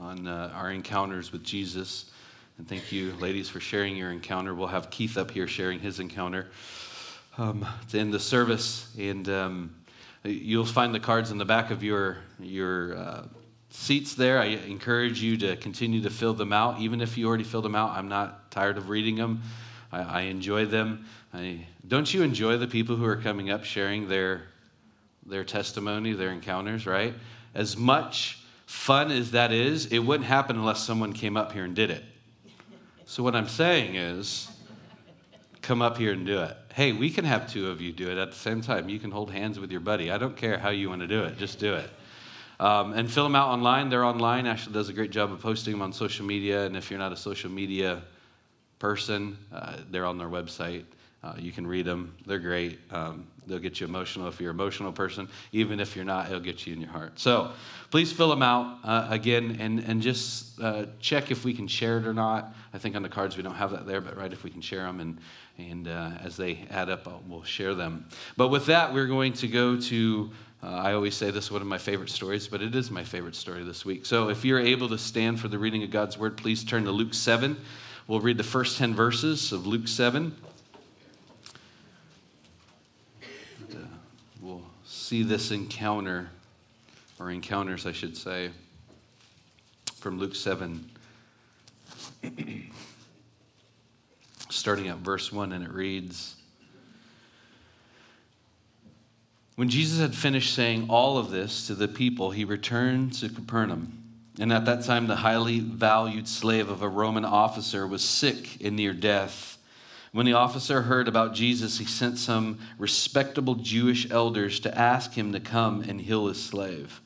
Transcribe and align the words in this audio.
on 0.00 0.26
uh, 0.26 0.52
our 0.54 0.70
encounters 0.70 1.32
with 1.32 1.42
Jesus. 1.44 2.10
And 2.58 2.68
thank 2.68 2.92
you, 2.92 3.12
ladies, 3.14 3.48
for 3.48 3.60
sharing 3.60 3.96
your 3.96 4.10
encounter. 4.10 4.54
We'll 4.54 4.66
have 4.66 4.90
Keith 4.90 5.16
up 5.16 5.30
here 5.30 5.46
sharing 5.46 5.80
his 5.80 6.00
encounter 6.00 6.48
um, 7.38 7.66
the 7.90 7.98
end 7.98 8.12
the 8.12 8.20
service. 8.20 8.94
And 8.98 9.28
um, 9.28 9.74
you'll 10.24 10.66
find 10.66 10.94
the 10.94 11.00
cards 11.00 11.30
in 11.30 11.38
the 11.38 11.44
back 11.44 11.70
of 11.70 11.82
your, 11.82 12.18
your 12.38 12.96
uh, 12.96 13.22
seats 13.70 14.14
there. 14.14 14.38
I 14.38 14.46
encourage 14.46 15.22
you 15.22 15.36
to 15.38 15.56
continue 15.56 16.02
to 16.02 16.10
fill 16.10 16.34
them 16.34 16.52
out. 16.52 16.80
Even 16.80 17.00
if 17.00 17.16
you 17.16 17.26
already 17.26 17.44
filled 17.44 17.64
them 17.64 17.74
out, 17.74 17.90
I'm 17.90 18.08
not 18.08 18.50
tired 18.50 18.76
of 18.76 18.88
reading 18.90 19.16
them. 19.16 19.42
I, 19.90 20.02
I 20.02 20.20
enjoy 20.22 20.66
them. 20.66 21.06
I, 21.32 21.66
don't 21.88 22.12
you 22.12 22.22
enjoy 22.22 22.58
the 22.58 22.68
people 22.68 22.96
who 22.96 23.04
are 23.04 23.16
coming 23.16 23.50
up 23.50 23.64
sharing 23.64 24.08
their, 24.08 24.42
their 25.26 25.44
testimony, 25.44 26.12
their 26.12 26.30
encounters, 26.30 26.86
right? 26.86 27.14
As 27.54 27.76
much 27.76 28.38
fun 28.66 29.10
as 29.10 29.32
that 29.32 29.52
is, 29.52 29.86
it 29.86 29.98
wouldn't 29.98 30.26
happen 30.28 30.56
unless 30.56 30.80
someone 30.82 31.12
came 31.12 31.36
up 31.36 31.52
here 31.52 31.64
and 31.64 31.74
did 31.74 31.90
it. 31.90 32.04
So, 33.04 33.22
what 33.22 33.34
I'm 33.34 33.48
saying 33.48 33.96
is, 33.96 34.48
come 35.60 35.80
up 35.80 35.96
here 35.96 36.12
and 36.12 36.26
do 36.26 36.40
it. 36.40 36.56
Hey, 36.74 36.92
we 36.92 37.10
can 37.10 37.24
have 37.24 37.50
two 37.50 37.68
of 37.68 37.80
you 37.80 37.92
do 37.92 38.10
it 38.10 38.18
at 38.18 38.30
the 38.32 38.36
same 38.36 38.60
time. 38.60 38.88
You 38.88 38.98
can 38.98 39.10
hold 39.10 39.30
hands 39.30 39.60
with 39.60 39.70
your 39.70 39.80
buddy. 39.80 40.10
I 40.10 40.18
don't 40.18 40.36
care 40.36 40.58
how 40.58 40.70
you 40.70 40.88
want 40.88 41.02
to 41.02 41.06
do 41.06 41.22
it, 41.22 41.38
just 41.38 41.58
do 41.58 41.74
it. 41.74 41.90
Um, 42.58 42.92
and 42.92 43.10
fill 43.10 43.24
them 43.24 43.34
out 43.34 43.48
online. 43.48 43.88
They're 43.88 44.04
online. 44.04 44.46
Ashley 44.46 44.72
does 44.72 44.88
a 44.88 44.92
great 44.92 45.10
job 45.10 45.32
of 45.32 45.40
posting 45.40 45.72
them 45.72 45.82
on 45.82 45.92
social 45.92 46.24
media. 46.24 46.64
And 46.64 46.76
if 46.76 46.90
you're 46.90 46.98
not 46.98 47.12
a 47.12 47.16
social 47.16 47.50
media 47.50 48.02
person, 48.78 49.36
uh, 49.52 49.78
they're 49.90 50.06
on 50.06 50.16
their 50.16 50.28
website. 50.28 50.84
Uh, 51.24 51.34
you 51.38 51.50
can 51.50 51.66
read 51.66 51.86
them. 51.86 52.14
They're 52.24 52.38
great. 52.38 52.78
Um, 52.90 53.26
they'll 53.46 53.58
get 53.58 53.80
you 53.80 53.86
emotional 53.86 54.28
if 54.28 54.40
you're 54.40 54.50
an 54.50 54.56
emotional 54.56 54.92
person. 54.92 55.28
Even 55.52 55.80
if 55.80 55.96
you're 55.96 56.04
not, 56.04 56.26
it'll 56.26 56.40
get 56.40 56.66
you 56.66 56.72
in 56.72 56.80
your 56.80 56.90
heart. 56.90 57.18
So 57.18 57.52
please 57.90 58.12
fill 58.12 58.30
them 58.30 58.42
out 58.42 58.78
uh, 58.84 59.06
again 59.10 59.56
and, 59.60 59.80
and 59.80 60.00
just 60.00 60.60
uh, 60.60 60.86
check 61.00 61.30
if 61.30 61.44
we 61.44 61.52
can 61.54 61.66
share 61.66 61.98
it 61.98 62.06
or 62.06 62.14
not. 62.14 62.54
I 62.72 62.78
think 62.78 62.96
on 62.96 63.02
the 63.02 63.08
cards 63.08 63.36
we 63.36 63.42
don't 63.42 63.54
have 63.54 63.70
that 63.72 63.86
there, 63.86 64.00
but 64.00 64.16
right 64.16 64.32
if 64.32 64.44
we 64.44 64.50
can 64.50 64.60
share 64.60 64.84
them. 64.84 65.00
And, 65.00 65.18
and 65.58 65.88
uh, 65.88 66.12
as 66.22 66.36
they 66.36 66.66
add 66.70 66.88
up, 66.88 67.06
I'll, 67.06 67.22
we'll 67.26 67.42
share 67.42 67.74
them. 67.74 68.06
But 68.36 68.48
with 68.48 68.66
that, 68.66 68.92
we're 68.92 69.06
going 69.06 69.32
to 69.34 69.48
go 69.48 69.78
to. 69.78 70.30
Uh, 70.64 70.68
I 70.68 70.92
always 70.92 71.16
say 71.16 71.32
this 71.32 71.46
is 71.46 71.50
one 71.50 71.60
of 71.60 71.66
my 71.66 71.78
favorite 71.78 72.08
stories, 72.08 72.46
but 72.46 72.62
it 72.62 72.76
is 72.76 72.88
my 72.88 73.02
favorite 73.02 73.34
story 73.34 73.64
this 73.64 73.84
week. 73.84 74.06
So 74.06 74.28
if 74.28 74.44
you're 74.44 74.60
able 74.60 74.88
to 74.90 74.98
stand 74.98 75.40
for 75.40 75.48
the 75.48 75.58
reading 75.58 75.82
of 75.82 75.90
God's 75.90 76.16
word, 76.16 76.36
please 76.36 76.62
turn 76.62 76.84
to 76.84 76.92
Luke 76.92 77.14
7. 77.14 77.56
We'll 78.06 78.20
read 78.20 78.38
the 78.38 78.44
first 78.44 78.78
10 78.78 78.94
verses 78.94 79.50
of 79.50 79.66
Luke 79.66 79.88
7. 79.88 80.36
See 85.02 85.24
this 85.24 85.50
encounter, 85.50 86.30
or 87.18 87.30
encounters, 87.30 87.86
I 87.86 87.92
should 87.92 88.16
say, 88.16 88.50
from 89.96 90.18
Luke 90.18 90.36
7, 90.36 90.88
starting 94.48 94.88
at 94.88 94.98
verse 94.98 95.32
1, 95.32 95.52
and 95.52 95.64
it 95.64 95.72
reads 95.72 96.36
When 99.56 99.68
Jesus 99.68 99.98
had 99.98 100.14
finished 100.14 100.54
saying 100.54 100.86
all 100.88 101.18
of 101.18 101.30
this 101.30 101.66
to 101.66 101.74
the 101.74 101.88
people, 101.88 102.30
he 102.30 102.44
returned 102.44 103.12
to 103.14 103.28
Capernaum. 103.28 103.98
And 104.38 104.52
at 104.52 104.64
that 104.64 104.84
time, 104.84 105.08
the 105.08 105.16
highly 105.16 105.58
valued 105.60 106.26
slave 106.26 106.70
of 106.70 106.80
a 106.80 106.88
Roman 106.88 107.24
officer 107.24 107.86
was 107.86 108.02
sick 108.02 108.64
and 108.64 108.76
near 108.76 108.94
death. 108.94 109.51
When 110.12 110.26
the 110.26 110.34
officer 110.34 110.82
heard 110.82 111.08
about 111.08 111.34
Jesus, 111.34 111.78
he 111.78 111.86
sent 111.86 112.18
some 112.18 112.58
respectable 112.78 113.54
Jewish 113.54 114.10
elders 114.10 114.60
to 114.60 114.78
ask 114.78 115.14
him 115.14 115.32
to 115.32 115.40
come 115.40 115.80
and 115.80 116.00
heal 116.00 116.26
his 116.26 116.42
slave. 116.42 117.00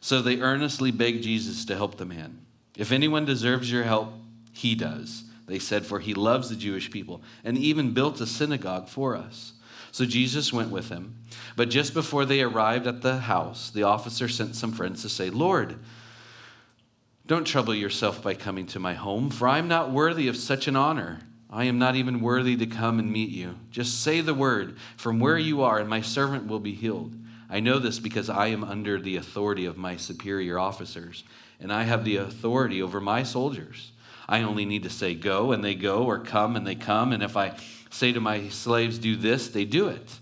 So 0.00 0.22
they 0.22 0.40
earnestly 0.40 0.90
begged 0.90 1.22
Jesus 1.22 1.66
to 1.66 1.76
help 1.76 1.98
the 1.98 2.06
man. 2.06 2.38
If 2.78 2.92
anyone 2.92 3.26
deserves 3.26 3.70
your 3.70 3.84
help, 3.84 4.14
he 4.52 4.74
does, 4.74 5.24
they 5.46 5.58
said, 5.58 5.84
for 5.84 6.00
he 6.00 6.14
loves 6.14 6.48
the 6.48 6.56
Jewish 6.56 6.90
people 6.90 7.20
and 7.44 7.58
even 7.58 7.92
built 7.92 8.22
a 8.22 8.26
synagogue 8.26 8.88
for 8.88 9.16
us. 9.16 9.52
So 9.92 10.06
Jesus 10.06 10.52
went 10.52 10.70
with 10.70 10.88
him. 10.88 11.16
But 11.56 11.68
just 11.68 11.92
before 11.92 12.24
they 12.24 12.40
arrived 12.40 12.86
at 12.86 13.02
the 13.02 13.18
house, 13.18 13.70
the 13.70 13.82
officer 13.82 14.28
sent 14.28 14.56
some 14.56 14.72
friends 14.72 15.02
to 15.02 15.10
say, 15.10 15.28
Lord, 15.28 15.78
don't 17.26 17.44
trouble 17.44 17.74
yourself 17.74 18.22
by 18.22 18.34
coming 18.34 18.66
to 18.68 18.78
my 18.78 18.94
home, 18.94 19.28
for 19.28 19.46
I 19.46 19.58
am 19.58 19.68
not 19.68 19.90
worthy 19.90 20.26
of 20.28 20.36
such 20.36 20.68
an 20.68 20.76
honor. 20.76 21.20
I 21.52 21.64
am 21.64 21.78
not 21.78 21.96
even 21.96 22.20
worthy 22.20 22.56
to 22.56 22.66
come 22.66 23.00
and 23.00 23.12
meet 23.12 23.30
you. 23.30 23.56
Just 23.72 24.02
say 24.02 24.20
the 24.20 24.34
word 24.34 24.76
from 24.96 25.18
where 25.18 25.38
you 25.38 25.62
are, 25.62 25.78
and 25.78 25.88
my 25.88 26.00
servant 26.00 26.46
will 26.46 26.60
be 26.60 26.74
healed. 26.74 27.12
I 27.48 27.58
know 27.58 27.80
this 27.80 27.98
because 27.98 28.30
I 28.30 28.46
am 28.46 28.62
under 28.62 29.00
the 29.00 29.16
authority 29.16 29.66
of 29.66 29.76
my 29.76 29.96
superior 29.96 30.60
officers, 30.60 31.24
and 31.58 31.72
I 31.72 31.82
have 31.82 32.04
the 32.04 32.18
authority 32.18 32.80
over 32.80 33.00
my 33.00 33.24
soldiers. 33.24 33.90
I 34.28 34.42
only 34.42 34.64
need 34.64 34.84
to 34.84 34.90
say 34.90 35.16
go, 35.16 35.50
and 35.50 35.64
they 35.64 35.74
go, 35.74 36.04
or 36.04 36.20
come, 36.20 36.54
and 36.54 36.64
they 36.64 36.76
come. 36.76 37.12
And 37.12 37.20
if 37.20 37.36
I 37.36 37.56
say 37.90 38.12
to 38.12 38.20
my 38.20 38.48
slaves, 38.48 38.98
do 38.98 39.16
this, 39.16 39.48
they 39.48 39.64
do 39.64 39.88
it. 39.88 40.20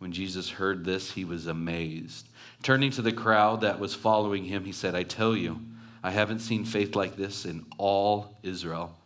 When 0.00 0.12
Jesus 0.12 0.50
heard 0.50 0.84
this, 0.84 1.12
he 1.12 1.24
was 1.24 1.46
amazed. 1.46 2.28
Turning 2.62 2.90
to 2.90 3.00
the 3.00 3.10
crowd 3.10 3.62
that 3.62 3.80
was 3.80 3.94
following 3.94 4.44
him, 4.44 4.66
he 4.66 4.72
said, 4.72 4.94
I 4.94 5.02
tell 5.02 5.34
you, 5.34 5.60
I 6.02 6.10
haven't 6.10 6.40
seen 6.40 6.66
faith 6.66 6.94
like 6.94 7.16
this 7.16 7.46
in 7.46 7.64
all 7.78 8.36
Israel. 8.42 8.97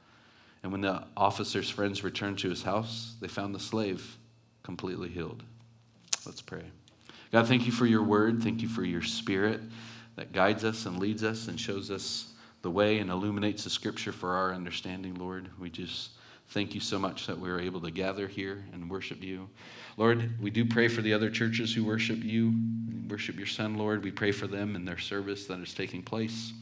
And 0.63 0.71
when 0.71 0.81
the 0.81 1.05
officer's 1.17 1.69
friends 1.69 2.05
returned 2.05 2.39
to 2.41 2.51
his 2.51 2.63
house, 2.63 3.17
they 3.21 3.29
found 3.29 3.55
the 3.55 3.61
slave 3.61 4.17
completely 4.63 5.09
healed. 5.09 5.43
Let's 6.25 6.43
pray. 6.43 6.65
God, 7.33 7.49
thank 7.49 7.67
you 7.67 7.73
for 7.73 7.87
your 7.87 8.03
word. 8.03 8.43
Thank 8.43 8.63
you 8.63 8.69
for 8.69 8.85
your 8.85 9.03
spirit 9.03 9.61
that 10.17 10.33
guides 10.33 10.65
us 10.65 10.87
and 10.87 10.99
leads 10.99 11.25
us 11.25 11.49
and 11.49 11.59
shows 11.59 11.91
us 11.91 12.33
the 12.61 12.71
way 12.71 12.99
and 12.99 13.11
illuminates 13.11 13.65
the 13.65 13.71
scripture 13.71 14.13
for 14.13 14.37
our 14.37 14.55
understanding, 14.55 15.15
Lord. 15.15 15.49
We 15.59 15.71
just 15.71 16.11
thank 16.51 16.75
you 16.75 16.81
so 16.81 16.99
much 16.99 17.27
that 17.27 17.39
we 17.39 17.49
are 17.51 17.59
able 17.59 17.81
to 17.81 17.91
gather 17.91 18.29
here 18.29 18.65
and 18.73 18.91
worship 18.91 19.23
you. 19.23 19.49
Lord, 19.97 20.41
we 20.41 20.51
do 20.51 20.65
pray 20.65 20.89
for 20.89 21.03
the 21.03 21.13
other 21.13 21.31
churches 21.31 21.75
who 21.75 21.85
worship 21.85 22.23
you, 22.23 22.55
worship 23.09 23.37
your 23.37 23.47
son, 23.47 23.77
Lord. 23.77 24.05
We 24.05 24.11
pray 24.11 24.33
for 24.33 24.47
them 24.47 24.77
and 24.77 24.87
their 24.87 24.99
service 24.99 25.47
that 25.47 25.61
is 25.61 25.75
taking 25.75 26.03
place. 26.03 26.53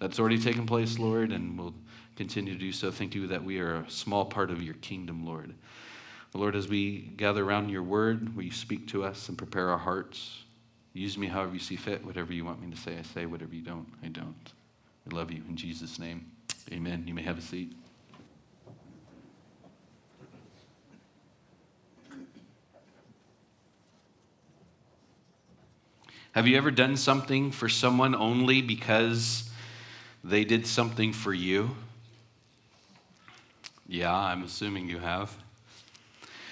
That's 0.00 0.18
already 0.18 0.38
taken 0.38 0.66
place, 0.66 0.98
Lord, 0.98 1.30
and 1.30 1.58
will 1.58 1.74
continue 2.16 2.52
to 2.54 2.58
do 2.58 2.72
so. 2.72 2.90
Thank 2.90 3.14
you 3.14 3.26
that 3.28 3.42
we 3.42 3.58
are 3.58 3.76
a 3.76 3.90
small 3.90 4.24
part 4.24 4.50
of 4.50 4.62
your 4.62 4.74
kingdom, 4.74 5.26
Lord. 5.26 5.54
Lord, 6.34 6.56
as 6.56 6.68
we 6.68 7.12
gather 7.16 7.44
around 7.44 7.68
your 7.68 7.82
word, 7.82 8.34
will 8.34 8.42
you 8.42 8.52
speak 8.52 8.88
to 8.88 9.04
us 9.04 9.28
and 9.28 9.38
prepare 9.38 9.70
our 9.70 9.78
hearts? 9.78 10.42
Use 10.92 11.16
me 11.16 11.28
however 11.28 11.54
you 11.54 11.60
see 11.60 11.76
fit. 11.76 12.04
Whatever 12.04 12.32
you 12.32 12.44
want 12.44 12.60
me 12.60 12.70
to 12.70 12.76
say, 12.76 12.96
I 12.98 13.02
say. 13.02 13.26
Whatever 13.26 13.54
you 13.54 13.62
don't, 13.62 13.86
I 14.02 14.08
don't. 14.08 14.52
I 15.10 15.14
love 15.14 15.30
you. 15.30 15.42
In 15.48 15.56
Jesus' 15.56 15.98
name, 15.98 16.30
amen. 16.72 17.04
You 17.06 17.14
may 17.14 17.22
have 17.22 17.38
a 17.38 17.42
seat. 17.42 17.72
Have 26.32 26.48
you 26.48 26.56
ever 26.56 26.72
done 26.72 26.96
something 26.96 27.52
for 27.52 27.68
someone 27.68 28.16
only 28.16 28.60
because 28.60 29.48
they 30.24 30.44
did 30.44 30.66
something 30.66 31.12
for 31.12 31.32
you? 31.32 31.76
Yeah, 33.86 34.14
I'm 34.14 34.42
assuming 34.42 34.88
you 34.88 34.98
have. 34.98 35.36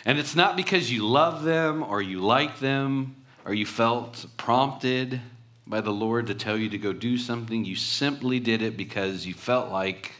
And 0.04 0.18
it's 0.18 0.34
not 0.34 0.56
because 0.56 0.90
you 0.90 1.06
love 1.06 1.44
them 1.44 1.82
or 1.82 2.02
you 2.02 2.20
like 2.20 2.58
them 2.58 3.16
or 3.44 3.54
you 3.54 3.66
felt 3.66 4.26
prompted 4.36 5.20
by 5.66 5.80
the 5.80 5.92
Lord 5.92 6.26
to 6.26 6.34
tell 6.34 6.58
you 6.58 6.68
to 6.70 6.78
go 6.78 6.92
do 6.92 7.16
something. 7.16 7.64
You 7.64 7.76
simply 7.76 8.40
did 8.40 8.62
it 8.62 8.76
because 8.76 9.24
you 9.24 9.34
felt 9.34 9.70
like 9.70 10.12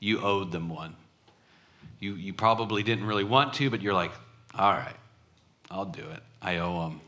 you 0.00 0.20
owed 0.20 0.52
them 0.52 0.68
one. 0.68 0.94
You, 2.00 2.14
you 2.14 2.32
probably 2.32 2.82
didn't 2.82 3.06
really 3.06 3.24
want 3.24 3.54
to, 3.54 3.70
but 3.70 3.82
you're 3.82 3.94
like, 3.94 4.12
all 4.54 4.72
right, 4.72 4.96
I'll 5.70 5.84
do 5.84 6.02
it. 6.02 6.22
I 6.40 6.58
owe 6.58 6.82
them. 6.82 7.00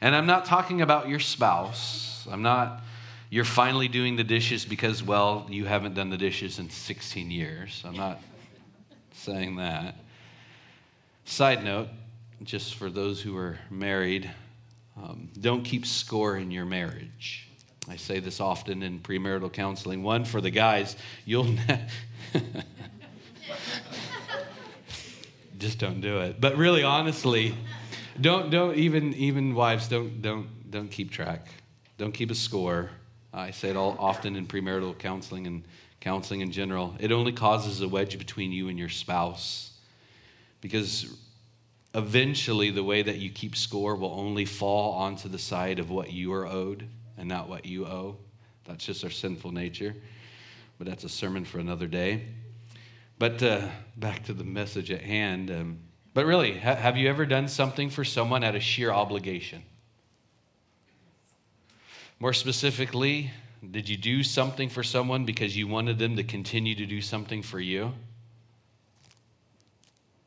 And 0.00 0.16
I'm 0.16 0.26
not 0.26 0.46
talking 0.46 0.80
about 0.80 1.08
your 1.08 1.20
spouse. 1.20 2.26
I'm 2.30 2.42
not, 2.42 2.82
you're 3.28 3.44
finally 3.44 3.88
doing 3.88 4.16
the 4.16 4.24
dishes 4.24 4.64
because, 4.64 5.02
well, 5.02 5.46
you 5.50 5.66
haven't 5.66 5.94
done 5.94 6.08
the 6.08 6.16
dishes 6.16 6.58
in 6.58 6.70
16 6.70 7.30
years. 7.30 7.82
I'm 7.84 7.96
not 7.96 8.20
saying 9.26 9.56
that. 9.56 9.96
Side 11.24 11.64
note, 11.64 11.88
just 12.44 12.76
for 12.76 12.88
those 12.88 13.20
who 13.20 13.36
are 13.36 13.58
married, 13.70 14.30
um, 14.96 15.28
don't 15.40 15.64
keep 15.64 15.84
score 15.84 16.36
in 16.36 16.52
your 16.52 16.64
marriage. 16.64 17.48
I 17.88 17.96
say 17.96 18.20
this 18.20 18.38
often 18.40 18.84
in 18.84 19.00
premarital 19.00 19.52
counseling. 19.52 20.04
One 20.04 20.24
for 20.24 20.40
the 20.40 20.50
guys, 20.50 20.94
you'll 21.24 21.48
just 25.58 25.80
don't 25.80 26.00
do 26.00 26.20
it. 26.20 26.40
But 26.40 26.56
really, 26.56 26.84
honestly, 26.84 27.56
don't 28.20 28.48
don't 28.50 28.76
even 28.76 29.12
even 29.14 29.56
wives 29.56 29.88
don't 29.88 30.22
don't 30.22 30.70
don't 30.70 30.88
keep 30.88 31.10
track. 31.10 31.48
Don't 31.98 32.12
keep 32.12 32.30
a 32.30 32.34
score. 32.36 32.90
I 33.34 33.50
say 33.50 33.70
it 33.70 33.76
all 33.76 33.96
often 33.98 34.36
in 34.36 34.46
premarital 34.46 34.96
counseling 34.98 35.48
and 35.48 35.64
counseling 36.00 36.40
in 36.40 36.52
general, 36.52 36.94
it 37.00 37.12
only 37.12 37.32
causes 37.32 37.80
a 37.80 37.88
wedge 37.88 38.18
between 38.18 38.52
you 38.52 38.68
and 38.68 38.78
your 38.78 38.88
spouse. 38.88 39.72
Because 40.60 41.16
eventually, 41.94 42.70
the 42.70 42.84
way 42.84 43.02
that 43.02 43.18
you 43.18 43.30
keep 43.30 43.56
score 43.56 43.96
will 43.96 44.14
only 44.18 44.44
fall 44.44 44.94
onto 44.94 45.28
the 45.28 45.38
side 45.38 45.78
of 45.78 45.90
what 45.90 46.12
you 46.12 46.32
are 46.32 46.46
owed 46.46 46.86
and 47.16 47.28
not 47.28 47.48
what 47.48 47.66
you 47.66 47.86
owe. 47.86 48.16
That's 48.64 48.84
just 48.84 49.04
our 49.04 49.10
sinful 49.10 49.52
nature. 49.52 49.94
But 50.78 50.86
that's 50.86 51.04
a 51.04 51.08
sermon 51.08 51.44
for 51.44 51.58
another 51.58 51.86
day. 51.86 52.26
But 53.18 53.42
uh, 53.42 53.68
back 53.96 54.24
to 54.24 54.34
the 54.34 54.44
message 54.44 54.90
at 54.90 55.00
hand. 55.00 55.50
Um, 55.50 55.78
but 56.12 56.26
really, 56.26 56.58
ha- 56.58 56.74
have 56.74 56.96
you 56.96 57.08
ever 57.08 57.24
done 57.24 57.48
something 57.48 57.88
for 57.88 58.04
someone 58.04 58.44
out 58.44 58.54
of 58.54 58.62
sheer 58.62 58.90
obligation? 58.90 59.62
More 62.18 62.32
specifically, 62.32 63.30
did 63.70 63.88
you 63.88 63.96
do 63.96 64.22
something 64.22 64.68
for 64.68 64.82
someone 64.82 65.24
because 65.24 65.56
you 65.56 65.66
wanted 65.66 65.98
them 65.98 66.16
to 66.16 66.24
continue 66.24 66.74
to 66.74 66.86
do 66.86 67.00
something 67.00 67.42
for 67.42 67.60
you? 67.60 67.92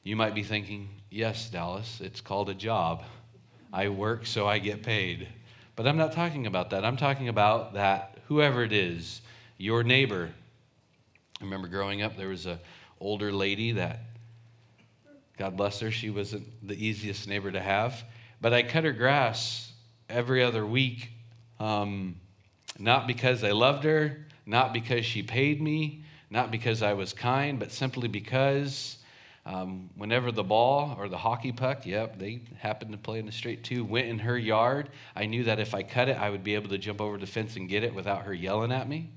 You 0.04 0.16
might 0.16 0.34
be 0.34 0.44
thinking, 0.44 0.90
yes, 1.10 1.50
Dallas, 1.50 2.02
it's 2.02 2.22
called 2.22 2.50
a 2.50 2.54
job. 2.54 3.04
I 3.72 3.90
work 3.90 4.26
so 4.26 4.48
I 4.48 4.60
get 4.60 4.84
paid. 4.84 5.28
But 5.76 5.88
I'm 5.88 5.98
not 5.98 6.14
talking 6.14 6.48
about 6.48 6.72
that. 6.72 6.84
I'm 6.84 6.98
talking 6.98 7.30
about 7.30 7.74
that 7.74 8.18
whoever 8.28 8.64
it 8.64 8.74
is, 8.74 9.22
your 9.58 9.84
neighbor. 9.84 10.30
I 11.42 11.44
remember 11.44 11.68
growing 11.68 12.02
up, 12.02 12.16
there 12.16 12.30
was 12.30 12.46
a 12.46 12.60
older 13.00 13.32
lady 13.32 13.74
that, 13.74 14.00
God 15.38 15.58
bless 15.58 15.80
her, 15.80 15.90
she 15.90 16.10
wasn't 16.10 16.46
the 16.68 16.76
easiest 16.76 17.28
neighbor 17.28 17.52
to 17.52 17.60
have. 17.60 18.04
But 18.42 18.54
I 18.54 18.64
cut 18.64 18.84
her 18.84 18.92
grass 18.92 19.72
every 20.10 20.44
other 20.44 20.66
week, 20.66 21.10
um, 21.60 22.16
not 22.80 23.08
because 23.08 23.44
I 23.44 23.52
loved 23.52 23.84
her, 23.84 24.26
not 24.46 24.74
because 24.74 25.06
she 25.06 25.22
paid 25.22 25.62
me, 25.62 26.04
not 26.30 26.52
because 26.52 26.82
I 26.82 26.94
was 26.94 27.14
kind, 27.14 27.60
but 27.60 27.72
simply 27.72 28.08
because 28.08 28.98
um, 29.46 29.90
whenever 29.96 30.32
the 30.32 30.44
ball 30.44 30.96
or 31.00 31.10
the 31.10 31.18
hockey 31.18 31.52
puck, 31.52 31.86
yep, 31.86 32.20
they 32.20 32.42
happened 32.58 32.92
to 32.92 32.98
play 32.98 33.20
in 33.20 33.26
the 33.26 33.32
street 33.32 33.64
too, 33.64 33.84
went 33.84 34.08
in 34.08 34.20
her 34.20 34.38
yard, 34.38 34.90
I 35.16 35.26
knew 35.26 35.44
that 35.46 35.60
if 35.60 35.74
I 35.74 35.84
cut 35.84 36.08
it, 36.08 36.18
I 36.18 36.30
would 36.30 36.44
be 36.44 36.56
able 36.56 36.70
to 36.70 36.78
jump 36.78 37.02
over 37.02 37.18
the 37.18 37.26
fence 37.26 37.56
and 37.56 37.68
get 37.68 37.84
it 37.84 37.94
without 37.94 38.24
her 38.24 38.34
yelling 38.34 38.72
at 38.72 38.88
me. 38.88 39.10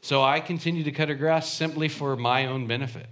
So 0.00 0.22
I 0.22 0.40
continued 0.40 0.84
to 0.84 0.92
cut 0.92 1.08
her 1.08 1.14
grass 1.14 1.52
simply 1.52 1.88
for 1.88 2.16
my 2.16 2.46
own 2.46 2.66
benefit. 2.66 3.06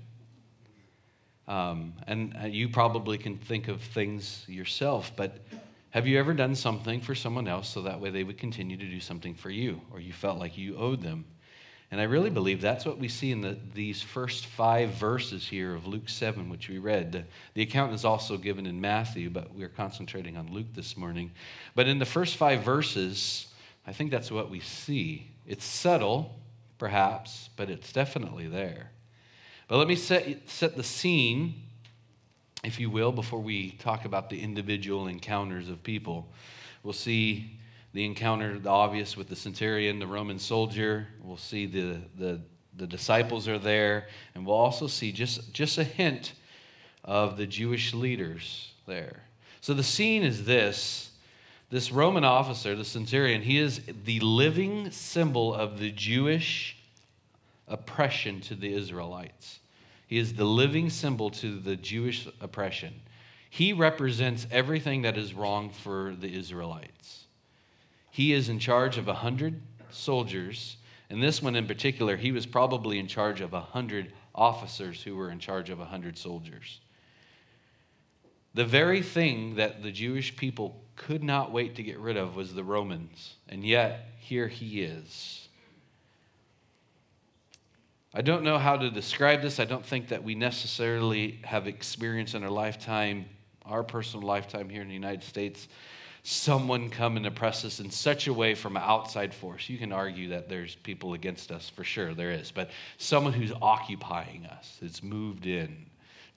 Um, 1.46 1.94
and 2.06 2.36
uh, 2.42 2.46
you 2.46 2.68
probably 2.68 3.18
can 3.18 3.36
think 3.36 3.68
of 3.68 3.80
things 3.80 4.44
yourself, 4.48 5.12
but 5.14 5.38
have 5.94 6.08
you 6.08 6.18
ever 6.18 6.34
done 6.34 6.56
something 6.56 7.00
for 7.00 7.14
someone 7.14 7.46
else 7.46 7.68
so 7.68 7.82
that 7.82 8.00
way 8.00 8.10
they 8.10 8.24
would 8.24 8.36
continue 8.36 8.76
to 8.76 8.84
do 8.84 8.98
something 8.98 9.32
for 9.32 9.48
you, 9.48 9.80
or 9.92 10.00
you 10.00 10.12
felt 10.12 10.40
like 10.40 10.58
you 10.58 10.76
owed 10.76 11.00
them? 11.00 11.24
And 11.92 12.00
I 12.00 12.04
really 12.04 12.30
believe 12.30 12.60
that's 12.60 12.84
what 12.84 12.98
we 12.98 13.06
see 13.06 13.30
in 13.30 13.42
the, 13.42 13.56
these 13.74 14.02
first 14.02 14.46
five 14.46 14.90
verses 14.90 15.46
here 15.46 15.72
of 15.72 15.86
Luke 15.86 16.08
7, 16.08 16.48
which 16.48 16.68
we 16.68 16.78
read. 16.78 17.12
The, 17.12 17.22
the 17.54 17.62
account 17.62 17.92
is 17.92 18.04
also 18.04 18.36
given 18.36 18.66
in 18.66 18.80
Matthew, 18.80 19.30
but 19.30 19.54
we're 19.54 19.68
concentrating 19.68 20.36
on 20.36 20.52
Luke 20.52 20.66
this 20.74 20.96
morning. 20.96 21.30
But 21.76 21.86
in 21.86 22.00
the 22.00 22.06
first 22.06 22.38
five 22.38 22.64
verses, 22.64 23.46
I 23.86 23.92
think 23.92 24.10
that's 24.10 24.32
what 24.32 24.50
we 24.50 24.58
see. 24.58 25.28
It's 25.46 25.64
subtle, 25.64 26.34
perhaps, 26.76 27.50
but 27.54 27.70
it's 27.70 27.92
definitely 27.92 28.48
there. 28.48 28.90
But 29.68 29.76
let 29.76 29.86
me 29.86 29.94
set, 29.94 30.50
set 30.50 30.74
the 30.74 30.82
scene, 30.82 31.54
if 32.64 32.80
you 32.80 32.90
will, 32.90 33.12
before 33.12 33.40
we 33.40 33.72
talk 33.72 34.04
about 34.04 34.30
the 34.30 34.40
individual 34.40 35.06
encounters 35.06 35.68
of 35.68 35.82
people. 35.82 36.28
We'll 36.82 36.92
see 36.92 37.58
the 37.92 38.04
encounter, 38.04 38.58
the 38.58 38.70
obvious 38.70 39.16
with 39.16 39.28
the 39.28 39.36
centurion, 39.36 39.98
the 39.98 40.06
Roman 40.06 40.38
soldier. 40.38 41.06
We'll 41.22 41.36
see 41.36 41.66
the, 41.66 42.00
the, 42.18 42.40
the 42.76 42.86
disciples 42.86 43.46
are 43.48 43.58
there. 43.58 44.08
And 44.34 44.44
we'll 44.44 44.56
also 44.56 44.86
see 44.86 45.12
just, 45.12 45.52
just 45.52 45.78
a 45.78 45.84
hint 45.84 46.32
of 47.04 47.36
the 47.36 47.46
Jewish 47.46 47.94
leaders 47.94 48.72
there. 48.86 49.22
So 49.60 49.74
the 49.74 49.84
scene 49.84 50.22
is 50.22 50.44
this 50.44 51.10
this 51.70 51.90
Roman 51.90 52.24
officer, 52.24 52.76
the 52.76 52.84
centurion, 52.84 53.42
he 53.42 53.58
is 53.58 53.80
the 54.04 54.20
living 54.20 54.92
symbol 54.92 55.52
of 55.52 55.80
the 55.80 55.90
Jewish 55.90 56.76
oppression 57.66 58.40
to 58.42 58.54
the 58.54 58.72
Israelites. 58.72 59.58
He 60.06 60.18
is 60.18 60.34
the 60.34 60.44
living 60.44 60.90
symbol 60.90 61.30
to 61.30 61.58
the 61.58 61.76
Jewish 61.76 62.28
oppression. 62.40 62.94
He 63.50 63.72
represents 63.72 64.46
everything 64.50 65.02
that 65.02 65.16
is 65.16 65.34
wrong 65.34 65.70
for 65.70 66.14
the 66.18 66.34
Israelites. 66.34 67.24
He 68.10 68.32
is 68.32 68.48
in 68.48 68.58
charge 68.58 68.98
of 68.98 69.08
a 69.08 69.12
100 69.12 69.60
soldiers. 69.90 70.76
And 71.10 71.22
this 71.22 71.42
one 71.42 71.56
in 71.56 71.66
particular, 71.66 72.16
he 72.16 72.32
was 72.32 72.46
probably 72.46 72.98
in 72.98 73.06
charge 73.06 73.40
of 73.40 73.52
a 73.52 73.60
100 73.60 74.12
officers 74.34 75.02
who 75.02 75.16
were 75.16 75.30
in 75.30 75.38
charge 75.38 75.70
of 75.70 75.78
a 75.78 75.82
100 75.82 76.18
soldiers. 76.18 76.80
The 78.54 78.64
very 78.64 79.02
thing 79.02 79.56
that 79.56 79.82
the 79.82 79.90
Jewish 79.90 80.36
people 80.36 80.80
could 80.96 81.24
not 81.24 81.50
wait 81.50 81.74
to 81.76 81.82
get 81.82 81.98
rid 81.98 82.16
of 82.16 82.36
was 82.36 82.54
the 82.54 82.64
Romans. 82.64 83.34
And 83.48 83.64
yet, 83.64 84.12
here 84.18 84.48
he 84.48 84.82
is. 84.82 85.43
I 88.16 88.22
don't 88.22 88.44
know 88.44 88.58
how 88.58 88.76
to 88.76 88.90
describe 88.90 89.42
this. 89.42 89.58
I 89.58 89.64
don't 89.64 89.84
think 89.84 90.08
that 90.08 90.22
we 90.22 90.36
necessarily 90.36 91.40
have 91.42 91.66
experienced 91.66 92.36
in 92.36 92.44
our 92.44 92.50
lifetime, 92.50 93.24
our 93.66 93.82
personal 93.82 94.24
lifetime 94.24 94.68
here 94.68 94.82
in 94.82 94.88
the 94.88 94.94
United 94.94 95.24
States, 95.24 95.66
someone 96.22 96.90
come 96.90 97.16
and 97.16 97.26
oppress 97.26 97.64
us 97.64 97.80
in 97.80 97.90
such 97.90 98.28
a 98.28 98.32
way 98.32 98.54
from 98.54 98.76
an 98.76 98.84
outside 98.84 99.34
force. 99.34 99.68
You 99.68 99.78
can 99.78 99.90
argue 99.90 100.28
that 100.28 100.48
there's 100.48 100.76
people 100.76 101.14
against 101.14 101.50
us, 101.50 101.68
for 101.68 101.82
sure, 101.82 102.14
there 102.14 102.30
is, 102.30 102.52
but 102.52 102.70
someone 102.98 103.32
who's 103.32 103.52
occupying 103.60 104.46
us, 104.46 104.78
has 104.80 105.02
moved 105.02 105.44
in, 105.46 105.86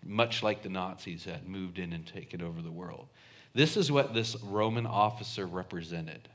much 0.03 0.41
like 0.41 0.63
the 0.63 0.69
Nazis 0.69 1.25
had 1.25 1.47
moved 1.47 1.77
in 1.77 1.93
and 1.93 2.07
taken 2.07 2.41
over 2.41 2.63
the 2.63 2.71
world. 2.71 3.07
This 3.53 3.77
is 3.77 3.91
what 3.91 4.15
this 4.15 4.35
Roman 4.41 4.87
officer 4.87 5.45
represented. 5.45 6.27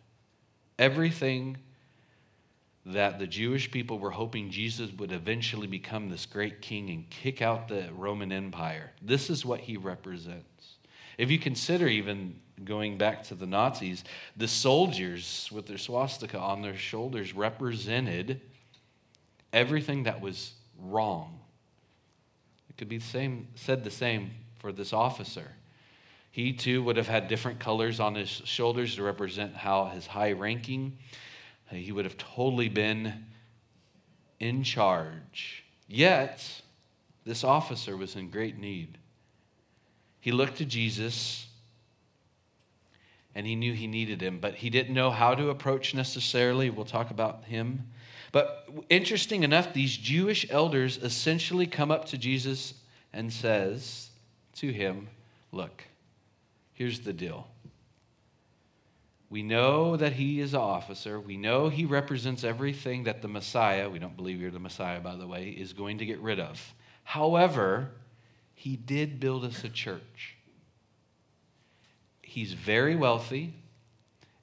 Everything 0.79 1.59
that 2.85 3.19
the 3.19 3.27
Jewish 3.27 3.71
people 3.71 3.99
were 3.99 4.11
hoping 4.11 4.51
Jesus 4.51 4.91
would 4.99 5.13
eventually 5.13 5.67
become 5.67 6.09
this 6.09 6.27
great 6.27 6.61
king 6.61 6.91
and 6.91 7.09
kick 7.11 7.41
out 7.41 7.69
the 7.69 7.89
Roman 7.97 8.33
Empire. 8.33 8.91
This 9.01 9.31
is 9.31 9.45
what 9.45 9.61
he 9.61 9.77
represents. 9.77 10.77
If 11.17 11.31
you 11.31 11.39
consider 11.39 11.87
even 11.87 12.41
going 12.65 12.99
back 12.99 13.23
to 13.25 13.35
the 13.35 13.47
Nazis, 13.47 14.03
the 14.37 14.49
soldiers 14.49 15.49
with 15.53 15.67
their 15.67 15.79
swastika 15.79 16.39
on 16.39 16.63
their 16.63 16.77
shoulders 16.77 17.35
represented 17.35 18.41
everything 19.53 20.05
that 20.05 20.21
was 20.21 20.55
wrong. 20.79 21.39
It 22.69 22.77
could 22.77 22.89
be 22.89 22.99
the 22.99 23.05
same, 23.05 23.49
said 23.55 23.85
the 23.85 23.91
same 23.91 24.31
for 24.59 24.73
this 24.73 24.93
officer. 24.93 25.53
He 26.31 26.53
too 26.55 26.83
would 26.85 26.97
have 26.97 27.09
had 27.09 27.29
different 27.29 27.61
colors 27.61 28.01
on 28.01 28.15
his 28.15 28.29
shoulders 28.29 28.97
to 28.97 29.03
represent 29.03 29.55
how 29.55 29.87
his 29.87 30.07
high 30.07 30.33
ranking. 30.33 30.97
He 31.73 31.93
would 31.93 32.05
have 32.05 32.19
totally 32.19 32.69
been 32.69 33.27
in 34.39 34.63
charge. 34.63 35.65
Yet, 35.89 36.63
this 37.25 37.45
officer 37.45 37.97
was 37.97 38.17
in 38.17 38.31
great 38.31 38.59
need. 38.59 38.99
He 40.21 40.33
looked 40.33 40.59
to 40.59 40.65
Jesus 40.65 41.47
and 43.35 43.47
he 43.47 43.57
knew 43.57 43.73
he 43.73 43.87
needed 43.87 44.21
him, 44.21 44.39
but 44.39 44.57
he 44.57 44.69
didn't 44.69 44.95
know 44.95 45.11
how 45.11 45.35
to 45.35 45.49
approach 45.49 45.95
necessarily. 45.95 46.69
We'll 46.69 46.85
talk 46.85 47.11
about 47.11 47.45
him. 47.45 47.89
But 48.31 48.69
interesting 48.89 49.43
enough, 49.43 49.73
these 49.73 49.97
Jewish 49.97 50.47
elders 50.51 50.99
essentially 50.99 51.67
come 51.67 51.91
up 51.91 52.07
to 52.07 52.19
Jesus 52.19 52.75
and 53.13 53.33
says 53.33 54.11
to 54.57 54.73
him, 54.73 55.09
"Look, 55.51 55.85
here's 56.75 57.01
the 57.01 57.13
deal. 57.13 57.49
We 59.33 59.43
know 59.43 59.97
that 59.97 60.13
he 60.13 60.41
is 60.41 60.53
an 60.53 60.61
officer. 60.61 61.19
We 61.19 61.39
know 61.39 61.71
he 61.71 61.87
represents 61.87 62.45
everything 62.45 63.05
that 63.05 63.23
the 63.23 63.29
Messiah, 63.29 63.89
we 63.89 63.99
don't 63.99 64.15
believe 64.15 64.39
you're 64.39 64.51
the 64.51 64.59
Messiah, 64.59 65.01
by 65.01 65.17
the 65.17 65.27
way, 65.27 65.49
is 65.49 65.73
going 65.73 65.97
to 65.99 66.05
get 66.05 66.21
rid 66.21 66.39
of. 66.39 66.75
However, 67.03 67.93
he 68.55 68.77
did 68.77 69.21
build 69.21 69.47
us 69.47 69.65
a 69.65 69.71
church. 69.71 70.37
He's 72.21 72.53
very 72.53 72.95
wealthy, 72.95 73.55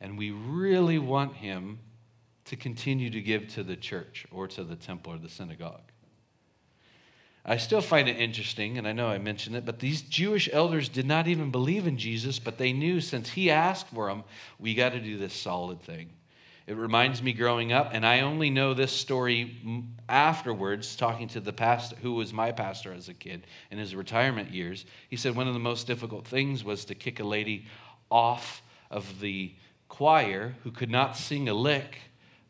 and 0.01 0.17
we 0.17 0.31
really 0.31 0.97
want 0.97 1.35
him 1.35 1.77
to 2.45 2.55
continue 2.55 3.11
to 3.11 3.21
give 3.21 3.47
to 3.49 3.63
the 3.63 3.75
church 3.75 4.25
or 4.31 4.47
to 4.47 4.63
the 4.63 4.75
temple 4.75 5.13
or 5.13 5.19
the 5.19 5.29
synagogue. 5.29 5.88
I 7.45 7.57
still 7.57 7.81
find 7.81 8.09
it 8.09 8.17
interesting, 8.17 8.77
and 8.77 8.87
I 8.87 8.91
know 8.91 9.07
I 9.07 9.17
mentioned 9.17 9.55
it, 9.55 9.65
but 9.65 9.79
these 9.79 10.01
Jewish 10.01 10.49
elders 10.51 10.89
did 10.89 11.05
not 11.05 11.27
even 11.27 11.51
believe 11.51 11.87
in 11.87 11.97
Jesus, 11.97 12.37
but 12.37 12.57
they 12.57 12.73
knew 12.73 12.99
since 12.99 13.29
he 13.29 13.49
asked 13.49 13.87
for 13.87 14.07
them, 14.07 14.23
we 14.59 14.73
got 14.75 14.91
to 14.91 14.99
do 14.99 15.17
this 15.17 15.33
solid 15.33 15.81
thing. 15.81 16.09
It 16.67 16.75
reminds 16.75 17.23
me 17.23 17.33
growing 17.33 17.73
up, 17.73 17.91
and 17.93 18.05
I 18.05 18.21
only 18.21 18.51
know 18.51 18.75
this 18.75 18.91
story 18.91 19.57
afterwards, 20.07 20.95
talking 20.95 21.27
to 21.29 21.39
the 21.39 21.53
pastor, 21.53 21.95
who 21.95 22.13
was 22.13 22.31
my 22.31 22.51
pastor 22.51 22.93
as 22.93 23.09
a 23.09 23.13
kid 23.15 23.47
in 23.71 23.79
his 23.79 23.95
retirement 23.95 24.51
years. 24.51 24.85
He 25.09 25.15
said 25.15 25.35
one 25.35 25.47
of 25.47 25.55
the 25.55 25.59
most 25.59 25.87
difficult 25.87 26.27
things 26.27 26.63
was 26.63 26.85
to 26.85 26.93
kick 26.93 27.19
a 27.19 27.23
lady 27.23 27.65
off 28.11 28.61
of 28.91 29.19
the 29.19 29.55
choir 29.87 30.55
who 30.63 30.69
could 30.69 30.91
not 30.91 31.17
sing 31.17 31.49
a 31.49 31.53
lick, 31.55 31.97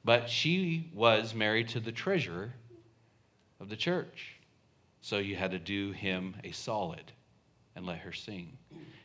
but 0.03 0.29
she 0.29 0.89
was 0.93 1.33
married 1.33 1.69
to 1.69 1.79
the 1.79 1.93
treasurer 1.93 2.53
of 3.61 3.69
the 3.69 3.77
church. 3.77 4.38
So 5.01 5.17
you 5.17 5.35
had 5.35 5.51
to 5.51 5.59
do 5.59 5.91
him 5.91 6.35
a 6.43 6.51
solid 6.51 7.11
and 7.75 7.85
let 7.85 7.99
her 7.99 8.11
sing. 8.11 8.57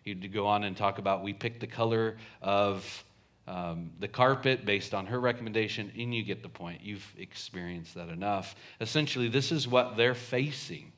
You'd 0.04 0.32
go 0.32 0.46
on 0.46 0.64
and 0.64 0.76
talk 0.76 0.98
about 0.98 1.22
we 1.22 1.32
picked 1.32 1.60
the 1.60 1.66
color 1.66 2.16
of 2.42 3.04
um, 3.46 3.90
the 4.00 4.08
carpet 4.08 4.64
based 4.64 4.94
on 4.94 5.06
her 5.06 5.20
recommendation, 5.20 5.92
and 5.96 6.14
you 6.14 6.22
get 6.22 6.42
the 6.42 6.48
point. 6.48 6.80
You've 6.82 7.06
experienced 7.18 7.94
that 7.94 8.08
enough. 8.08 8.56
Essentially, 8.80 9.28
this 9.28 9.52
is 9.52 9.68
what 9.68 9.96
they're 9.96 10.14
facing. 10.14 10.92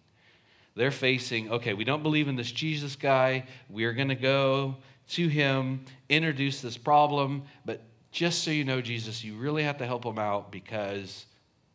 They're 0.74 0.90
facing, 0.90 1.50
okay, 1.50 1.74
we 1.74 1.84
don't 1.84 2.02
believe 2.02 2.28
in 2.28 2.36
this 2.36 2.52
Jesus 2.52 2.96
guy. 2.96 3.46
We're 3.68 3.94
going 3.94 4.08
to 4.08 4.14
go 4.14 4.76
to 5.10 5.28
him, 5.28 5.84
introduce 6.08 6.60
this 6.60 6.76
problem, 6.76 7.44
but 7.64 7.82
just 8.12 8.44
so 8.44 8.50
you 8.50 8.64
know, 8.64 8.80
Jesus, 8.80 9.24
you 9.24 9.36
really 9.36 9.62
have 9.62 9.78
to 9.78 9.86
help 9.86 10.04
him 10.04 10.18
out 10.18 10.52
because 10.52 11.26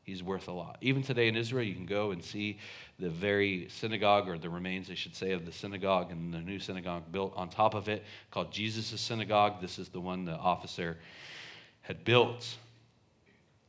he's 0.03 0.23
worth 0.23 0.47
a 0.47 0.51
lot. 0.51 0.77
Even 0.81 1.01
today 1.03 1.27
in 1.27 1.35
Israel, 1.35 1.65
you 1.65 1.75
can 1.75 1.85
go 1.85 2.11
and 2.11 2.23
see 2.23 2.57
the 2.99 3.09
very 3.09 3.67
synagogue, 3.69 4.27
or 4.27 4.37
the 4.37 4.49
remains, 4.49 4.89
I 4.89 4.95
should 4.95 5.15
say, 5.15 5.31
of 5.31 5.45
the 5.45 5.51
synagogue 5.51 6.11
and 6.11 6.33
the 6.33 6.39
new 6.39 6.59
synagogue 6.59 7.11
built 7.11 7.33
on 7.35 7.49
top 7.49 7.73
of 7.73 7.89
it 7.89 8.03
called 8.29 8.51
Jesus' 8.51 8.99
synagogue. 8.99 9.61
This 9.61 9.79
is 9.79 9.89
the 9.89 9.99
one 9.99 10.25
the 10.25 10.37
officer 10.37 10.97
had 11.81 12.03
built. 12.03 12.57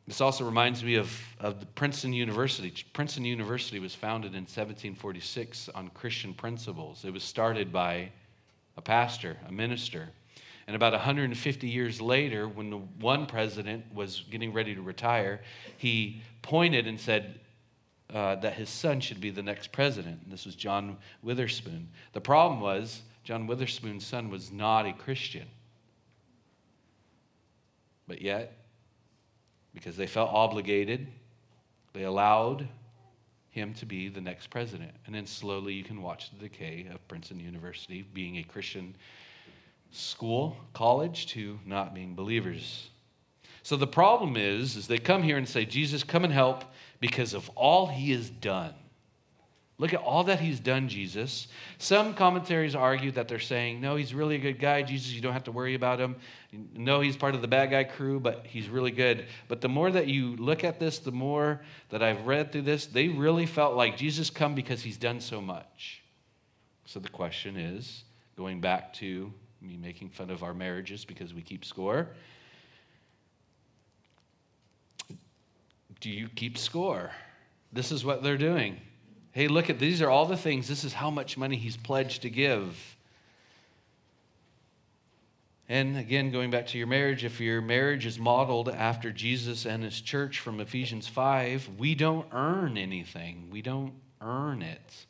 This 0.06 0.20
also 0.20 0.44
reminds 0.44 0.82
me 0.82 0.96
of, 0.96 1.16
of 1.38 1.60
the 1.60 1.66
Princeton 1.66 2.12
University. 2.12 2.72
Princeton 2.92 3.24
University 3.24 3.78
was 3.78 3.94
founded 3.94 4.32
in 4.32 4.42
1746 4.42 5.68
on 5.74 5.88
Christian 5.90 6.34
principles. 6.34 7.04
It 7.04 7.12
was 7.12 7.22
started 7.22 7.72
by 7.72 8.10
a 8.76 8.82
pastor, 8.82 9.36
a 9.46 9.52
minister. 9.52 10.08
And 10.66 10.76
about 10.76 10.92
150 10.92 11.68
years 11.68 12.00
later, 12.00 12.48
when 12.48 12.70
the 12.70 12.78
one 12.78 13.26
president 13.26 13.84
was 13.94 14.24
getting 14.30 14.52
ready 14.52 14.74
to 14.74 14.82
retire, 14.82 15.40
he 15.76 16.22
pointed 16.42 16.86
and 16.86 16.98
said 16.98 17.40
uh, 18.12 18.36
that 18.36 18.54
his 18.54 18.68
son 18.68 19.00
should 19.00 19.20
be 19.20 19.30
the 19.30 19.42
next 19.42 19.72
president. 19.72 20.20
And 20.22 20.32
this 20.32 20.44
was 20.44 20.54
John 20.54 20.98
Witherspoon. 21.22 21.88
The 22.12 22.20
problem 22.20 22.60
was, 22.60 23.02
John 23.24 23.46
Witherspoon's 23.46 24.06
son 24.06 24.30
was 24.30 24.52
not 24.52 24.86
a 24.86 24.92
Christian. 24.92 25.46
But 28.06 28.20
yet, 28.20 28.58
because 29.74 29.96
they 29.96 30.06
felt 30.06 30.30
obligated, 30.32 31.06
they 31.92 32.04
allowed 32.04 32.68
him 33.50 33.74
to 33.74 33.86
be 33.86 34.08
the 34.08 34.20
next 34.20 34.48
president. 34.48 34.92
And 35.06 35.14
then 35.14 35.26
slowly 35.26 35.74
you 35.74 35.84
can 35.84 36.02
watch 36.02 36.30
the 36.30 36.48
decay 36.48 36.88
of 36.92 37.06
Princeton 37.06 37.38
University 37.38 38.02
being 38.14 38.38
a 38.38 38.42
Christian 38.42 38.94
school, 39.92 40.56
college, 40.72 41.26
to 41.28 41.58
not 41.64 41.94
being 41.94 42.14
believers. 42.14 42.88
So 43.62 43.76
the 43.76 43.86
problem 43.86 44.36
is, 44.36 44.76
is 44.76 44.88
they 44.88 44.98
come 44.98 45.22
here 45.22 45.36
and 45.36 45.48
say, 45.48 45.64
Jesus, 45.64 46.02
come 46.02 46.24
and 46.24 46.32
help 46.32 46.64
because 47.00 47.34
of 47.34 47.48
all 47.50 47.86
he 47.86 48.10
has 48.12 48.28
done. 48.28 48.74
Look 49.78 49.94
at 49.94 50.00
all 50.00 50.24
that 50.24 50.38
he's 50.38 50.60
done, 50.60 50.88
Jesus. 50.88 51.48
Some 51.78 52.14
commentaries 52.14 52.74
argue 52.74 53.10
that 53.12 53.26
they're 53.26 53.40
saying, 53.40 53.80
no, 53.80 53.96
he's 53.96 54.14
really 54.14 54.36
a 54.36 54.38
good 54.38 54.60
guy. 54.60 54.82
Jesus, 54.82 55.12
you 55.12 55.20
don't 55.20 55.32
have 55.32 55.44
to 55.44 55.52
worry 55.52 55.74
about 55.74 55.98
him. 55.98 56.16
No, 56.76 57.00
he's 57.00 57.16
part 57.16 57.34
of 57.34 57.42
the 57.42 57.48
bad 57.48 57.70
guy 57.70 57.82
crew, 57.84 58.20
but 58.20 58.46
he's 58.46 58.68
really 58.68 58.92
good. 58.92 59.26
But 59.48 59.60
the 59.60 59.68
more 59.68 59.90
that 59.90 60.06
you 60.06 60.36
look 60.36 60.62
at 60.62 60.78
this, 60.78 60.98
the 60.98 61.10
more 61.10 61.62
that 61.88 62.02
I've 62.02 62.26
read 62.26 62.52
through 62.52 62.62
this, 62.62 62.86
they 62.86 63.08
really 63.08 63.46
felt 63.46 63.74
like 63.74 63.96
Jesus 63.96 64.30
come 64.30 64.54
because 64.54 64.82
he's 64.82 64.98
done 64.98 65.20
so 65.20 65.40
much. 65.40 66.02
So 66.84 67.00
the 67.00 67.08
question 67.08 67.56
is, 67.56 68.04
going 68.36 68.60
back 68.60 68.92
to 68.94 69.32
me 69.62 69.76
making 69.76 70.10
fun 70.10 70.30
of 70.30 70.42
our 70.42 70.54
marriages 70.54 71.04
because 71.04 71.32
we 71.32 71.42
keep 71.42 71.64
score. 71.64 72.08
Do 76.00 76.10
you 76.10 76.28
keep 76.28 76.58
score? 76.58 77.12
This 77.72 77.92
is 77.92 78.04
what 78.04 78.22
they're 78.22 78.36
doing. 78.36 78.80
Hey, 79.30 79.48
look 79.48 79.70
at 79.70 79.78
these 79.78 80.02
are 80.02 80.10
all 80.10 80.26
the 80.26 80.36
things. 80.36 80.68
This 80.68 80.84
is 80.84 80.92
how 80.92 81.10
much 81.10 81.38
money 81.38 81.56
he's 81.56 81.76
pledged 81.76 82.22
to 82.22 82.30
give. 82.30 82.76
And 85.68 85.96
again, 85.96 86.30
going 86.30 86.50
back 86.50 86.66
to 86.68 86.78
your 86.78 86.86
marriage, 86.86 87.24
if 87.24 87.40
your 87.40 87.62
marriage 87.62 88.04
is 88.04 88.18
modeled 88.18 88.68
after 88.68 89.10
Jesus 89.10 89.64
and 89.64 89.82
his 89.82 90.00
church 90.00 90.40
from 90.40 90.60
Ephesians 90.60 91.08
5, 91.08 91.70
we 91.78 91.94
don't 91.94 92.26
earn 92.32 92.76
anything. 92.76 93.48
We 93.50 93.62
don't 93.62 93.94
earn 94.20 94.60
it. 94.60 95.06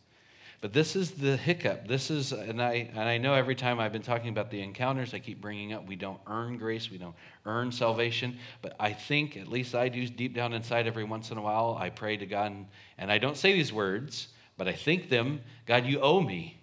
But 0.63 0.73
this 0.73 0.95
is 0.95 1.11
the 1.11 1.37
hiccup. 1.37 1.89
This 1.89 2.09
is, 2.09 2.31
and 2.31 2.63
I, 2.63 2.89
and 2.95 3.01
I 3.01 3.19
know 3.19 3.35
every 3.35 3.57
time 3.57 3.81
I've 3.81 3.93
been 3.93 4.01
talking 4.01 4.29
about 4.29 4.49
the 4.49 4.63
encounters, 4.63 5.13
I 5.13 5.19
keep 5.19 5.41
bringing 5.41 5.73
up 5.73 5.89
we 5.89 5.97
don't 5.97 6.21
earn 6.29 6.57
grace, 6.57 6.89
we 6.89 6.99
don't 6.99 7.17
earn 7.45 7.73
salvation. 7.73 8.39
But 8.63 8.77
I 8.79 8.93
think, 8.93 9.37
at 9.37 9.49
least 9.49 9.75
I 9.75 9.89
do 9.89 10.07
deep 10.07 10.37
down 10.37 10.53
inside 10.53 10.87
every 10.87 11.03
once 11.03 11.33
in 11.33 11.37
a 11.37 11.43
while, 11.43 11.77
I 11.81 11.91
pray 11.91 12.17
to 12.17 12.27
God, 12.27 12.53
and, 12.53 12.67
and 12.97 13.11
I 13.11 13.19
don't 13.19 13.37
say 13.37 13.53
these 13.53 13.73
words, 13.73 14.29
but 14.57 14.69
I 14.69 14.73
think 14.73 15.09
them 15.09 15.41
God, 15.67 15.85
you 15.85 16.01
owe 16.01 16.21
me. 16.21 16.61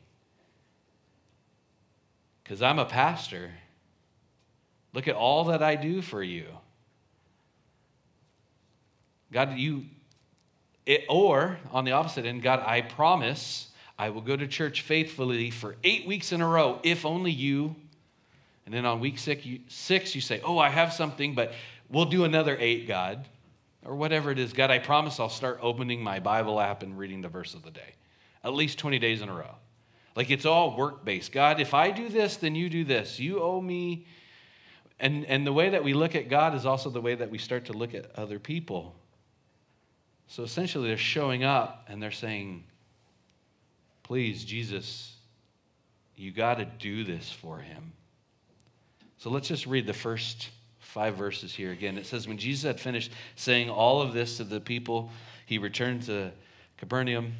Because 2.41 2.61
I'm 2.61 2.79
a 2.79 2.85
pastor. 2.85 3.51
Look 4.93 5.09
at 5.09 5.15
all 5.15 5.43
that 5.45 5.61
I 5.61 5.75
do 5.75 6.01
for 6.01 6.23
you. 6.23 6.45
God, 9.33 9.57
you, 9.57 9.83
it, 10.85 11.03
or 11.09 11.59
on 11.71 11.83
the 11.83 11.91
opposite 11.91 12.25
end, 12.25 12.41
God, 12.41 12.63
I 12.65 12.79
promise 12.79 13.68
I 13.99 14.11
will 14.11 14.21
go 14.21 14.37
to 14.37 14.47
church 14.47 14.81
faithfully 14.81 15.51
for 15.51 15.75
eight 15.83 16.07
weeks 16.07 16.31
in 16.31 16.39
a 16.39 16.47
row, 16.47 16.79
if 16.83 17.05
only 17.05 17.31
you. 17.31 17.75
And 18.65 18.73
then 18.73 18.85
on 18.85 19.01
week 19.01 19.19
six 19.19 19.45
you, 19.45 19.59
six, 19.67 20.15
you 20.15 20.21
say, 20.21 20.39
Oh, 20.45 20.57
I 20.57 20.69
have 20.69 20.93
something, 20.93 21.35
but 21.35 21.51
we'll 21.89 22.05
do 22.05 22.23
another 22.23 22.55
eight, 22.57 22.87
God. 22.87 23.27
Or 23.83 23.95
whatever 23.95 24.31
it 24.31 24.39
is. 24.39 24.53
God, 24.53 24.71
I 24.71 24.79
promise 24.79 25.19
I'll 25.19 25.29
start 25.29 25.59
opening 25.61 26.01
my 26.01 26.19
Bible 26.19 26.61
app 26.61 26.81
and 26.81 26.97
reading 26.97 27.21
the 27.21 27.27
verse 27.27 27.53
of 27.53 27.63
the 27.63 27.71
day. 27.71 27.95
At 28.43 28.53
least 28.53 28.79
20 28.79 28.99
days 28.99 29.21
in 29.21 29.27
a 29.27 29.33
row. 29.33 29.55
Like 30.15 30.29
it's 30.31 30.45
all 30.45 30.77
work 30.77 31.03
based. 31.03 31.33
God, 31.33 31.59
if 31.59 31.73
I 31.73 31.91
do 31.91 32.07
this, 32.07 32.37
then 32.37 32.55
you 32.55 32.69
do 32.69 32.85
this. 32.85 33.19
You 33.19 33.41
owe 33.41 33.59
me. 33.59 34.05
And, 34.97 35.25
and 35.25 35.45
the 35.45 35.53
way 35.53 35.69
that 35.69 35.83
we 35.83 35.93
look 35.93 36.15
at 36.15 36.29
God 36.29 36.55
is 36.55 36.65
also 36.65 36.89
the 36.89 37.01
way 37.01 37.15
that 37.15 37.29
we 37.29 37.37
start 37.37 37.65
to 37.65 37.73
look 37.73 37.93
at 37.93 38.17
other 38.17 38.39
people. 38.39 38.95
So 40.27 40.43
essentially, 40.43 40.87
they're 40.87 40.97
showing 40.97 41.43
up 41.43 41.85
and 41.89 42.01
they're 42.01 42.11
saying, 42.11 42.63
Please, 44.09 44.43
Jesus, 44.43 45.15
you 46.15 46.31
got 46.31 46.55
to 46.55 46.65
do 46.65 47.03
this 47.03 47.31
for 47.31 47.59
him. 47.59 47.93
So 49.19 49.29
let's 49.29 49.47
just 49.47 49.67
read 49.67 49.85
the 49.85 49.93
first 49.93 50.49
five 50.79 51.13
verses 51.13 51.53
here 51.53 51.71
again. 51.71 51.95
It 51.95 52.07
says, 52.07 52.27
When 52.27 52.39
Jesus 52.39 52.63
had 52.63 52.79
finished 52.79 53.11
saying 53.35 53.69
all 53.69 54.01
of 54.01 54.13
this 54.13 54.37
to 54.37 54.43
the 54.43 54.59
people, 54.59 55.11
he 55.45 55.59
returned 55.59 56.01
to 56.07 56.31
Capernaum. 56.77 57.33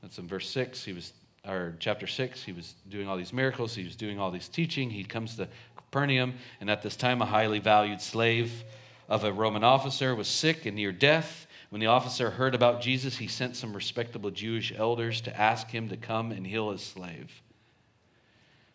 That's 0.00 0.16
in 0.16 0.26
verse 0.26 0.48
6. 0.48 0.82
He 0.82 0.94
was, 0.94 1.12
or 1.46 1.76
chapter 1.78 2.06
6. 2.06 2.42
He 2.42 2.52
was 2.52 2.74
doing 2.88 3.06
all 3.06 3.18
these 3.18 3.34
miracles. 3.34 3.74
He 3.74 3.84
was 3.84 3.94
doing 3.94 4.18
all 4.18 4.30
these 4.30 4.48
teaching. 4.48 4.88
He 4.88 5.04
comes 5.04 5.36
to 5.36 5.46
Capernaum, 5.76 6.36
and 6.62 6.70
at 6.70 6.80
this 6.80 6.96
time, 6.96 7.20
a 7.20 7.26
highly 7.26 7.58
valued 7.58 8.00
slave 8.00 8.64
of 9.10 9.24
a 9.24 9.32
Roman 9.32 9.62
officer 9.62 10.14
was 10.14 10.26
sick 10.26 10.64
and 10.64 10.74
near 10.74 10.90
death. 10.90 11.46
When 11.72 11.80
the 11.80 11.86
officer 11.86 12.28
heard 12.28 12.54
about 12.54 12.82
Jesus, 12.82 13.16
he 13.16 13.26
sent 13.26 13.56
some 13.56 13.72
respectable 13.72 14.30
Jewish 14.30 14.74
elders 14.76 15.22
to 15.22 15.34
ask 15.34 15.70
him 15.70 15.88
to 15.88 15.96
come 15.96 16.30
and 16.30 16.46
heal 16.46 16.70
his 16.70 16.82
slave. 16.82 17.40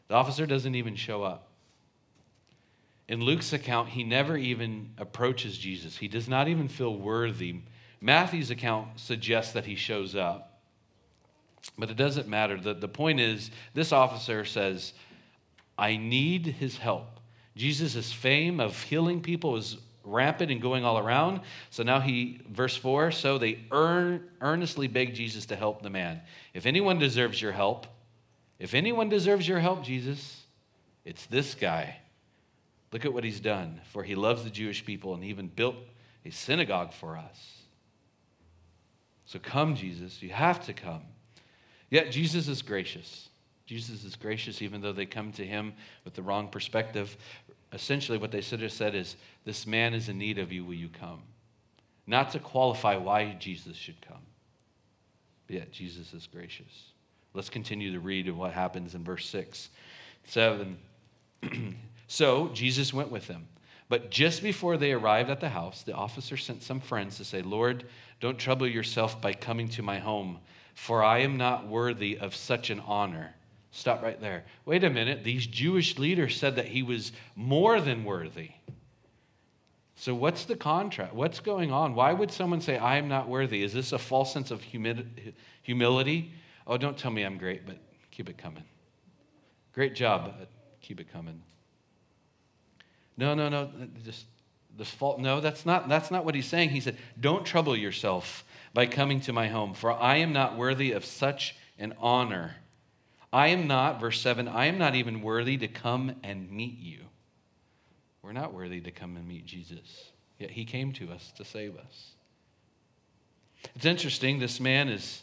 The 0.07 0.15
officer 0.15 0.47
doesn't 0.47 0.73
even 0.73 0.95
show 0.95 1.21
up. 1.21 1.47
In 3.07 3.21
Luke's 3.21 3.53
account, 3.53 3.89
he 3.89 4.03
never 4.03 4.35
even 4.35 4.95
approaches 4.97 5.59
Jesus. 5.59 5.95
He 5.95 6.07
does 6.07 6.27
not 6.27 6.47
even 6.47 6.67
feel 6.67 6.97
worthy. 6.97 7.57
Matthew's 8.01 8.49
account 8.49 8.99
suggests 8.99 9.53
that 9.53 9.65
he 9.65 9.75
shows 9.75 10.15
up. 10.15 10.59
But 11.77 11.91
it 11.91 11.97
doesn't 11.97 12.27
matter. 12.27 12.59
The, 12.59 12.73
the 12.73 12.87
point 12.87 13.19
is, 13.19 13.51
this 13.75 13.91
officer 13.91 14.43
says, 14.43 14.93
I 15.77 15.97
need 15.97 16.47
his 16.47 16.77
help. 16.79 17.19
Jesus' 17.55 18.11
fame 18.11 18.59
of 18.59 18.81
healing 18.81 19.21
people 19.21 19.55
is 19.55 19.77
rampant 20.07 20.51
and 20.51 20.61
going 20.61 20.85
all 20.85 20.97
around. 20.97 21.41
So 21.69 21.83
now 21.83 21.99
he, 21.99 22.41
verse 22.49 22.75
4 22.75 23.11
so 23.11 23.37
they 23.37 23.59
earn, 23.71 24.23
earnestly 24.41 24.87
beg 24.87 25.13
Jesus 25.13 25.45
to 25.47 25.55
help 25.55 25.81
the 25.81 25.89
man. 25.89 26.21
If 26.53 26.65
anyone 26.65 26.99
deserves 26.99 27.41
your 27.41 27.51
help, 27.51 27.87
if 28.59 28.73
anyone 28.73 29.09
deserves 29.09 29.47
your 29.47 29.59
help, 29.59 29.83
Jesus, 29.83 30.41
it's 31.05 31.25
this 31.27 31.53
guy. 31.53 31.97
Look 32.91 33.05
at 33.05 33.13
what 33.13 33.23
he's 33.23 33.39
done, 33.39 33.81
for 33.91 34.03
he 34.03 34.15
loves 34.15 34.43
the 34.43 34.49
Jewish 34.49 34.85
people 34.85 35.13
and 35.13 35.23
even 35.23 35.47
built 35.47 35.75
a 36.25 36.31
synagogue 36.31 36.93
for 36.93 37.17
us. 37.17 37.57
So 39.25 39.39
come, 39.39 39.75
Jesus, 39.75 40.21
you 40.21 40.29
have 40.29 40.65
to 40.65 40.73
come. 40.73 41.01
Yet 41.89 42.11
Jesus 42.11 42.47
is 42.47 42.61
gracious. 42.61 43.29
Jesus 43.65 44.05
is 44.05 44.15
gracious 44.15 44.61
even 44.61 44.79
though 44.79 44.93
they 44.93 45.05
come 45.05 45.33
to 45.33 45.45
him 45.45 45.73
with 46.05 46.13
the 46.13 46.21
wrong 46.21 46.47
perspective 46.47 47.17
essentially 47.73 48.17
what 48.17 48.31
they 48.31 48.41
should 48.41 48.61
have 48.61 48.71
said 48.71 48.95
is, 48.95 49.15
This 49.45 49.67
man 49.67 49.93
is 49.93 50.09
in 50.09 50.17
need 50.17 50.37
of 50.37 50.51
you, 50.51 50.63
will 50.63 50.73
you 50.73 50.89
come? 50.89 51.21
Not 52.05 52.31
to 52.31 52.39
qualify 52.39 52.95
why 52.95 53.35
Jesus 53.39 53.75
should 53.75 53.99
come. 54.01 54.25
But 55.47 55.57
yet, 55.57 55.71
Jesus 55.71 56.13
is 56.13 56.27
gracious. 56.27 56.91
Let's 57.33 57.49
continue 57.49 57.91
to 57.91 57.99
read 57.99 58.27
of 58.27 58.37
what 58.37 58.53
happens 58.53 58.95
in 58.95 59.03
verse 59.03 59.25
6. 59.27 59.69
7. 60.25 60.77
so 62.07 62.49
Jesus 62.53 62.93
went 62.93 63.11
with 63.11 63.27
them. 63.27 63.47
But 63.89 64.11
just 64.11 64.43
before 64.43 64.75
they 64.75 64.91
arrived 64.91 65.29
at 65.29 65.39
the 65.39 65.49
house, 65.49 65.83
the 65.83 65.93
officer 65.93 66.35
sent 66.35 66.61
some 66.61 66.81
friends 66.81 67.17
to 67.17 67.25
say, 67.25 67.41
Lord, 67.41 67.85
don't 68.19 68.37
trouble 68.37 68.67
yourself 68.67 69.21
by 69.21 69.33
coming 69.33 69.69
to 69.69 69.81
my 69.81 69.99
home, 69.99 70.39
for 70.73 71.03
I 71.03 71.19
am 71.19 71.37
not 71.37 71.67
worthy 71.67 72.17
of 72.17 72.35
such 72.35 72.69
an 72.69 72.81
honor. 72.81 73.35
Stop 73.71 74.01
right 74.01 74.19
there. 74.19 74.45
Wait 74.65 74.83
a 74.83 74.89
minute. 74.89 75.23
These 75.23 75.45
Jewish 75.47 75.97
leaders 75.97 76.37
said 76.37 76.55
that 76.55 76.65
he 76.65 76.83
was 76.83 77.11
more 77.35 77.81
than 77.81 78.03
worthy. 78.03 78.51
So, 79.95 80.13
what's 80.13 80.45
the 80.45 80.55
contrast? 80.55 81.13
What's 81.13 81.39
going 81.39 81.71
on? 81.71 81.95
Why 81.95 82.13
would 82.13 82.31
someone 82.31 82.61
say, 82.61 82.77
I 82.77 82.97
am 82.97 83.07
not 83.07 83.27
worthy? 83.27 83.63
Is 83.63 83.73
this 83.73 83.91
a 83.93 83.97
false 83.97 84.31
sense 84.31 84.51
of 84.51 84.61
humility? 84.61 86.33
Oh, 86.67 86.77
don't 86.77 86.97
tell 86.97 87.11
me 87.11 87.23
I'm 87.23 87.37
great, 87.37 87.65
but 87.65 87.77
keep 88.11 88.29
it 88.29 88.37
coming. 88.37 88.63
Great 89.73 89.95
job, 89.95 90.33
but 90.37 90.49
keep 90.81 90.99
it 90.99 91.11
coming. 91.11 91.41
No, 93.17 93.33
no, 93.33 93.49
no. 93.49 93.71
Just 94.05 94.25
the 94.77 94.85
fault. 94.85 95.19
No, 95.19 95.41
that's 95.41 95.65
not, 95.65 95.89
that's 95.89 96.11
not 96.11 96.25
what 96.25 96.35
he's 96.35 96.45
saying. 96.45 96.69
He 96.69 96.79
said, 96.79 96.97
Don't 97.19 97.45
trouble 97.45 97.75
yourself 97.75 98.43
by 98.73 98.85
coming 98.85 99.19
to 99.21 99.33
my 99.33 99.47
home, 99.47 99.73
for 99.73 99.91
I 99.91 100.17
am 100.17 100.31
not 100.31 100.57
worthy 100.57 100.91
of 100.91 101.03
such 101.05 101.55
an 101.79 101.95
honor. 101.99 102.55
I 103.31 103.47
am 103.49 103.67
not, 103.67 103.99
verse 103.99 104.21
7, 104.21 104.47
I 104.47 104.65
am 104.65 104.77
not 104.77 104.95
even 104.95 105.21
worthy 105.21 105.57
to 105.57 105.67
come 105.67 106.15
and 106.23 106.49
meet 106.49 106.79
you. 106.79 106.99
We're 108.21 108.31
not 108.31 108.53
worthy 108.53 108.81
to 108.81 108.91
come 108.91 109.15
and 109.17 109.27
meet 109.27 109.45
Jesus, 109.45 110.11
yet 110.39 110.51
he 110.51 110.65
came 110.65 110.93
to 110.93 111.11
us 111.11 111.31
to 111.37 111.45
save 111.45 111.75
us. 111.77 112.11
It's 113.75 113.85
interesting, 113.85 114.39
this 114.39 114.59
man 114.59 114.89
is 114.89 115.21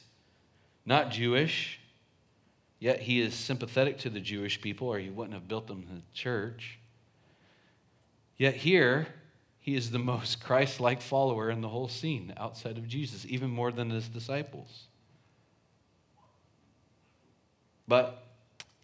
not 0.85 1.11
Jewish, 1.11 1.81
yet 2.79 3.01
he 3.01 3.21
is 3.21 3.35
sympathetic 3.35 3.99
to 3.99 4.11
the 4.11 4.21
Jewish 4.21 4.61
people, 4.61 4.89
or 4.89 4.99
he 4.99 5.11
wouldn't 5.11 5.35
have 5.35 5.49
built 5.49 5.67
them 5.67 5.87
the 5.91 6.03
church. 6.13 6.79
Yet 8.37 8.55
here, 8.55 9.07
he 9.61 9.75
is 9.75 9.91
the 9.91 9.99
most 9.99 10.43
Christ 10.45 10.81
like 10.81 11.01
follower 11.01 11.51
in 11.51 11.63
the 11.63 11.69
whole 11.69 11.89
scene 11.89 12.35
outside 12.37 12.77
of 12.77 12.87
Jesus, 12.87 13.25
even 13.29 13.51
more 13.51 13.73
than 13.73 13.91
his 13.91 14.09
disciples. 14.09 14.89
But 17.87 18.23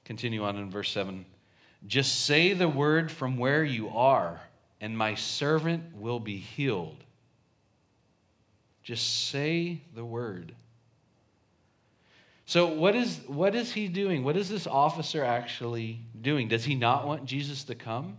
continue 0.04 0.44
on 0.44 0.56
in 0.56 0.70
verse 0.70 0.90
7 0.90 1.24
just 1.86 2.26
say 2.26 2.52
the 2.52 2.68
word 2.68 3.10
from 3.10 3.38
where 3.38 3.64
you 3.64 3.88
are, 3.88 4.40
and 4.80 4.96
my 4.96 5.14
servant 5.14 5.96
will 5.96 6.20
be 6.20 6.36
healed. 6.36 6.96
Just 8.82 9.28
say 9.30 9.80
the 9.94 10.04
word. 10.04 10.54
So, 12.44 12.66
what 12.66 12.96
is, 12.96 13.20
what 13.28 13.54
is 13.54 13.72
he 13.72 13.88
doing? 13.88 14.24
What 14.24 14.36
is 14.36 14.48
this 14.48 14.66
officer 14.66 15.24
actually 15.24 16.00
doing? 16.20 16.48
Does 16.48 16.64
he 16.64 16.74
not 16.74 17.06
want 17.06 17.24
Jesus 17.24 17.64
to 17.64 17.74
come? 17.74 18.18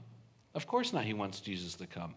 Of 0.55 0.67
course 0.67 0.93
not, 0.93 1.03
he 1.03 1.13
wants 1.13 1.39
Jesus 1.39 1.75
to 1.75 1.85
come. 1.85 2.15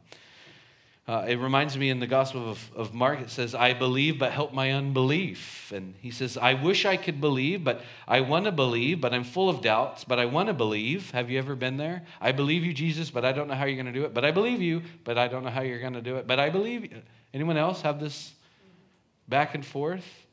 Uh, 1.06 1.26
it 1.28 1.38
reminds 1.38 1.76
me 1.76 1.90
in 1.90 2.00
the 2.00 2.06
Gospel 2.06 2.50
of, 2.50 2.70
of 2.74 2.94
Mark, 2.94 3.20
it 3.20 3.28
says, 3.28 3.54
I 3.54 3.74
believe, 3.74 4.18
but 4.18 4.32
help 4.32 4.54
my 4.54 4.72
unbelief. 4.72 5.70
And 5.70 5.94
he 6.00 6.10
says, 6.10 6.38
I 6.38 6.54
wish 6.54 6.86
I 6.86 6.96
could 6.96 7.20
believe, 7.20 7.62
but 7.62 7.82
I 8.08 8.22
want 8.22 8.46
to 8.46 8.52
believe, 8.52 9.02
but 9.02 9.12
I'm 9.12 9.24
full 9.24 9.50
of 9.50 9.60
doubts, 9.60 10.04
but 10.04 10.18
I 10.18 10.24
want 10.24 10.48
to 10.48 10.54
believe. 10.54 11.10
Have 11.10 11.28
you 11.28 11.38
ever 11.38 11.54
been 11.56 11.76
there? 11.76 12.04
I 12.22 12.32
believe 12.32 12.64
you, 12.64 12.72
Jesus, 12.72 13.10
but 13.10 13.22
I 13.22 13.32
don't 13.32 13.48
know 13.48 13.54
how 13.54 13.66
you're 13.66 13.76
going 13.76 13.92
to 13.92 13.98
do 13.98 14.06
it. 14.06 14.14
But 14.14 14.24
I 14.24 14.30
believe 14.30 14.62
you, 14.62 14.80
but 15.04 15.18
I 15.18 15.28
don't 15.28 15.44
know 15.44 15.50
how 15.50 15.60
you're 15.60 15.80
going 15.80 15.92
to 15.92 16.00
do 16.00 16.16
it. 16.16 16.26
But 16.26 16.40
I 16.40 16.48
believe 16.48 16.84
you. 16.84 17.02
Anyone 17.34 17.58
else 17.58 17.82
have 17.82 18.00
this 18.00 18.32
back 19.28 19.54
and 19.54 19.64
forth? 19.64 20.23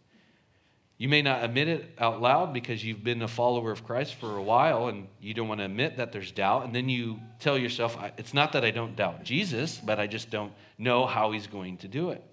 You 1.01 1.10
may 1.10 1.24
not 1.24 1.43
admit 1.43 1.67
it 1.67 1.96
out 1.98 2.22
loud 2.22 2.53
because 2.53 2.86
you've 2.86 3.03
been 3.03 3.24
a 3.24 3.27
follower 3.27 3.72
of 3.72 3.84
Christ 3.84 4.13
for 4.13 4.38
a 4.38 4.43
while 4.43 4.88
and 4.88 5.08
you 5.20 5.34
don't 5.34 5.48
want 5.48 5.58
to 5.60 5.65
admit 5.65 5.98
that 5.98 6.12
there's 6.12 6.31
doubt. 6.31 6.63
And 6.63 6.75
then 6.75 6.89
you 6.89 7.20
tell 7.39 7.58
yourself, 7.58 7.98
it's 8.20 8.36
not 8.36 8.51
that 8.51 8.63
I 8.63 8.70
don't 8.70 8.96
doubt 8.96 9.24
Jesus, 9.24 9.81
but 9.84 10.00
I 10.00 10.05
just 10.05 10.29
don't 10.29 10.53
know 10.77 11.08
how 11.08 11.31
he's 11.31 11.48
going 11.48 11.77
to 11.77 11.88
do 11.88 12.12
it. 12.12 12.24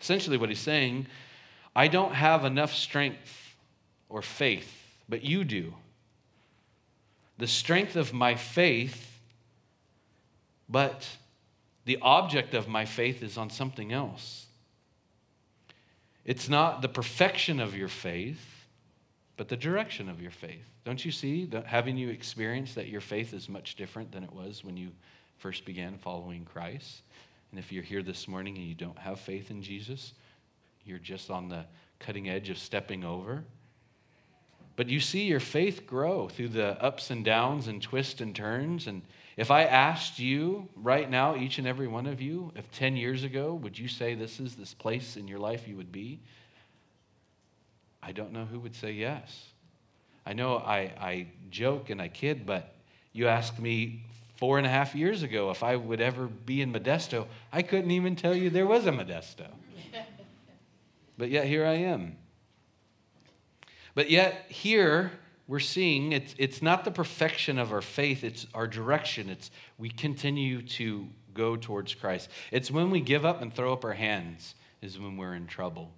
Essentially, 0.00 0.38
what 0.38 0.48
he's 0.48 0.60
saying, 0.60 1.08
I 1.74 1.88
don't 1.88 2.14
have 2.14 2.46
enough 2.46 2.72
strength 2.72 3.54
or 4.08 4.22
faith, 4.22 4.72
but 5.10 5.22
you 5.22 5.44
do. 5.44 5.74
The 7.36 7.46
strength 7.46 7.96
of 7.96 8.14
my 8.14 8.34
faith, 8.34 9.20
but 10.70 11.06
the 11.84 11.98
object 12.00 12.54
of 12.54 12.66
my 12.66 12.86
faith 12.86 13.22
is 13.22 13.36
on 13.36 13.50
something 13.50 13.92
else. 13.92 14.45
It's 16.26 16.48
not 16.48 16.82
the 16.82 16.88
perfection 16.88 17.60
of 17.60 17.76
your 17.76 17.88
faith, 17.88 18.66
but 19.36 19.48
the 19.48 19.56
direction 19.56 20.08
of 20.08 20.20
your 20.20 20.32
faith. 20.32 20.66
Don't 20.84 21.04
you 21.04 21.12
see, 21.12 21.46
that 21.46 21.66
having 21.66 21.96
you 21.96 22.08
experience 22.08 22.74
that 22.74 22.88
your 22.88 23.00
faith 23.00 23.32
is 23.32 23.48
much 23.48 23.76
different 23.76 24.10
than 24.10 24.24
it 24.24 24.32
was 24.32 24.64
when 24.64 24.76
you 24.76 24.90
first 25.38 25.64
began 25.64 25.96
following 25.96 26.44
Christ? 26.44 27.02
And 27.52 27.60
if 27.60 27.70
you're 27.70 27.84
here 27.84 28.02
this 28.02 28.26
morning 28.26 28.56
and 28.56 28.66
you 28.66 28.74
don't 28.74 28.98
have 28.98 29.20
faith 29.20 29.52
in 29.52 29.62
Jesus, 29.62 30.14
you're 30.84 30.98
just 30.98 31.30
on 31.30 31.48
the 31.48 31.64
cutting 32.00 32.28
edge 32.28 32.50
of 32.50 32.58
stepping 32.58 33.04
over. 33.04 33.44
But 34.74 34.88
you 34.88 34.98
see 34.98 35.26
your 35.26 35.40
faith 35.40 35.86
grow 35.86 36.28
through 36.28 36.48
the 36.48 36.82
ups 36.82 37.10
and 37.10 37.24
downs 37.24 37.68
and 37.68 37.80
twists 37.80 38.20
and 38.20 38.34
turns. 38.34 38.88
And 38.88 39.02
if 39.36 39.50
I 39.50 39.64
asked 39.64 40.18
you 40.18 40.68
right 40.74 41.08
now, 41.08 41.36
each 41.36 41.58
and 41.58 41.66
every 41.66 41.86
one 41.86 42.06
of 42.06 42.20
you, 42.22 42.52
if 42.56 42.70
10 42.72 42.96
years 42.96 43.22
ago, 43.22 43.54
would 43.54 43.78
you 43.78 43.86
say 43.86 44.14
this 44.14 44.40
is 44.40 44.56
this 44.56 44.72
place 44.72 45.16
in 45.16 45.28
your 45.28 45.38
life 45.38 45.68
you 45.68 45.76
would 45.76 45.92
be? 45.92 46.20
I 48.02 48.12
don't 48.12 48.32
know 48.32 48.46
who 48.46 48.60
would 48.60 48.74
say 48.74 48.92
yes. 48.92 49.48
I 50.24 50.32
know 50.32 50.56
I, 50.56 50.92
I 50.98 51.26
joke 51.50 51.90
and 51.90 52.00
I 52.00 52.08
kid, 52.08 52.46
but 52.46 52.74
you 53.12 53.28
asked 53.28 53.58
me 53.58 54.04
four 54.36 54.58
and 54.58 54.66
a 54.66 54.70
half 54.70 54.94
years 54.94 55.22
ago 55.22 55.50
if 55.50 55.62
I 55.62 55.76
would 55.76 56.00
ever 56.00 56.26
be 56.26 56.62
in 56.62 56.72
Modesto. 56.72 57.26
I 57.52 57.62
couldn't 57.62 57.90
even 57.90 58.16
tell 58.16 58.34
you 58.34 58.48
there 58.48 58.66
was 58.66 58.86
a 58.86 58.92
Modesto. 58.92 59.46
but 61.18 61.28
yet 61.28 61.46
here 61.46 61.66
I 61.66 61.74
am. 61.74 62.16
But 63.94 64.10
yet 64.10 64.46
here, 64.48 65.12
we're 65.48 65.60
seeing 65.60 66.12
it's, 66.12 66.34
it's 66.38 66.60
not 66.60 66.84
the 66.84 66.90
perfection 66.90 67.58
of 67.58 67.72
our 67.72 67.82
faith, 67.82 68.24
it's 68.24 68.46
our 68.52 68.66
direction. 68.66 69.30
It's 69.30 69.50
we 69.78 69.88
continue 69.88 70.62
to 70.62 71.08
go 71.34 71.56
towards 71.56 71.94
Christ. 71.94 72.30
It's 72.50 72.70
when 72.70 72.90
we 72.90 73.00
give 73.00 73.24
up 73.24 73.42
and 73.42 73.54
throw 73.54 73.72
up 73.72 73.84
our 73.84 73.92
hands 73.92 74.54
is 74.82 74.98
when 74.98 75.16
we're 75.16 75.34
in 75.34 75.46
trouble. 75.46 75.92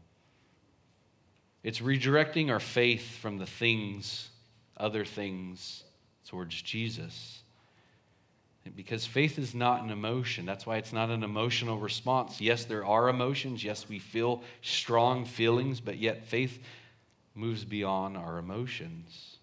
It's 1.62 1.80
redirecting 1.80 2.50
our 2.50 2.60
faith 2.60 3.18
from 3.18 3.38
the 3.38 3.46
things, 3.46 4.28
other 4.76 5.04
things, 5.04 5.84
towards 6.26 6.60
Jesus. 6.60 7.42
Because 8.76 9.06
faith 9.06 9.38
is 9.38 9.54
not 9.54 9.82
an 9.82 9.90
emotion. 9.90 10.44
That's 10.44 10.66
why 10.66 10.76
it's 10.76 10.92
not 10.92 11.08
an 11.08 11.22
emotional 11.22 11.78
response. 11.78 12.38
Yes, 12.38 12.66
there 12.66 12.84
are 12.84 13.08
emotions. 13.08 13.64
Yes, 13.64 13.88
we 13.88 13.98
feel 13.98 14.42
strong 14.60 15.24
feelings, 15.24 15.80
but 15.80 15.96
yet 15.96 16.26
faith 16.26 16.62
moves 17.34 17.64
beyond 17.64 18.16
our 18.18 18.36
emotions. 18.36 19.37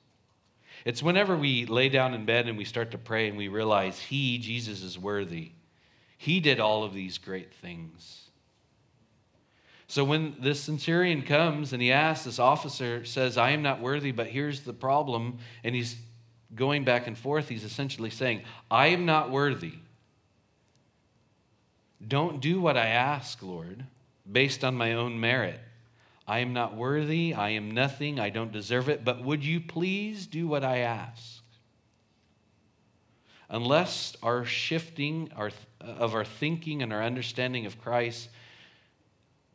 It's 0.85 1.01
whenever 1.03 1.35
we 1.35 1.65
lay 1.65 1.89
down 1.89 2.13
in 2.13 2.25
bed 2.25 2.47
and 2.47 2.57
we 2.57 2.63
start 2.63 2.91
to 2.91 2.97
pray 2.97 3.27
and 3.27 3.37
we 3.37 3.47
realize 3.47 3.99
He, 3.99 4.37
Jesus, 4.37 4.83
is 4.83 4.97
worthy. 4.97 5.51
He 6.17 6.39
did 6.39 6.59
all 6.59 6.83
of 6.83 6.93
these 6.93 7.17
great 7.17 7.53
things. 7.53 8.21
So 9.87 10.03
when 10.03 10.35
this 10.39 10.59
centurion 10.61 11.21
comes 11.21 11.73
and 11.73 11.81
he 11.81 11.91
asks, 11.91 12.25
this 12.25 12.39
officer 12.39 13.05
says, 13.05 13.37
I 13.37 13.51
am 13.51 13.61
not 13.61 13.81
worthy, 13.81 14.11
but 14.11 14.27
here's 14.27 14.61
the 14.61 14.73
problem. 14.73 15.37
And 15.63 15.75
he's 15.75 15.95
going 16.55 16.83
back 16.83 17.07
and 17.07 17.17
forth. 17.17 17.49
He's 17.49 17.63
essentially 17.63 18.09
saying, 18.09 18.41
I 18.71 18.87
am 18.87 19.05
not 19.05 19.29
worthy. 19.29 19.73
Don't 22.05 22.41
do 22.41 22.59
what 22.59 22.77
I 22.77 22.87
ask, 22.87 23.41
Lord, 23.43 23.85
based 24.29 24.63
on 24.63 24.75
my 24.75 24.93
own 24.93 25.19
merit. 25.19 25.59
I 26.27 26.39
am 26.39 26.53
not 26.53 26.75
worthy, 26.75 27.33
I 27.33 27.49
am 27.49 27.71
nothing, 27.71 28.19
I 28.19 28.29
don't 28.29 28.51
deserve 28.51 28.89
it, 28.89 29.03
but 29.03 29.23
would 29.23 29.43
you 29.45 29.61
please 29.61 30.25
do 30.25 30.47
what 30.47 30.63
I 30.63 30.79
ask? 30.79 31.41
Unless 33.47 34.15
our 34.23 34.43
shifting 34.43 35.31
our, 35.35 35.51
of 35.79 36.15
our 36.15 36.25
thinking 36.25 36.81
and 36.81 36.91
our 36.91 37.03
understanding 37.03 37.67
of 37.67 37.79
Christ, 37.79 38.29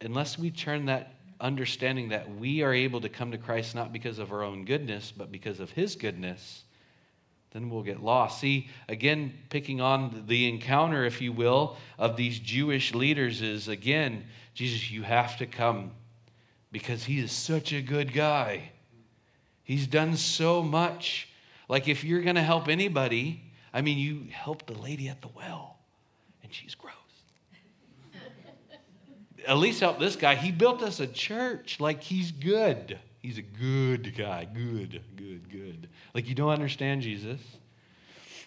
unless 0.00 0.38
we 0.38 0.50
turn 0.50 0.86
that 0.86 1.14
understanding 1.40 2.10
that 2.10 2.36
we 2.36 2.62
are 2.62 2.72
able 2.72 3.00
to 3.00 3.08
come 3.08 3.32
to 3.32 3.38
Christ 3.38 3.74
not 3.74 3.92
because 3.92 4.18
of 4.18 4.32
our 4.32 4.42
own 4.42 4.64
goodness, 4.64 5.12
but 5.16 5.32
because 5.32 5.58
of 5.58 5.70
His 5.72 5.96
goodness, 5.96 6.62
then 7.52 7.68
we'll 7.68 7.82
get 7.82 8.02
lost. 8.02 8.40
See, 8.40 8.68
again, 8.88 9.32
picking 9.48 9.80
on 9.80 10.24
the 10.28 10.48
encounter, 10.48 11.04
if 11.04 11.20
you 11.20 11.32
will, 11.32 11.76
of 11.98 12.16
these 12.16 12.38
Jewish 12.38 12.94
leaders 12.94 13.42
is 13.42 13.66
again, 13.66 14.24
Jesus, 14.54 14.90
you 14.90 15.02
have 15.02 15.36
to 15.38 15.46
come 15.46 15.90
because 16.72 17.04
he 17.04 17.18
is 17.18 17.32
such 17.32 17.72
a 17.72 17.82
good 17.82 18.12
guy. 18.12 18.70
He's 19.62 19.86
done 19.86 20.16
so 20.16 20.62
much. 20.62 21.28
Like, 21.68 21.88
if 21.88 22.04
you're 22.04 22.22
going 22.22 22.36
to 22.36 22.42
help 22.42 22.68
anybody, 22.68 23.42
I 23.72 23.82
mean, 23.82 23.98
you 23.98 24.26
helped 24.32 24.66
the 24.66 24.74
lady 24.74 25.08
at 25.08 25.22
the 25.22 25.28
well, 25.28 25.78
and 26.42 26.52
she's 26.52 26.74
gross. 26.74 26.94
at 29.46 29.56
least 29.58 29.80
help 29.80 29.98
this 29.98 30.16
guy. 30.16 30.34
He 30.34 30.50
built 30.50 30.82
us 30.82 31.00
a 31.00 31.06
church. 31.06 31.78
Like, 31.80 32.02
he's 32.02 32.32
good. 32.32 32.98
He's 33.20 33.38
a 33.38 33.42
good 33.42 34.16
guy. 34.16 34.46
Good, 34.52 35.02
good, 35.16 35.50
good. 35.50 35.88
Like, 36.14 36.28
you 36.28 36.34
don't 36.34 36.50
understand 36.50 37.02
Jesus. 37.02 37.40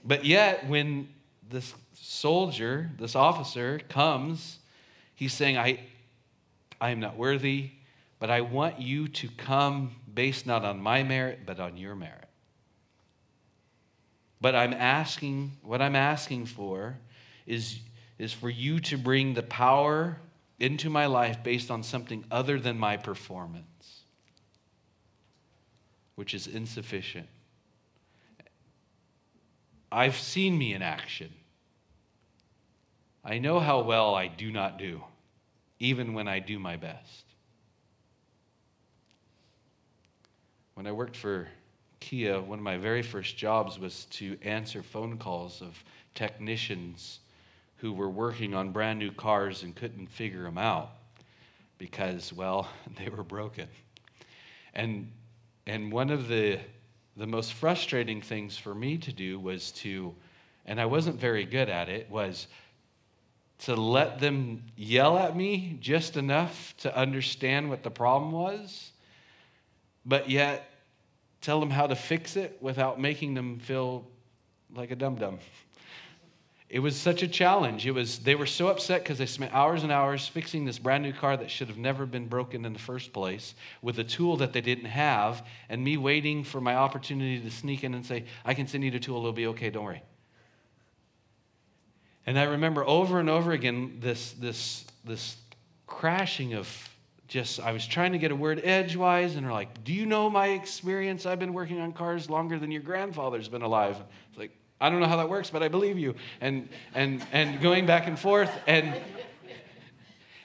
But 0.03 0.25
yet, 0.25 0.67
when 0.67 1.07
this 1.49 1.73
soldier, 1.93 2.91
this 2.99 3.15
officer 3.15 3.79
comes, 3.87 4.59
he's 5.15 5.31
saying, 5.31 5.57
I, 5.57 5.79
I 6.81 6.89
am 6.89 6.99
not 6.99 7.15
worthy 7.15 7.71
but 8.23 8.31
I 8.31 8.39
want 8.39 8.79
you 8.79 9.09
to 9.09 9.27
come 9.27 9.97
based 10.13 10.47
not 10.47 10.63
on 10.63 10.79
my 10.79 11.03
merit, 11.03 11.39
but 11.45 11.59
on 11.59 11.75
your 11.75 11.93
merit. 11.93 12.29
But 14.39 14.55
I'm 14.55 14.71
asking, 14.71 15.51
what 15.61 15.81
I'm 15.81 15.97
asking 15.97 16.45
for 16.45 16.97
is, 17.45 17.79
is 18.17 18.31
for 18.31 18.49
you 18.49 18.79
to 18.79 18.97
bring 18.97 19.33
the 19.33 19.43
power 19.43 20.21
into 20.57 20.89
my 20.89 21.05
life 21.07 21.43
based 21.43 21.69
on 21.69 21.83
something 21.83 22.23
other 22.31 22.61
than 22.61 22.79
my 22.79 22.95
performance, 22.95 24.03
which 26.15 26.33
is 26.33 26.47
insufficient. 26.47 27.27
I've 29.91 30.15
seen 30.15 30.57
me 30.57 30.73
in 30.73 30.81
action. 30.81 31.33
I 33.21 33.39
know 33.39 33.59
how 33.59 33.81
well 33.81 34.15
I 34.15 34.29
do 34.29 34.49
not 34.49 34.77
do, 34.79 35.03
even 35.79 36.13
when 36.13 36.29
I 36.29 36.39
do 36.39 36.57
my 36.57 36.77
best. 36.77 37.22
When 40.75 40.87
I 40.87 40.91
worked 40.91 41.15
for 41.15 41.47
Kia, 41.99 42.41
one 42.41 42.57
of 42.57 42.63
my 42.63 42.77
very 42.77 43.03
first 43.03 43.37
jobs 43.37 43.77
was 43.77 44.05
to 44.05 44.37
answer 44.41 44.81
phone 44.81 45.17
calls 45.17 45.61
of 45.61 45.81
technicians 46.15 47.19
who 47.77 47.93
were 47.93 48.09
working 48.09 48.55
on 48.55 48.71
brand 48.71 48.97
new 48.97 49.11
cars 49.11 49.61
and 49.61 49.75
couldn't 49.75 50.07
figure 50.07 50.43
them 50.43 50.57
out 50.57 50.91
because, 51.77 52.33
well, 52.33 52.67
they 52.97 53.09
were 53.09 53.23
broken. 53.23 53.67
And, 54.73 55.11
and 55.67 55.91
one 55.91 56.09
of 56.09 56.27
the, 56.27 56.59
the 57.17 57.27
most 57.27 57.53
frustrating 57.53 58.21
things 58.21 58.57
for 58.57 58.73
me 58.73 58.97
to 58.97 59.13
do 59.13 59.39
was 59.39 59.71
to, 59.73 60.15
and 60.65 60.81
I 60.81 60.87
wasn't 60.87 61.19
very 61.19 61.45
good 61.45 61.69
at 61.69 61.87
it, 61.87 62.09
was 62.09 62.47
to 63.59 63.75
let 63.75 64.19
them 64.19 64.63
yell 64.75 65.19
at 65.19 65.37
me 65.37 65.77
just 65.79 66.17
enough 66.17 66.73
to 66.77 66.97
understand 66.97 67.69
what 67.69 67.83
the 67.83 67.91
problem 67.91 68.31
was, 68.31 68.92
but 70.05 70.29
yet 70.29 70.69
tell 71.41 71.59
them 71.59 71.69
how 71.69 71.87
to 71.87 71.95
fix 71.95 72.35
it 72.35 72.57
without 72.61 72.99
making 72.99 73.33
them 73.33 73.59
feel 73.59 74.07
like 74.75 74.91
a 74.91 74.95
dum 74.95 75.15
dum. 75.15 75.39
It 76.69 76.79
was 76.79 76.95
such 76.95 77.21
a 77.21 77.27
challenge. 77.27 77.85
It 77.85 77.91
was 77.91 78.19
they 78.19 78.33
were 78.33 78.47
so 78.47 78.67
upset 78.67 79.03
because 79.03 79.19
they 79.19 79.27
spent 79.27 79.53
hours 79.53 79.83
and 79.83 79.91
hours 79.91 80.27
fixing 80.27 80.65
this 80.65 80.79
brand 80.79 81.03
new 81.03 81.13
car 81.13 81.37
that 81.37 81.51
should 81.51 81.67
have 81.67 81.77
never 81.77 82.07
been 82.07 82.27
broken 82.27 82.65
in 82.65 82.73
the 82.73 82.79
first 82.79 83.13
place 83.13 83.53
with 83.83 83.99
a 83.99 84.03
tool 84.03 84.37
that 84.37 84.53
they 84.53 84.61
didn't 84.61 84.85
have, 84.85 85.45
and 85.69 85.83
me 85.83 85.97
waiting 85.97 86.43
for 86.43 86.59
my 86.59 86.73
opportunity 86.73 87.39
to 87.39 87.51
sneak 87.51 87.83
in 87.83 87.93
and 87.93 88.03
say, 88.03 88.25
"I 88.43 88.55
can 88.55 88.65
send 88.65 88.83
you 88.83 88.89
the 88.89 88.99
tool. 88.99 89.19
It'll 89.19 89.33
be 89.33 89.45
okay. 89.47 89.69
Don't 89.69 89.83
worry." 89.83 90.01
And 92.25 92.39
I 92.39 92.43
remember 92.43 92.83
over 92.87 93.19
and 93.19 93.29
over 93.29 93.51
again 93.51 93.97
this 93.99 94.31
this 94.33 94.85
this 95.03 95.37
crashing 95.85 96.55
of 96.55 96.89
just 97.27 97.59
I 97.59 97.71
was 97.71 97.85
trying 97.85 98.11
to 98.11 98.17
get 98.17 98.31
a 98.31 98.35
word 98.35 98.61
edgewise, 98.63 99.35
and 99.35 99.45
they're 99.45 99.53
like, 99.53 99.83
"Do 99.83 99.93
you 99.93 100.05
know 100.05 100.29
my 100.29 100.47
experience? 100.47 101.25
I've 101.25 101.39
been 101.39 101.53
working 101.53 101.79
on 101.79 101.93
cars 101.93 102.29
longer 102.29 102.59
than 102.59 102.71
your 102.71 102.81
grandfather's 102.81 103.47
been 103.47 103.61
alive." 103.61 103.97
It's 104.29 104.37
like 104.37 104.51
I 104.79 104.89
don't 104.89 104.99
know 104.99 105.07
how 105.07 105.17
that 105.17 105.29
works, 105.29 105.49
but 105.49 105.63
I 105.63 105.67
believe 105.67 105.97
you. 105.97 106.15
And 106.41 106.69
and 106.93 107.25
and 107.31 107.61
going 107.61 107.85
back 107.85 108.07
and 108.07 108.19
forth, 108.19 108.51
and 108.67 108.93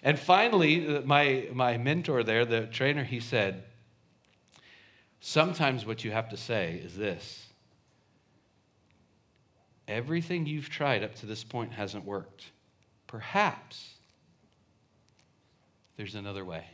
and 0.03 0.19
finally, 0.19 0.97
uh, 0.97 1.01
my 1.03 1.49
my 1.53 1.77
mentor 1.77 2.23
there, 2.23 2.45
the 2.45 2.67
trainer, 2.67 3.05
he 3.05 3.21
said, 3.21 3.65
"Sometimes 5.21 5.85
what 5.85 6.05
you 6.05 6.11
have 6.13 6.29
to 6.31 6.37
say 6.37 6.81
is 6.85 6.97
this." 6.97 7.45
Everything 9.89 10.45
you've 10.45 10.69
tried 10.69 11.03
up 11.03 11.15
to 11.17 11.27
this 11.27 11.43
point 11.43 11.73
hasn't 11.73 12.05
worked. 12.05 12.53
Perhaps 13.07 13.98
there's 15.99 16.15
another 16.15 16.45
way. 16.45 16.65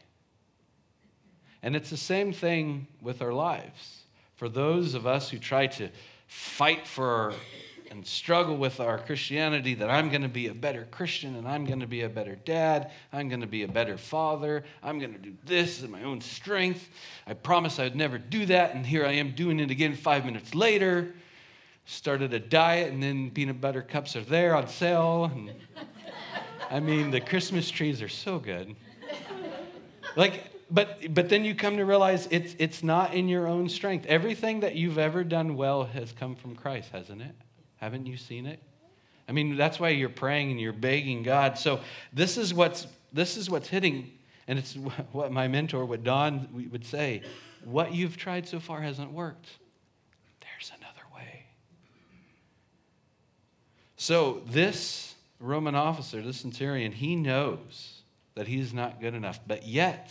And 1.62 1.74
it's 1.74 1.90
the 1.90 1.96
same 1.96 2.32
thing 2.32 2.86
with 3.00 3.22
our 3.22 3.32
lives. 3.32 4.02
For 4.36 4.50
those 4.50 4.94
of 4.94 5.06
us 5.06 5.30
who 5.30 5.38
try 5.38 5.66
to 5.66 5.88
fight 6.26 6.86
for 6.86 7.32
and 7.90 8.06
struggle 8.06 8.56
with 8.56 8.80
our 8.80 8.98
Christianity 8.98 9.74
that 9.74 9.88
I'm 9.88 10.10
going 10.10 10.22
to 10.22 10.28
be 10.28 10.48
a 10.48 10.54
better 10.54 10.86
Christian 10.90 11.36
and 11.36 11.48
I'm 11.48 11.64
going 11.64 11.80
to 11.80 11.86
be 11.86 12.02
a 12.02 12.08
better 12.08 12.34
dad, 12.34 12.90
I'm 13.12 13.28
going 13.28 13.40
to 13.40 13.46
be 13.46 13.62
a 13.62 13.68
better 13.68 13.96
father, 13.96 14.64
I'm 14.82 14.98
going 14.98 15.12
to 15.12 15.18
do 15.18 15.32
this 15.46 15.82
in 15.82 15.90
my 15.90 16.02
own 16.02 16.20
strength. 16.20 16.88
I 17.26 17.32
promised 17.32 17.80
I 17.80 17.84
would 17.84 17.96
never 17.96 18.18
do 18.18 18.44
that, 18.46 18.74
and 18.74 18.84
here 18.84 19.06
I 19.06 19.12
am 19.12 19.30
doing 19.30 19.58
it 19.58 19.70
again 19.70 19.94
five 19.94 20.26
minutes 20.26 20.54
later. 20.54 21.14
Started 21.86 22.34
a 22.34 22.40
diet, 22.40 22.92
and 22.92 23.02
then 23.02 23.30
peanut 23.30 23.60
butter 23.60 23.82
cups 23.82 24.16
are 24.16 24.22
there 24.22 24.54
on 24.54 24.68
sale. 24.68 25.30
And, 25.32 25.52
I 26.70 26.80
mean, 26.80 27.10
the 27.10 27.20
Christmas 27.20 27.70
trees 27.70 28.02
are 28.02 28.08
so 28.08 28.38
good. 28.38 28.74
Like, 30.16 30.50
but, 30.70 31.12
but 31.12 31.28
then 31.28 31.44
you 31.44 31.54
come 31.54 31.76
to 31.76 31.84
realize 31.84 32.26
it's, 32.30 32.54
it's 32.58 32.82
not 32.82 33.14
in 33.14 33.28
your 33.28 33.46
own 33.46 33.68
strength. 33.68 34.06
Everything 34.06 34.60
that 34.60 34.74
you've 34.74 34.98
ever 34.98 35.24
done 35.24 35.56
well 35.56 35.84
has 35.84 36.12
come 36.12 36.34
from 36.34 36.56
Christ, 36.56 36.90
hasn't 36.90 37.22
it? 37.22 37.34
Haven't 37.76 38.06
you 38.06 38.16
seen 38.16 38.46
it? 38.46 38.60
I 39.28 39.32
mean, 39.32 39.56
that's 39.56 39.80
why 39.80 39.90
you're 39.90 40.08
praying 40.08 40.50
and 40.50 40.60
you're 40.60 40.72
begging 40.72 41.22
God. 41.22 41.58
So 41.58 41.80
this 42.12 42.36
is 42.36 42.52
what's, 42.52 42.86
this 43.12 43.36
is 43.36 43.48
what's 43.48 43.68
hitting, 43.68 44.10
and 44.46 44.58
it's 44.58 44.74
what 45.12 45.32
my 45.32 45.48
mentor, 45.48 45.84
what 45.84 46.04
Don 46.04 46.68
would 46.70 46.84
say. 46.84 47.22
What 47.64 47.94
you've 47.94 48.16
tried 48.16 48.46
so 48.46 48.60
far 48.60 48.82
hasn't 48.82 49.12
worked. 49.12 49.48
There's 50.40 50.70
another 50.76 51.06
way. 51.14 51.46
So 53.96 54.42
this 54.46 55.14
Roman 55.40 55.74
officer, 55.74 56.20
this 56.20 56.38
centurion, 56.38 56.92
he 56.92 57.16
knows 57.16 58.02
that 58.34 58.48
he 58.48 58.58
is 58.58 58.74
not 58.74 59.00
good 59.00 59.14
enough, 59.14 59.40
but 59.46 59.66
yet 59.66 60.10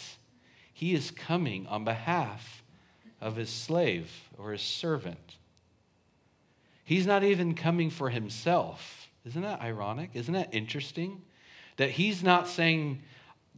he 0.74 0.94
is 0.94 1.12
coming 1.12 1.68
on 1.68 1.84
behalf 1.84 2.64
of 3.22 3.36
his 3.36 3.50
slave 3.50 4.12
or 4.38 4.52
his 4.52 4.62
servant. 4.62 5.38
He's 6.84 7.08
not 7.08 7.24
even 7.24 7.56
coming 7.56 7.90
for 7.90 8.10
himself. 8.10 9.08
Isn't 9.26 9.42
that 9.42 9.62
ironic? 9.62 10.12
Isn't 10.14 10.34
that 10.34 10.54
interesting? 10.54 11.22
That 11.78 11.92
he's 11.92 12.24
not 12.24 12.48
saying, 12.48 13.02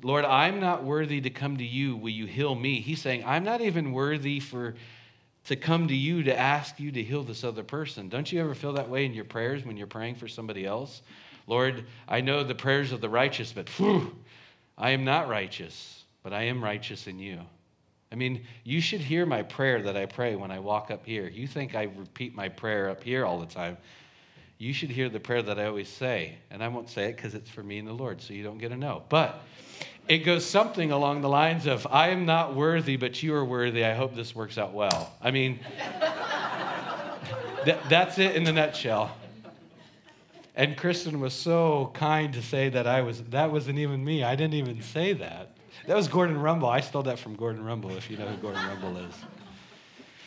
Lord, 0.03 0.25
I'm 0.25 0.59
not 0.59 0.83
worthy 0.83 1.21
to 1.21 1.29
come 1.29 1.57
to 1.57 1.65
you. 1.65 1.95
Will 1.95 2.09
you 2.09 2.27
heal 2.27 2.53
me? 2.53 2.81
He's 2.81 3.01
saying, 3.01 3.23
I'm 3.25 3.43
not 3.43 3.61
even 3.61 3.91
worthy 3.91 4.39
for 4.39 4.75
to 5.45 5.55
come 5.55 5.87
to 5.87 5.95
you 5.95 6.23
to 6.23 6.37
ask 6.37 6.79
you 6.79 6.91
to 6.91 7.03
heal 7.03 7.23
this 7.23 7.43
other 7.43 7.63
person. 7.63 8.09
Don't 8.09 8.31
you 8.31 8.41
ever 8.41 8.55
feel 8.55 8.73
that 8.73 8.89
way 8.89 9.05
in 9.05 9.13
your 9.13 9.25
prayers 9.25 9.63
when 9.63 9.77
you're 9.77 9.87
praying 9.87 10.15
for 10.15 10.27
somebody 10.27 10.65
else? 10.65 11.01
Lord, 11.47 11.85
I 12.07 12.21
know 12.21 12.43
the 12.43 12.55
prayers 12.55 12.91
of 12.91 13.01
the 13.01 13.09
righteous, 13.09 13.53
but 13.53 13.69
whew, 13.69 14.15
I 14.77 14.91
am 14.91 15.03
not 15.03 15.27
righteous 15.27 15.95
but 16.25 16.33
I 16.33 16.45
am 16.45 16.63
righteous 16.63 17.05
in 17.05 17.19
you. 17.19 17.39
I 18.11 18.15
mean, 18.15 18.47
you 18.63 18.81
should 18.81 18.99
hear 18.99 19.27
my 19.27 19.43
prayer 19.43 19.83
that 19.83 19.95
I 19.95 20.07
pray 20.07 20.35
when 20.35 20.49
I 20.49 20.57
walk 20.57 20.89
up 20.89 21.05
here. 21.05 21.27
You 21.27 21.45
think 21.45 21.75
I 21.75 21.83
repeat 21.83 22.33
my 22.33 22.49
prayer 22.49 22.89
up 22.89 23.03
here 23.03 23.27
all 23.27 23.39
the 23.39 23.45
time. 23.45 23.77
You 24.57 24.73
should 24.73 24.89
hear 24.89 25.07
the 25.07 25.19
prayer 25.19 25.43
that 25.43 25.59
I 25.59 25.67
always 25.67 25.87
say. 25.87 26.39
And 26.49 26.63
I 26.63 26.67
won't 26.69 26.89
say 26.89 27.09
it 27.09 27.15
because 27.15 27.35
it's 27.35 27.51
for 27.51 27.61
me 27.61 27.77
and 27.77 27.87
the 27.87 27.93
Lord, 27.93 28.23
so 28.23 28.33
you 28.33 28.43
don't 28.43 28.57
get 28.57 28.71
a 28.71 28.75
no. 28.75 29.03
But 29.07 29.39
it 30.07 30.19
goes 30.19 30.43
something 30.43 30.91
along 30.91 31.21
the 31.21 31.29
lines 31.29 31.67
of, 31.67 31.85
I 31.91 32.09
am 32.09 32.25
not 32.25 32.55
worthy, 32.55 32.97
but 32.97 33.21
you 33.21 33.35
are 33.35 33.45
worthy. 33.45 33.85
I 33.85 33.93
hope 33.93 34.15
this 34.15 34.33
works 34.33 34.57
out 34.57 34.73
well. 34.73 35.13
I 35.21 35.29
mean, 35.29 35.59
that's 37.87 38.17
it 38.17 38.35
in 38.35 38.47
a 38.47 38.51
nutshell. 38.51 39.15
And 40.55 40.77
Kristen 40.77 41.19
was 41.19 41.33
so 41.33 41.91
kind 41.93 42.33
to 42.33 42.41
say 42.41 42.69
that 42.69 42.87
I 42.87 43.01
was, 43.01 43.21
that 43.23 43.51
wasn't 43.51 43.79
even 43.79 44.03
me. 44.03 44.23
I 44.23 44.35
didn't 44.35 44.53
even 44.53 44.81
say 44.81 45.13
that. 45.13 45.57
That 45.87 45.95
was 45.95 46.07
Gordon 46.07 46.39
Rumble. 46.39 46.69
I 46.69 46.79
stole 46.79 47.03
that 47.03 47.19
from 47.19 47.35
Gordon 47.35 47.63
Rumble, 47.63 47.91
if 47.97 48.09
you 48.09 48.17
know 48.17 48.27
who 48.27 48.37
Gordon 48.37 48.65
Rumble 48.65 48.97
is. 48.97 49.13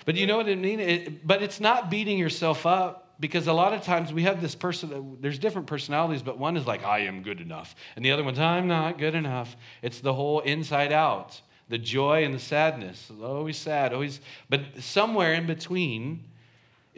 But 0.05 0.17
you 0.17 0.27
know 0.27 0.37
what 0.37 0.47
I 0.47 0.55
mean? 0.55 0.81
It, 0.81 1.27
but 1.27 1.43
it's 1.43 1.61
not 1.61 1.91
beating 1.91 2.19
yourself 2.19 2.67
up 2.67 3.14
because 3.21 3.47
a 3.47 3.53
lot 3.53 3.73
of 3.73 3.83
times 3.83 4.12
we 4.12 4.23
have 4.23 4.41
this 4.41 4.55
person, 4.55 5.17
there's 5.21 5.38
different 5.38 5.67
personalities, 5.67 6.23
but 6.23 6.38
one 6.38 6.57
is 6.57 6.67
like, 6.67 6.85
I 6.85 7.01
am 7.01 7.23
good 7.23 7.41
enough. 7.41 7.75
And 7.97 8.05
the 8.05 8.12
other 8.12 8.23
one's, 8.23 8.38
I'm 8.38 8.69
not 8.69 8.99
good 8.99 9.14
enough. 9.14 9.57
It's 9.83 10.01
the 10.01 10.14
whole 10.14 10.41
inside 10.41 10.93
out, 10.93 11.41
the 11.69 11.79
joy 11.79 12.25
and 12.25 12.35
the 12.35 12.38
sadness. 12.38 13.11
Always 13.23 13.57
sad, 13.57 13.93
always. 13.93 14.21
But 14.49 14.61
somewhere 14.79 15.35
in 15.35 15.47
between, 15.47 16.25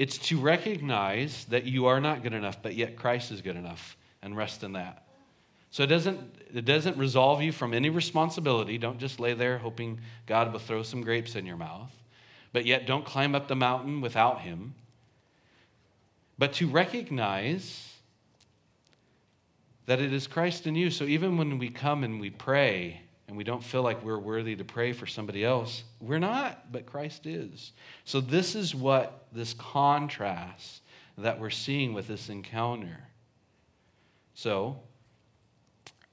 it's 0.01 0.17
to 0.17 0.41
recognize 0.41 1.45
that 1.51 1.65
you 1.65 1.85
are 1.85 2.01
not 2.01 2.23
good 2.23 2.33
enough, 2.33 2.63
but 2.63 2.75
yet 2.75 2.97
Christ 2.97 3.31
is 3.31 3.43
good 3.43 3.55
enough 3.55 3.99
and 4.23 4.35
rest 4.35 4.65
in 4.65 4.73
that. 4.73 5.07
So 5.71 5.83
it 5.83 5.89
doesn't, 5.89 6.19
it 6.55 6.65
doesn't 6.65 6.97
resolve 6.97 7.43
you 7.43 7.53
from 7.53 7.75
any 7.75 7.91
responsibility. 7.91 8.79
Don't 8.79 8.99
just 8.99 9.21
lay 9.21 9.35
there 9.35 9.59
hoping 9.59 10.01
God 10.25 10.53
will 10.53 10.59
throw 10.59 10.83
some 10.83 11.03
grapes 11.03 11.35
in 11.35 11.45
your 11.45 11.59
mouth. 11.59 11.93
But 12.55 12.65
yet 12.65 12.87
don't 12.87 13.05
climb 13.05 13.35
up 13.35 13.47
the 13.47 13.57
mountain 13.57 14.01
without 14.01 14.41
Him. 14.41 14.75
But 16.39 16.55
to 16.55 16.67
recognize 16.67 17.93
that 19.85 20.01
it 20.01 20.15
is 20.15 20.27
Christ 20.27 20.67
in 20.67 20.77
you. 20.77 20.89
So 20.89 21.05
even 21.05 21.37
when 21.37 21.59
we 21.59 21.69
come 21.69 22.05
and 22.05 22.19
we 22.19 22.31
pray 22.31 23.03
and 23.31 23.37
we 23.37 23.45
don't 23.45 23.63
feel 23.63 23.83
like 23.83 24.05
we're 24.05 24.19
worthy 24.19 24.57
to 24.57 24.65
pray 24.65 24.93
for 24.93 25.07
somebody 25.07 25.45
else, 25.45 25.85
we're 26.01 26.19
not, 26.19 26.73
but 26.73 26.85
Christ 26.85 27.27
is. 27.27 27.71
So 28.05 28.21
this 28.21 28.57
is 28.57 28.75
what 28.75 29.27
this 29.31 29.55
contrast 29.55 30.83
that 31.17 31.39
we're 31.39 31.49
seeing 31.49 31.95
with 31.95 32.09
this 32.09 32.29
encounter. 32.29 33.07
So, 34.35 34.81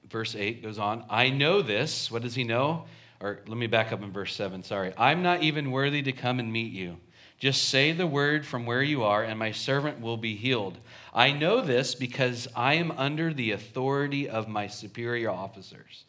verse 0.08 0.36
8 0.36 0.62
goes 0.62 0.78
on, 0.78 1.04
I 1.10 1.30
know 1.30 1.60
this. 1.60 2.08
What 2.08 2.22
does 2.22 2.36
he 2.36 2.44
know? 2.44 2.84
Or 3.20 3.40
let 3.48 3.58
me 3.58 3.66
back 3.66 3.90
up 3.90 4.00
in 4.00 4.12
verse 4.12 4.32
7, 4.36 4.62
sorry. 4.62 4.94
I'm 4.96 5.24
not 5.24 5.42
even 5.42 5.72
worthy 5.72 6.02
to 6.02 6.12
come 6.12 6.38
and 6.38 6.52
meet 6.52 6.70
you, 6.70 6.98
Just 7.38 7.68
say 7.68 7.92
the 7.92 8.06
word 8.06 8.44
from 8.44 8.66
where 8.66 8.82
you 8.82 9.04
are, 9.04 9.22
and 9.22 9.38
my 9.38 9.52
servant 9.52 10.00
will 10.00 10.16
be 10.16 10.34
healed. 10.34 10.78
I 11.14 11.30
know 11.32 11.62
this 11.62 11.94
because 11.94 12.48
I 12.54 12.74
am 12.74 12.92
under 12.92 13.32
the 13.32 13.52
authority 13.52 14.28
of 14.28 14.48
my 14.48 14.66
superior 14.66 15.30
officers, 15.30 16.04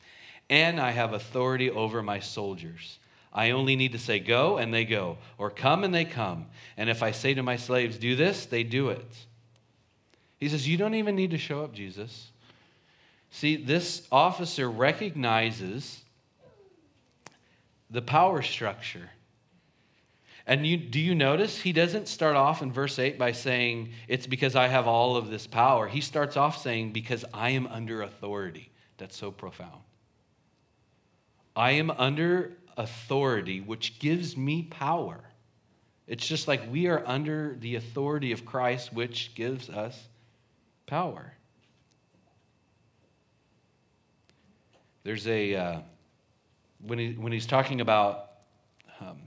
and 0.49 0.79
I 0.79 0.91
have 0.91 1.13
authority 1.13 1.69
over 1.69 2.01
my 2.01 2.19
soldiers. 2.19 2.99
I 3.31 3.51
only 3.51 3.75
need 3.75 3.91
to 3.91 3.99
say, 3.99 4.19
Go, 4.19 4.57
and 4.57 4.73
they 4.73 4.85
go, 4.85 5.17
or 5.37 5.49
Come, 5.49 5.83
and 5.83 5.93
they 5.93 6.05
come. 6.05 6.47
And 6.77 6.89
if 6.89 7.03
I 7.03 7.11
say 7.11 7.33
to 7.33 7.43
my 7.43 7.57
slaves, 7.57 7.97
Do 7.97 8.15
this, 8.15 8.45
they 8.45 8.63
do 8.63 8.89
it. 8.89 9.15
He 10.37 10.49
says, 10.49 10.67
You 10.67 10.77
don't 10.77 10.95
even 10.95 11.15
need 11.15 11.31
to 11.31 11.37
show 11.37 11.63
up, 11.63 11.73
Jesus. 11.73 12.31
See, 13.31 13.55
this 13.55 14.07
officer 14.11 14.69
recognizes 14.69 16.03
the 17.91 18.01
power 18.01 18.41
structure 18.41 19.09
and 20.49 20.65
you, 20.65 20.77
do 20.77 20.99
you 20.99 21.13
notice 21.13 21.61
he 21.61 21.71
doesn't 21.71 22.07
start 22.07 22.35
off 22.35 22.63
in 22.63 22.71
verse 22.71 22.97
8 22.97 23.19
by 23.19 23.33
saying, 23.33 23.91
It's 24.07 24.25
because 24.25 24.55
I 24.55 24.67
have 24.67 24.87
all 24.87 25.15
of 25.15 25.29
this 25.29 25.45
power. 25.45 25.87
He 25.87 26.01
starts 26.01 26.37
off 26.37 26.59
saying, 26.59 26.91
Because 26.91 27.23
I 27.31 27.51
am 27.51 27.67
under 27.67 28.01
authority. 28.01 28.71
That's 28.97 29.15
so 29.15 29.29
profound. 29.29 29.81
I 31.59 31.71
am 31.71 31.91
under 31.91 32.53
authority, 32.77 33.59
which 33.59 33.99
gives 33.99 34.37
me 34.37 34.63
power. 34.63 35.19
It's 36.07 36.25
just 36.25 36.47
like 36.47 36.71
we 36.71 36.87
are 36.87 37.03
under 37.05 37.57
the 37.59 37.75
authority 37.75 38.31
of 38.31 38.45
Christ, 38.45 38.93
which 38.93 39.35
gives 39.35 39.69
us 39.69 40.07
power. 40.87 41.33
There's 45.03 45.27
a, 45.27 45.53
uh, 45.53 45.79
when, 46.87 46.97
he, 46.97 47.11
when 47.11 47.33
he's 47.33 47.45
talking 47.45 47.81
about 47.81 48.29
um, 49.01 49.17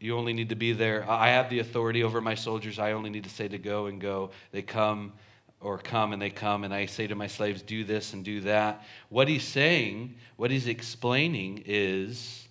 you 0.00 0.16
only 0.16 0.32
need 0.32 0.48
to 0.48 0.56
be 0.56 0.72
there. 0.72 1.04
I 1.06 1.28
have 1.28 1.50
the 1.50 1.58
authority 1.58 2.02
over 2.02 2.22
my 2.22 2.34
soldiers. 2.34 2.78
I 2.78 2.92
only 2.92 3.10
need 3.10 3.24
to 3.24 3.30
say 3.30 3.46
to 3.46 3.58
go 3.58 3.86
and 3.86 4.00
go. 4.00 4.30
They 4.52 4.62
come 4.62 5.12
or 5.60 5.78
come 5.78 6.12
and 6.12 6.20
they 6.20 6.30
come, 6.30 6.64
and 6.64 6.72
I 6.72 6.86
say 6.86 7.06
to 7.06 7.14
my 7.14 7.26
slaves, 7.26 7.62
do 7.62 7.84
this 7.84 8.12
and 8.12 8.24
do 8.24 8.40
that. 8.42 8.84
What 9.10 9.28
he's 9.28 9.44
saying, 9.44 10.14
what 10.36 10.50
he's 10.50 10.66
explaining 10.66 11.62
is 11.66 12.48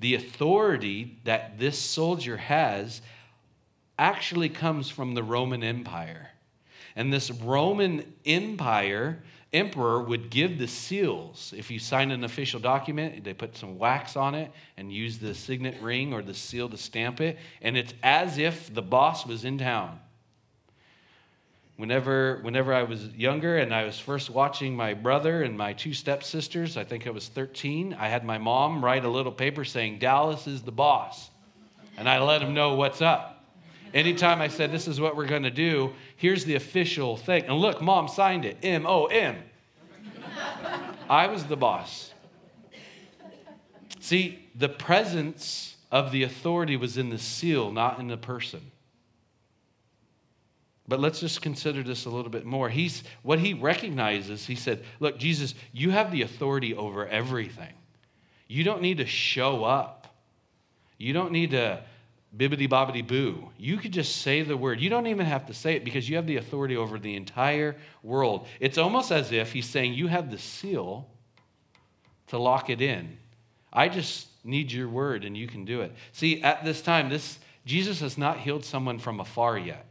the 0.00 0.16
authority 0.16 1.18
that 1.24 1.58
this 1.58 1.78
soldier 1.78 2.36
has 2.36 3.00
actually 3.98 4.48
comes 4.48 4.90
from 4.90 5.14
the 5.14 5.22
Roman 5.22 5.62
Empire. 5.62 6.30
And 6.96 7.12
this 7.12 7.30
Roman 7.30 8.12
Empire 8.26 9.22
emperor 9.52 10.02
would 10.02 10.30
give 10.30 10.58
the 10.58 10.66
seals. 10.66 11.54
If 11.56 11.70
you 11.70 11.78
sign 11.78 12.10
an 12.10 12.24
official 12.24 12.58
document, 12.58 13.22
they 13.22 13.34
put 13.34 13.56
some 13.56 13.78
wax 13.78 14.16
on 14.16 14.34
it 14.34 14.50
and 14.76 14.92
use 14.92 15.18
the 15.18 15.34
signet 15.34 15.80
ring 15.80 16.12
or 16.12 16.22
the 16.22 16.34
seal 16.34 16.68
to 16.70 16.76
stamp 16.76 17.20
it. 17.20 17.38
And 17.60 17.76
it's 17.76 17.94
as 18.02 18.38
if 18.38 18.72
the 18.74 18.82
boss 18.82 19.26
was 19.26 19.44
in 19.44 19.58
town. 19.58 20.00
Whenever, 21.76 22.38
whenever 22.42 22.74
I 22.74 22.82
was 22.82 23.08
younger 23.14 23.58
and 23.58 23.74
I 23.74 23.84
was 23.84 23.98
first 23.98 24.30
watching 24.30 24.76
my 24.76 24.94
brother 24.94 25.42
and 25.42 25.56
my 25.56 25.72
two 25.72 25.94
stepsisters, 25.94 26.76
I 26.76 26.84
think 26.84 27.06
I 27.06 27.10
was 27.10 27.28
13, 27.28 27.94
I 27.98 28.08
had 28.08 28.24
my 28.24 28.38
mom 28.38 28.84
write 28.84 29.04
a 29.04 29.08
little 29.08 29.32
paper 29.32 29.64
saying, 29.64 29.98
Dallas 29.98 30.46
is 30.46 30.62
the 30.62 30.72
boss. 30.72 31.30
And 31.96 32.08
I 32.08 32.20
let 32.20 32.42
him 32.42 32.54
know 32.54 32.74
what's 32.74 33.00
up. 33.00 33.44
Anytime 33.94 34.40
I 34.40 34.48
said, 34.48 34.72
This 34.72 34.88
is 34.88 35.00
what 35.00 35.16
we're 35.16 35.26
going 35.26 35.42
to 35.42 35.50
do, 35.50 35.92
here's 36.16 36.44
the 36.44 36.54
official 36.54 37.16
thing. 37.16 37.44
And 37.44 37.54
look, 37.54 37.82
mom 37.82 38.08
signed 38.08 38.44
it 38.44 38.56
M 38.62 38.86
O 38.86 39.06
M. 39.06 39.36
I 41.08 41.26
was 41.26 41.44
the 41.44 41.56
boss. 41.56 42.12
See, 44.00 44.48
the 44.54 44.68
presence 44.68 45.76
of 45.90 46.10
the 46.10 46.22
authority 46.22 46.76
was 46.76 46.96
in 46.96 47.10
the 47.10 47.18
seal, 47.18 47.70
not 47.70 48.00
in 48.00 48.08
the 48.08 48.16
person. 48.16 48.71
But 50.92 51.00
let's 51.00 51.20
just 51.20 51.40
consider 51.40 51.82
this 51.82 52.04
a 52.04 52.10
little 52.10 52.30
bit 52.30 52.44
more. 52.44 52.68
He's 52.68 53.02
what 53.22 53.38
he 53.38 53.54
recognizes, 53.54 54.44
he 54.44 54.54
said, 54.54 54.84
Look, 55.00 55.18
Jesus, 55.18 55.54
you 55.72 55.88
have 55.88 56.12
the 56.12 56.20
authority 56.20 56.74
over 56.74 57.08
everything. 57.08 57.72
You 58.46 58.62
don't 58.62 58.82
need 58.82 58.98
to 58.98 59.06
show 59.06 59.64
up. 59.64 60.14
You 60.98 61.14
don't 61.14 61.32
need 61.32 61.52
to 61.52 61.82
bibbity 62.36 62.68
bobbity 62.68 63.06
boo. 63.06 63.48
You 63.56 63.78
could 63.78 63.94
just 63.94 64.16
say 64.16 64.42
the 64.42 64.54
word. 64.54 64.82
You 64.82 64.90
don't 64.90 65.06
even 65.06 65.24
have 65.24 65.46
to 65.46 65.54
say 65.54 65.76
it 65.76 65.82
because 65.82 66.10
you 66.10 66.16
have 66.16 66.26
the 66.26 66.36
authority 66.36 66.76
over 66.76 66.98
the 66.98 67.16
entire 67.16 67.74
world. 68.02 68.46
It's 68.60 68.76
almost 68.76 69.10
as 69.10 69.32
if 69.32 69.50
he's 69.50 69.70
saying, 69.70 69.94
You 69.94 70.08
have 70.08 70.30
the 70.30 70.36
seal 70.36 71.08
to 72.26 72.36
lock 72.36 72.68
it 72.68 72.82
in. 72.82 73.16
I 73.72 73.88
just 73.88 74.28
need 74.44 74.70
your 74.70 74.90
word 74.90 75.24
and 75.24 75.38
you 75.38 75.48
can 75.48 75.64
do 75.64 75.80
it. 75.80 75.94
See, 76.12 76.42
at 76.42 76.66
this 76.66 76.82
time, 76.82 77.08
this 77.08 77.38
Jesus 77.64 78.00
has 78.00 78.18
not 78.18 78.40
healed 78.40 78.66
someone 78.66 78.98
from 78.98 79.20
afar 79.20 79.56
yet. 79.56 79.86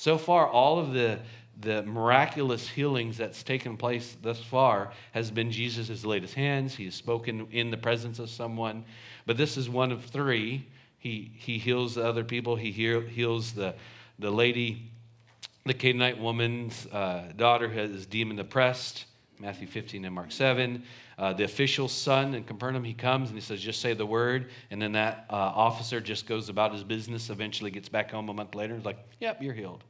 So 0.00 0.16
far, 0.16 0.48
all 0.48 0.78
of 0.78 0.94
the 0.94 1.20
the 1.60 1.82
miraculous 1.82 2.66
healings 2.66 3.18
that's 3.18 3.42
taken 3.42 3.76
place 3.76 4.16
thus 4.22 4.42
far 4.42 4.92
has 5.12 5.30
been 5.30 5.52
Jesus 5.52 5.88
has 5.88 6.06
laid 6.06 6.22
his 6.22 6.32
hands, 6.32 6.74
he 6.74 6.86
has 6.86 6.94
spoken 6.94 7.46
in 7.50 7.70
the 7.70 7.76
presence 7.76 8.18
of 8.18 8.30
someone. 8.30 8.86
But 9.26 9.36
this 9.36 9.58
is 9.58 9.68
one 9.68 9.92
of 9.92 10.02
three 10.06 10.66
he, 10.96 11.30
he 11.36 11.58
heals 11.58 11.96
the 11.96 12.06
other 12.06 12.24
people. 12.24 12.56
He 12.56 12.72
heal, 12.72 13.02
heals 13.02 13.52
the, 13.52 13.74
the 14.18 14.30
lady, 14.30 14.90
the 15.66 15.74
Canaanite 15.74 16.18
woman's 16.18 16.86
uh, 16.86 17.32
daughter 17.36 17.68
who 17.68 17.80
is 17.80 18.06
demon 18.06 18.38
oppressed, 18.38 19.04
Matthew 19.38 19.66
15 19.66 20.06
and 20.06 20.14
Mark 20.14 20.32
7. 20.32 20.82
Uh, 21.18 21.34
the 21.34 21.44
official's 21.44 21.92
son 21.92 22.32
in 22.32 22.44
Capernaum, 22.44 22.84
he 22.84 22.94
comes 22.94 23.28
and 23.28 23.36
he 23.36 23.42
says, 23.42 23.60
just 23.60 23.82
say 23.82 23.92
the 23.92 24.06
word. 24.06 24.50
And 24.70 24.80
then 24.80 24.92
that 24.92 25.26
uh, 25.28 25.34
officer 25.34 26.00
just 26.00 26.26
goes 26.26 26.48
about 26.48 26.72
his 26.72 26.84
business, 26.84 27.28
eventually 27.28 27.70
gets 27.70 27.90
back 27.90 28.10
home 28.10 28.30
a 28.30 28.34
month 28.34 28.54
later. 28.54 28.76
He's 28.76 28.84
like, 28.86 28.98
yep, 29.20 29.42
you're 29.42 29.54
healed. 29.54 29.84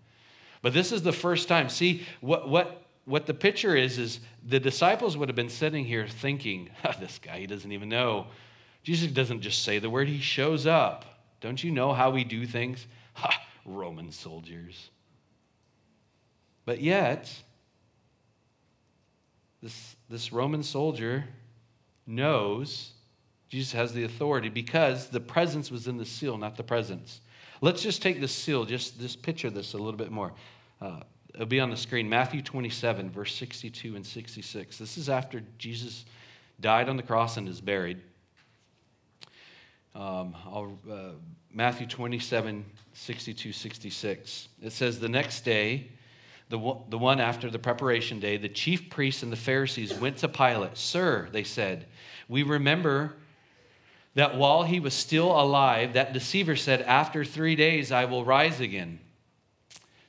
But 0.62 0.75
this 0.75 0.92
is 0.92 1.03
the 1.03 1.12
first 1.12 1.49
time. 1.49 1.68
See, 1.68 2.05
what, 2.20 2.49
what, 2.49 2.83
what 3.05 3.27
the 3.27 3.35
picture 3.35 3.75
is, 3.75 3.99
is 3.99 4.20
the 4.46 4.61
disciples 4.61 5.16
would 5.16 5.29
have 5.29 5.37
been 5.37 5.49
sitting 5.49 5.85
here 5.85 6.07
thinking, 6.07 6.70
oh, 6.85 6.92
this 7.01 7.18
guy, 7.18 7.38
he 7.38 7.46
doesn't 7.46 7.73
even 7.73 7.88
know 7.88 8.27
Jesus 8.83 9.11
doesn't 9.11 9.42
just 9.42 9.62
say 9.62 9.79
the 9.79 9.90
word, 9.90 10.09
he 10.09 10.20
shows 10.20 10.66
up. 10.66 11.05
Don't 11.40 11.62
you 11.62 11.70
know 11.70 11.92
how 11.92 12.11
we 12.11 12.25
do 12.25 12.46
things? 12.46 12.87
Ha, 13.14 13.42
Roman 13.66 14.12
soldiers. 14.12 14.88
But 16.64 16.81
yet, 16.81 17.31
this, 19.61 19.96
this 20.09 20.33
Roman 20.33 20.62
soldier 20.62 21.25
knows 22.07 22.92
Jesus 23.49 23.73
has 23.73 23.92
the 23.92 24.05
authority 24.05 24.49
because 24.49 25.09
the 25.09 25.20
presence 25.20 25.73
was 25.73 25.88
in 25.88 25.99
the 25.99 26.07
seal, 26.07 26.38
not 26.38 26.57
the 26.57 26.62
presence. 26.62 27.20
Let's 27.61 27.83
just 27.83 28.01
take 28.01 28.20
this 28.20 28.33
seal, 28.33 28.64
just, 28.64 28.99
just 28.99 29.23
picture 29.23 29.51
this 29.51 29.75
a 29.75 29.77
little 29.77 29.99
bit 29.99 30.11
more. 30.11 30.33
Uh, 30.81 31.01
it'll 31.35 31.46
be 31.46 31.61
on 31.61 31.70
the 31.70 31.77
screen. 31.77 32.09
Matthew 32.09 32.40
27, 32.42 33.11
verse 33.11 33.35
62 33.35 33.96
and 33.96 34.07
66. 34.07 34.79
This 34.79 34.96
is 34.96 35.09
after 35.09 35.42
Jesus 35.59 36.05
died 36.61 36.88
on 36.88 36.96
the 36.96 37.03
cross 37.03 37.37
and 37.37 37.49
is 37.49 37.61
buried. 37.61 38.01
Um, 39.94 40.35
uh, 40.90 41.11
Matthew 41.53 41.87
27, 41.87 42.64
62, 42.94 43.53
66. 43.53 44.49
It 44.62 44.73
says, 44.73 45.01
The 45.01 45.09
next 45.09 45.40
day, 45.42 45.88
the, 46.49 46.59
the 46.88 46.99
one 46.99 47.20
after 47.20 47.51
the 47.51 47.59
preparation 47.59 48.20
day, 48.20 48.37
the 48.37 48.49
chief 48.49 48.88
priests 48.88 49.23
and 49.23 49.31
the 49.31 49.37
Pharisees 49.37 49.94
went 49.94 50.16
to 50.18 50.29
Pilate. 50.29 50.77
Sir, 50.77 51.29
they 51.33 51.44
said, 51.44 51.87
we 52.29 52.42
remember 52.42 53.16
that 54.14 54.37
while 54.37 54.64
he 54.64 54.81
was 54.81 54.94
still 54.94 55.31
alive, 55.31 55.92
that 55.92 56.12
deceiver 56.12 56.57
said, 56.57 56.83
After 56.83 57.25
three 57.25 57.55
days 57.55 57.92
I 57.92 58.07
will 58.07 58.25
rise 58.25 58.61
again. 58.61 59.01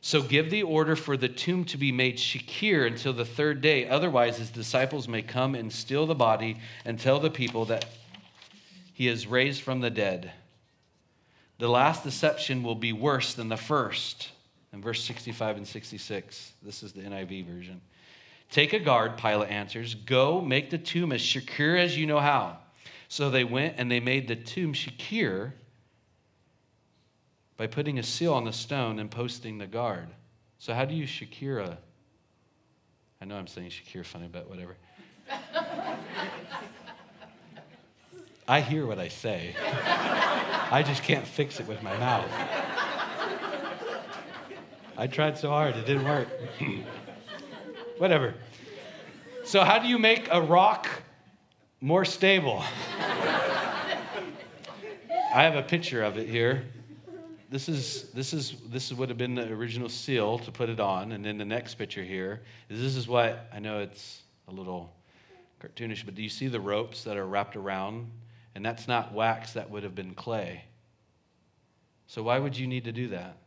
So 0.03 0.23
give 0.23 0.49
the 0.49 0.63
order 0.63 0.95
for 0.95 1.15
the 1.15 1.29
tomb 1.29 1.63
to 1.65 1.77
be 1.77 1.91
made 1.91 2.19
secure 2.19 2.87
until 2.87 3.13
the 3.13 3.25
third 3.25 3.61
day. 3.61 3.87
Otherwise, 3.87 4.37
his 4.37 4.49
disciples 4.49 5.07
may 5.07 5.21
come 5.21 5.53
and 5.53 5.71
steal 5.71 6.07
the 6.07 6.15
body 6.15 6.57
and 6.85 6.99
tell 6.99 7.19
the 7.19 7.29
people 7.29 7.65
that 7.65 7.85
he 8.93 9.07
is 9.07 9.27
raised 9.27 9.61
from 9.61 9.79
the 9.79 9.91
dead. 9.91 10.31
The 11.59 11.69
last 11.69 12.03
deception 12.03 12.63
will 12.63 12.75
be 12.75 12.91
worse 12.91 13.35
than 13.35 13.49
the 13.49 13.57
first. 13.57 14.31
In 14.73 14.81
verse 14.81 15.03
65 15.03 15.57
and 15.57 15.67
66, 15.67 16.53
this 16.63 16.81
is 16.81 16.93
the 16.93 17.01
NIV 17.01 17.45
version. 17.45 17.81
Take 18.49 18.73
a 18.73 18.79
guard, 18.79 19.17
Pilate 19.17 19.49
answers. 19.49 19.93
Go 19.93 20.41
make 20.41 20.71
the 20.71 20.77
tomb 20.79 21.11
as 21.11 21.23
secure 21.23 21.77
as 21.77 21.95
you 21.95 22.07
know 22.07 22.19
how. 22.19 22.57
So 23.11 23.29
they 23.29 23.43
went 23.43 23.75
and 23.77 23.91
they 23.91 23.99
made 23.99 24.29
the 24.29 24.37
tomb 24.37 24.73
secure 24.73 25.53
by 27.57 27.67
putting 27.67 27.99
a 27.99 28.03
seal 28.03 28.33
on 28.33 28.45
the 28.45 28.53
stone 28.53 28.99
and 28.99 29.11
posting 29.11 29.57
the 29.57 29.67
guard. 29.67 30.07
So, 30.59 30.73
how 30.73 30.85
do 30.85 30.95
you 30.95 31.05
secure 31.05 31.59
a. 31.59 31.77
I 33.21 33.25
know 33.25 33.35
I'm 33.35 33.47
saying 33.47 33.71
secure 33.71 34.05
funny, 34.05 34.29
but 34.31 34.49
whatever. 34.49 34.77
I 38.47 38.61
hear 38.61 38.85
what 38.85 38.97
I 38.97 39.09
say. 39.09 39.55
I 40.71 40.81
just 40.81 41.03
can't 41.03 41.27
fix 41.27 41.59
it 41.59 41.67
with 41.67 41.83
my 41.83 41.97
mouth. 41.97 42.31
I 44.95 45.07
tried 45.07 45.37
so 45.37 45.49
hard, 45.49 45.75
it 45.75 45.85
didn't 45.85 46.05
work. 46.05 46.29
Whatever. 47.97 48.35
So, 49.43 49.65
how 49.65 49.79
do 49.79 49.89
you 49.89 49.99
make 49.99 50.29
a 50.31 50.41
rock 50.41 50.87
more 51.81 52.05
stable? 52.05 52.63
I 55.33 55.43
have 55.43 55.55
a 55.55 55.63
picture 55.63 56.03
of 56.03 56.17
it 56.17 56.29
here. 56.29 56.63
This 57.49 57.67
is 57.67 58.11
this 58.11 58.33
is 58.33 58.55
this 58.69 58.93
would 58.93 59.09
have 59.09 59.17
been 59.17 59.35
the 59.35 59.51
original 59.51 59.89
seal 59.89 60.39
to 60.39 60.51
put 60.51 60.69
it 60.69 60.79
on, 60.79 61.11
and 61.11 61.25
then 61.25 61.37
the 61.37 61.45
next 61.45 61.75
picture 61.75 62.03
here 62.03 62.41
is 62.69 62.79
this 62.79 62.95
is 62.95 63.07
what 63.07 63.49
I 63.51 63.59
know 63.59 63.79
it's 63.79 64.21
a 64.47 64.51
little 64.51 64.93
cartoonish, 65.59 66.05
but 66.05 66.15
do 66.15 66.21
you 66.21 66.29
see 66.29 66.47
the 66.47 66.59
ropes 66.59 67.03
that 67.03 67.17
are 67.17 67.25
wrapped 67.25 67.55
around? 67.55 68.09
And 68.55 68.65
that's 68.65 68.87
not 68.87 69.13
wax, 69.13 69.53
that 69.53 69.69
would 69.69 69.83
have 69.83 69.95
been 69.95 70.13
clay. 70.13 70.65
So 72.07 72.23
why 72.23 72.39
would 72.39 72.57
you 72.57 72.67
need 72.67 72.83
to 72.85 72.91
do 72.91 73.07
that? 73.09 73.37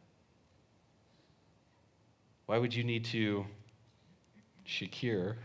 Why 2.47 2.59
would 2.59 2.75
you 2.75 2.85
need 2.85 3.05
to 3.07 3.45
secure 4.67 5.37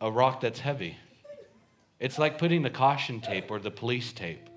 a 0.00 0.10
rock 0.10 0.40
that's 0.40 0.60
heavy? 0.60 0.96
It's 1.98 2.18
like 2.18 2.38
putting 2.38 2.62
the 2.62 2.70
caution 2.70 3.20
tape 3.20 3.50
or 3.50 3.58
the 3.58 3.70
police 3.70 4.12
tape 4.12 4.48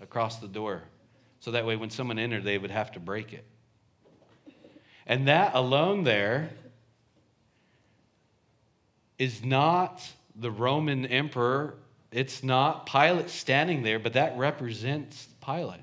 across 0.00 0.38
the 0.38 0.48
door. 0.48 0.82
So 1.40 1.52
that 1.52 1.64
way, 1.64 1.76
when 1.76 1.90
someone 1.90 2.18
entered, 2.18 2.44
they 2.44 2.58
would 2.58 2.70
have 2.70 2.92
to 2.92 3.00
break 3.00 3.32
it. 3.32 3.44
And 5.06 5.28
that 5.28 5.54
alone 5.54 6.04
there 6.04 6.50
is 9.18 9.44
not 9.44 10.02
the 10.34 10.50
Roman 10.50 11.06
emperor. 11.06 11.74
It's 12.10 12.42
not 12.42 12.86
Pilate 12.86 13.30
standing 13.30 13.82
there, 13.82 13.98
but 13.98 14.14
that 14.14 14.36
represents 14.36 15.28
Pilate. 15.44 15.80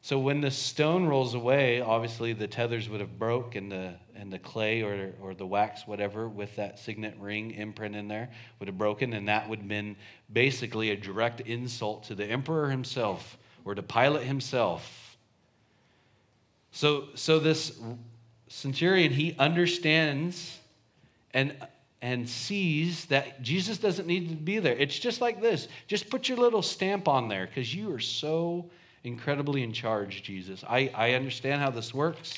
So 0.00 0.18
when 0.18 0.40
the 0.40 0.50
stone 0.50 1.06
rolls 1.06 1.34
away, 1.34 1.80
obviously 1.80 2.32
the 2.32 2.48
tethers 2.48 2.88
would 2.88 3.00
have 3.00 3.18
broke 3.18 3.54
and 3.54 3.70
the 3.70 3.94
and 4.16 4.32
the 4.32 4.38
clay 4.38 4.82
or, 4.82 5.12
or 5.20 5.34
the 5.34 5.46
wax, 5.46 5.86
whatever, 5.86 6.28
with 6.28 6.56
that 6.56 6.78
signet 6.78 7.16
ring 7.18 7.52
imprint 7.52 7.96
in 7.96 8.08
there 8.08 8.30
would 8.58 8.68
have 8.68 8.78
broken, 8.78 9.12
and 9.12 9.28
that 9.28 9.48
would 9.48 9.60
have 9.60 9.68
been 9.68 9.96
basically 10.32 10.90
a 10.90 10.96
direct 10.96 11.40
insult 11.40 12.04
to 12.04 12.14
the 12.14 12.24
emperor 12.24 12.70
himself 12.70 13.38
or 13.64 13.74
to 13.74 13.82
Pilate 13.82 14.26
himself. 14.26 15.16
So 16.72 17.08
so 17.14 17.38
this 17.38 17.78
centurion, 18.48 19.12
he 19.12 19.34
understands 19.38 20.58
and 21.34 21.54
and 22.00 22.28
sees 22.28 23.04
that 23.06 23.42
Jesus 23.42 23.78
doesn't 23.78 24.06
need 24.06 24.28
to 24.28 24.34
be 24.34 24.58
there. 24.58 24.76
It's 24.76 24.98
just 24.98 25.20
like 25.20 25.40
this. 25.40 25.68
Just 25.86 26.10
put 26.10 26.28
your 26.28 26.36
little 26.36 26.62
stamp 26.62 27.06
on 27.06 27.28
there 27.28 27.46
because 27.46 27.72
you 27.72 27.94
are 27.94 28.00
so 28.00 28.68
incredibly 29.04 29.62
in 29.62 29.72
charge, 29.72 30.22
Jesus. 30.24 30.64
I, 30.68 30.90
I 30.94 31.12
understand 31.12 31.60
how 31.60 31.70
this 31.70 31.94
works. 31.94 32.34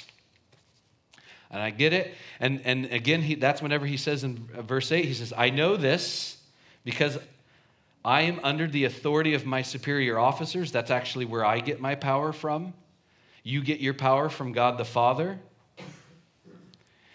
And 1.51 1.63
I 1.63 1.71
get 1.71 1.93
it. 1.93 2.15
And, 2.41 2.61
and 2.65 2.87
again, 2.87 3.23
he, 3.23 3.37
that's 3.37 3.63
whenever 3.63 3.87
he 3.87 3.97
says 3.97 4.25
in 4.25 4.49
verse 4.63 4.91
8, 4.91 5.05
he 5.05 5.15
says, 5.15 5.33
I 5.37 5.51
know 5.51 5.77
this 5.77 6.39
because 6.85 7.19
I 8.05 8.23
am 8.23 8.41
under 8.43 8.67
the 8.67 8.85
authority 8.85 9.35
of 9.35 9.47
my 9.47 9.63
superior 9.63 10.19
officers. 10.19 10.73
That's 10.73 10.91
actually 10.91 11.25
where 11.25 11.45
I 11.45 11.61
get 11.61 11.81
my 11.81 11.95
power 11.95 12.33
from. 12.33 12.75
You 13.43 13.63
get 13.63 13.81
your 13.81 13.95
power 13.95 14.29
from 14.29 14.53
God 14.53 14.79
the 14.79 14.85
Father. 14.85 15.39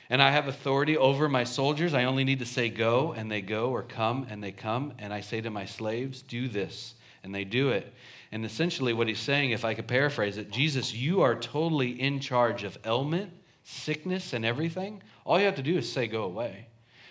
And 0.09 0.21
I 0.21 0.31
have 0.31 0.47
authority 0.47 0.97
over 0.97 1.29
my 1.29 1.43
soldiers. 1.43 1.93
I 1.93 2.05
only 2.05 2.23
need 2.23 2.39
to 2.39 2.45
say 2.45 2.69
go, 2.69 3.11
and 3.11 3.31
they 3.31 3.41
go, 3.41 3.69
or 3.69 3.83
come, 3.83 4.25
and 4.29 4.43
they 4.43 4.51
come. 4.51 4.93
And 4.97 5.13
I 5.13 5.21
say 5.21 5.41
to 5.41 5.51
my 5.51 5.65
slaves, 5.65 6.23
do 6.23 6.47
this, 6.47 6.95
and 7.23 7.33
they 7.33 7.43
do 7.43 7.69
it. 7.69 7.93
And 8.31 8.43
essentially, 8.43 8.93
what 8.93 9.07
he's 9.07 9.19
saying, 9.19 9.51
if 9.51 9.63
I 9.63 9.75
could 9.75 9.87
paraphrase 9.87 10.37
it, 10.37 10.49
Jesus, 10.49 10.93
you 10.93 11.21
are 11.21 11.35
totally 11.35 11.99
in 11.99 12.19
charge 12.19 12.63
of 12.63 12.77
ailment, 12.85 13.31
sickness, 13.69 14.34
and 14.34 14.43
everything. 14.43 15.01
All 15.25 15.39
you 15.39 15.45
have 15.45 15.55
to 15.55 15.62
do 15.62 15.77
is 15.77 15.91
say, 15.91 16.08
go 16.08 16.23
away. 16.23 16.67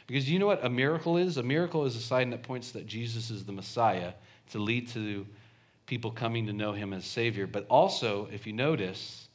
Because 0.07 0.29
you 0.29 0.39
know 0.39 0.47
what 0.47 0.65
a 0.65 0.71
miracle 0.71 1.17
is? 1.17 1.37
A 1.37 1.43
miracle 1.43 1.85
is 1.85 1.95
a 1.95 2.01
sign 2.01 2.31
that 2.31 2.43
points 2.43 2.73
that 2.73 2.87
Jesus 2.87 3.31
is 3.31 3.45
the 3.45 3.53
Messiah 3.53 4.13
to 4.51 4.59
lead 4.59 4.89
to 4.89 5.27
people 5.87 6.11
coming 6.11 6.47
to 6.47 6.53
know 6.53 6.73
him 6.73 6.93
as 6.93 7.05
Savior. 7.05 7.47
But 7.47 7.67
also, 7.69 8.29
if 8.33 8.47
you 8.47 8.53
notice, 8.53 9.29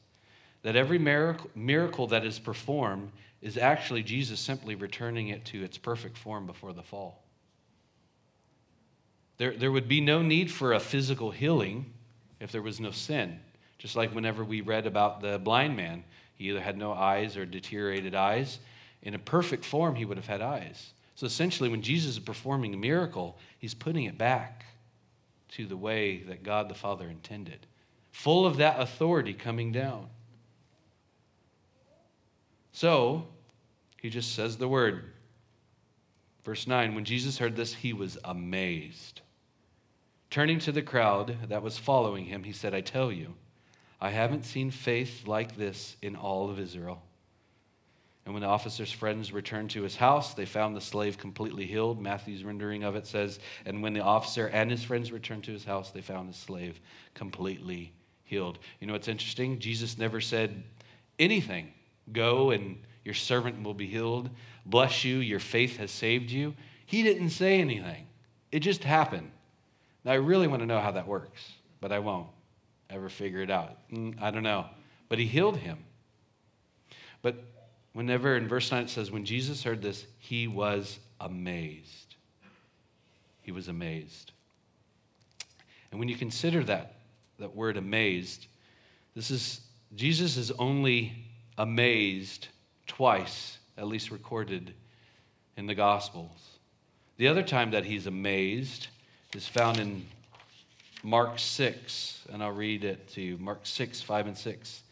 that 0.63 0.75
every 0.75 0.97
miracle, 0.97 1.49
miracle 1.55 2.07
that 2.07 2.25
is 2.25 2.39
performed 2.39 3.11
is 3.41 3.57
actually 3.57 4.03
Jesus 4.03 4.39
simply 4.39 4.75
returning 4.75 5.27
it 5.27 5.45
to 5.45 5.63
its 5.63 5.77
perfect 5.77 6.17
form 6.17 6.45
before 6.45 6.73
the 6.73 6.83
fall. 6.83 7.21
There, 9.37 9.51
there 9.51 9.71
would 9.71 9.87
be 9.87 10.01
no 10.01 10.21
need 10.21 10.49
for 10.49 10.73
a 10.73 10.79
physical 10.79 11.31
healing 11.31 11.91
if 12.39 12.51
there 12.51 12.61
was 12.61 12.79
no 12.79 12.91
sin. 12.91 13.39
Just 13.77 13.95
like 13.95 14.15
whenever 14.15 14.43
we 14.43 14.61
read 14.61 14.87
about 14.87 15.21
the 15.21 15.37
blind 15.37 15.75
man, 15.75 16.05
he 16.35 16.49
either 16.49 16.61
had 16.61 16.77
no 16.77 16.93
eyes 16.93 17.37
or 17.37 17.45
deteriorated 17.45 18.15
eyes. 18.15 18.59
In 19.01 19.13
a 19.13 19.19
perfect 19.19 19.65
form, 19.65 19.95
he 19.95 20.05
would 20.05 20.17
have 20.17 20.27
had 20.27 20.41
eyes. 20.41 20.93
So 21.15 21.25
essentially, 21.25 21.69
when 21.69 21.81
Jesus 21.81 22.13
is 22.13 22.19
performing 22.19 22.73
a 22.73 22.77
miracle, 22.77 23.37
he's 23.59 23.73
putting 23.73 24.05
it 24.05 24.17
back 24.17 24.65
to 25.49 25.65
the 25.65 25.77
way 25.77 26.23
that 26.23 26.43
God 26.43 26.69
the 26.69 26.75
Father 26.75 27.07
intended, 27.07 27.67
full 28.11 28.45
of 28.45 28.57
that 28.57 28.79
authority 28.79 29.33
coming 29.33 29.71
down. 29.71 30.07
So, 32.71 33.27
he 34.01 34.09
just 34.09 34.33
says 34.33 34.57
the 34.57 34.67
word. 34.67 35.11
Verse 36.43 36.65
9 36.65 36.95
When 36.95 37.05
Jesus 37.05 37.37
heard 37.37 37.55
this, 37.55 37.73
he 37.73 37.93
was 37.93 38.17
amazed. 38.23 39.21
Turning 40.31 40.57
to 40.59 40.71
the 40.71 40.81
crowd 40.81 41.37
that 41.49 41.61
was 41.61 41.77
following 41.77 42.25
him, 42.25 42.43
he 42.43 42.51
said, 42.51 42.73
I 42.73 42.81
tell 42.81 43.11
you, 43.11 43.35
I 44.03 44.09
haven't 44.09 44.43
seen 44.43 44.69
faith 44.69 45.25
like 45.27 45.55
this 45.55 45.95
in 46.01 46.17
all 46.17 46.49
of 46.49 46.59
Israel. 46.59 47.01
And 48.25 48.33
when 48.33 48.41
the 48.41 48.49
officer's 48.49 48.91
friends 48.91 49.31
returned 49.31 49.69
to 49.71 49.81
his 49.81 49.95
house, 49.95 50.33
they 50.33 50.45
found 50.45 50.75
the 50.75 50.81
slave 50.81 51.17
completely 51.17 51.65
healed. 51.65 52.01
Matthew's 52.01 52.43
rendering 52.43 52.83
of 52.83 52.97
it 52.97 53.07
says, 53.07 53.39
And 53.65 53.81
when 53.81 53.93
the 53.93 54.01
officer 54.01 54.47
and 54.47 54.69
his 54.69 54.83
friends 54.83 55.13
returned 55.13 55.45
to 55.45 55.53
his 55.53 55.63
house, 55.63 55.91
they 55.91 56.01
found 56.01 56.27
the 56.27 56.33
slave 56.33 56.81
completely 57.13 57.93
healed. 58.25 58.59
You 58.81 58.87
know 58.87 58.93
what's 58.93 59.07
interesting? 59.07 59.59
Jesus 59.59 59.97
never 59.97 60.19
said 60.19 60.63
anything. 61.17 61.71
Go 62.11 62.51
and 62.51 62.77
your 63.05 63.15
servant 63.15 63.63
will 63.63 63.73
be 63.73 63.87
healed. 63.87 64.29
Bless 64.65 65.05
you, 65.05 65.19
your 65.19 65.39
faith 65.39 65.77
has 65.77 65.91
saved 65.91 66.29
you. 66.29 66.55
He 66.85 67.03
didn't 67.03 67.29
say 67.29 67.61
anything, 67.61 68.07
it 68.51 68.59
just 68.59 68.83
happened. 68.83 69.31
Now, 70.03 70.11
I 70.11 70.15
really 70.15 70.47
want 70.47 70.61
to 70.61 70.65
know 70.65 70.81
how 70.81 70.91
that 70.91 71.07
works, 71.07 71.53
but 71.79 71.93
I 71.93 71.99
won't 71.99 72.27
ever 72.93 73.09
figure 73.09 73.41
it 73.41 73.49
out. 73.49 73.77
Mm, 73.91 74.21
I 74.21 74.31
don't 74.31 74.43
know. 74.43 74.65
But 75.09 75.19
he 75.19 75.25
healed 75.25 75.57
him. 75.57 75.77
But 77.21 77.43
whenever 77.93 78.35
in 78.35 78.47
verse 78.47 78.71
9 78.71 78.83
it 78.83 78.89
says, 78.89 79.11
when 79.11 79.25
Jesus 79.25 79.63
heard 79.63 79.81
this, 79.81 80.05
he 80.19 80.47
was 80.47 80.99
amazed. 81.19 82.15
He 83.41 83.51
was 83.51 83.67
amazed. 83.67 84.31
And 85.91 85.99
when 85.99 86.09
you 86.09 86.15
consider 86.15 86.63
that, 86.63 86.95
that 87.39 87.55
word 87.55 87.77
amazed, 87.77 88.47
this 89.15 89.29
is 89.29 89.61
Jesus 89.95 90.37
is 90.37 90.51
only 90.51 91.13
amazed 91.57 92.47
twice, 92.87 93.59
at 93.77 93.87
least 93.87 94.09
recorded 94.09 94.73
in 95.55 95.67
the 95.67 95.75
Gospels. 95.75 96.57
The 97.17 97.27
other 97.27 97.43
time 97.43 97.71
that 97.71 97.85
he's 97.85 98.07
amazed 98.07 98.87
is 99.35 99.47
found 99.47 99.77
in 99.77 100.05
Mark 101.03 101.37
6, 101.37 102.27
and 102.31 102.41
I'll 102.41 102.51
read 102.51 102.85
it 102.85 103.09
to 103.09 103.21
you 103.21 103.37
Mark 103.37 103.65
6, 103.65 104.01
5 104.01 104.27
and 104.27 104.37
6. 104.37 104.83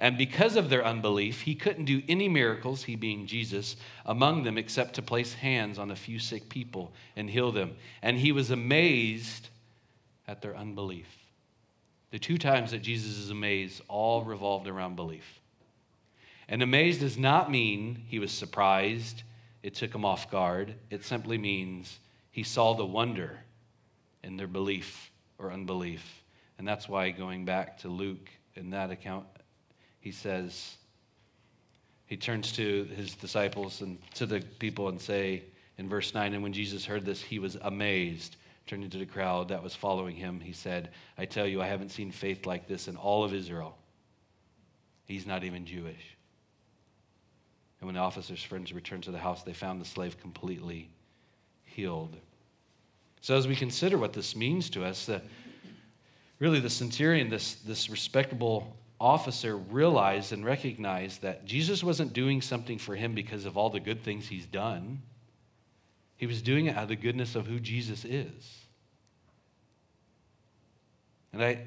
And 0.00 0.18
because 0.18 0.56
of 0.56 0.70
their 0.70 0.84
unbelief, 0.84 1.42
he 1.42 1.54
couldn't 1.54 1.84
do 1.84 2.02
any 2.08 2.28
miracles, 2.28 2.82
he 2.82 2.96
being 2.96 3.26
Jesus, 3.26 3.76
among 4.06 4.42
them 4.42 4.58
except 4.58 4.94
to 4.94 5.02
place 5.02 5.34
hands 5.34 5.78
on 5.78 5.90
a 5.90 5.96
few 5.96 6.18
sick 6.18 6.48
people 6.48 6.92
and 7.16 7.28
heal 7.28 7.52
them. 7.52 7.76
And 8.02 8.16
he 8.18 8.32
was 8.32 8.50
amazed 8.50 9.48
at 10.26 10.40
their 10.40 10.56
unbelief. 10.56 11.06
The 12.10 12.18
two 12.18 12.38
times 12.38 12.70
that 12.70 12.82
Jesus 12.82 13.18
is 13.18 13.30
amazed 13.30 13.82
all 13.88 14.24
revolved 14.24 14.66
around 14.66 14.96
belief. 14.96 15.40
And 16.48 16.62
amazed 16.62 17.00
does 17.00 17.18
not 17.18 17.50
mean 17.50 18.02
he 18.08 18.18
was 18.18 18.32
surprised, 18.32 19.22
it 19.62 19.74
took 19.74 19.94
him 19.94 20.04
off 20.04 20.30
guard. 20.30 20.74
It 20.88 21.04
simply 21.04 21.38
means 21.38 22.00
he 22.30 22.42
saw 22.42 22.74
the 22.74 22.86
wonder 22.86 23.40
in 24.24 24.36
their 24.36 24.46
belief 24.46 25.09
or 25.40 25.52
unbelief. 25.52 26.22
And 26.58 26.68
that's 26.68 26.88
why, 26.88 27.10
going 27.10 27.44
back 27.44 27.78
to 27.78 27.88
Luke 27.88 28.28
in 28.54 28.70
that 28.70 28.90
account, 28.90 29.26
he 30.00 30.12
says, 30.12 30.76
he 32.10 32.16
turns 32.16 32.52
to 32.52 32.84
his 32.96 33.14
disciples 33.14 33.80
and 33.82 33.96
to 34.14 34.26
the 34.26 34.40
people 34.58 34.88
and 34.88 35.00
say 35.00 35.44
in 35.78 35.88
verse 35.88 36.12
9 36.12 36.34
and 36.34 36.42
when 36.42 36.52
jesus 36.52 36.84
heard 36.84 37.06
this 37.06 37.22
he 37.22 37.38
was 37.38 37.56
amazed. 37.62 38.36
Turning 38.66 38.90
to 38.90 38.98
the 38.98 39.06
crowd 39.06 39.48
that 39.48 39.62
was 39.62 39.76
following 39.76 40.16
him 40.16 40.40
he 40.40 40.52
said 40.52 40.90
i 41.16 41.24
tell 41.24 41.46
you 41.46 41.62
i 41.62 41.66
haven't 41.66 41.90
seen 41.90 42.10
faith 42.10 42.46
like 42.46 42.66
this 42.66 42.88
in 42.88 42.96
all 42.96 43.22
of 43.22 43.32
israel. 43.32 43.78
He's 45.04 45.24
not 45.24 45.44
even 45.44 45.64
jewish. 45.64 46.16
And 47.80 47.86
when 47.86 47.94
the 47.94 48.00
officer's 48.00 48.42
friends 48.42 48.72
returned 48.72 49.04
to 49.04 49.12
the 49.12 49.18
house 49.18 49.44
they 49.44 49.52
found 49.52 49.80
the 49.80 49.84
slave 49.84 50.20
completely 50.20 50.90
healed 51.62 52.16
so, 53.20 53.36
as 53.36 53.46
we 53.46 53.54
consider 53.54 53.98
what 53.98 54.12
this 54.12 54.34
means 54.34 54.70
to 54.70 54.84
us, 54.84 55.06
the, 55.06 55.20
really 56.38 56.60
the 56.60 56.70
centurion, 56.70 57.28
this, 57.28 57.56
this 57.56 57.90
respectable 57.90 58.76
officer, 58.98 59.56
realized 59.56 60.32
and 60.32 60.44
recognized 60.44 61.22
that 61.22 61.44
Jesus 61.44 61.84
wasn't 61.84 62.12
doing 62.12 62.40
something 62.40 62.78
for 62.78 62.94
him 62.94 63.14
because 63.14 63.44
of 63.44 63.56
all 63.56 63.70
the 63.70 63.80
good 63.80 64.02
things 64.02 64.26
he's 64.26 64.46
done. 64.46 65.02
He 66.16 66.26
was 66.26 66.42
doing 66.42 66.66
it 66.66 66.76
out 66.76 66.84
of 66.84 66.88
the 66.88 66.96
goodness 66.96 67.34
of 67.34 67.46
who 67.46 67.60
Jesus 67.60 68.04
is. 68.04 68.60
And 71.32 71.42
I, 71.42 71.66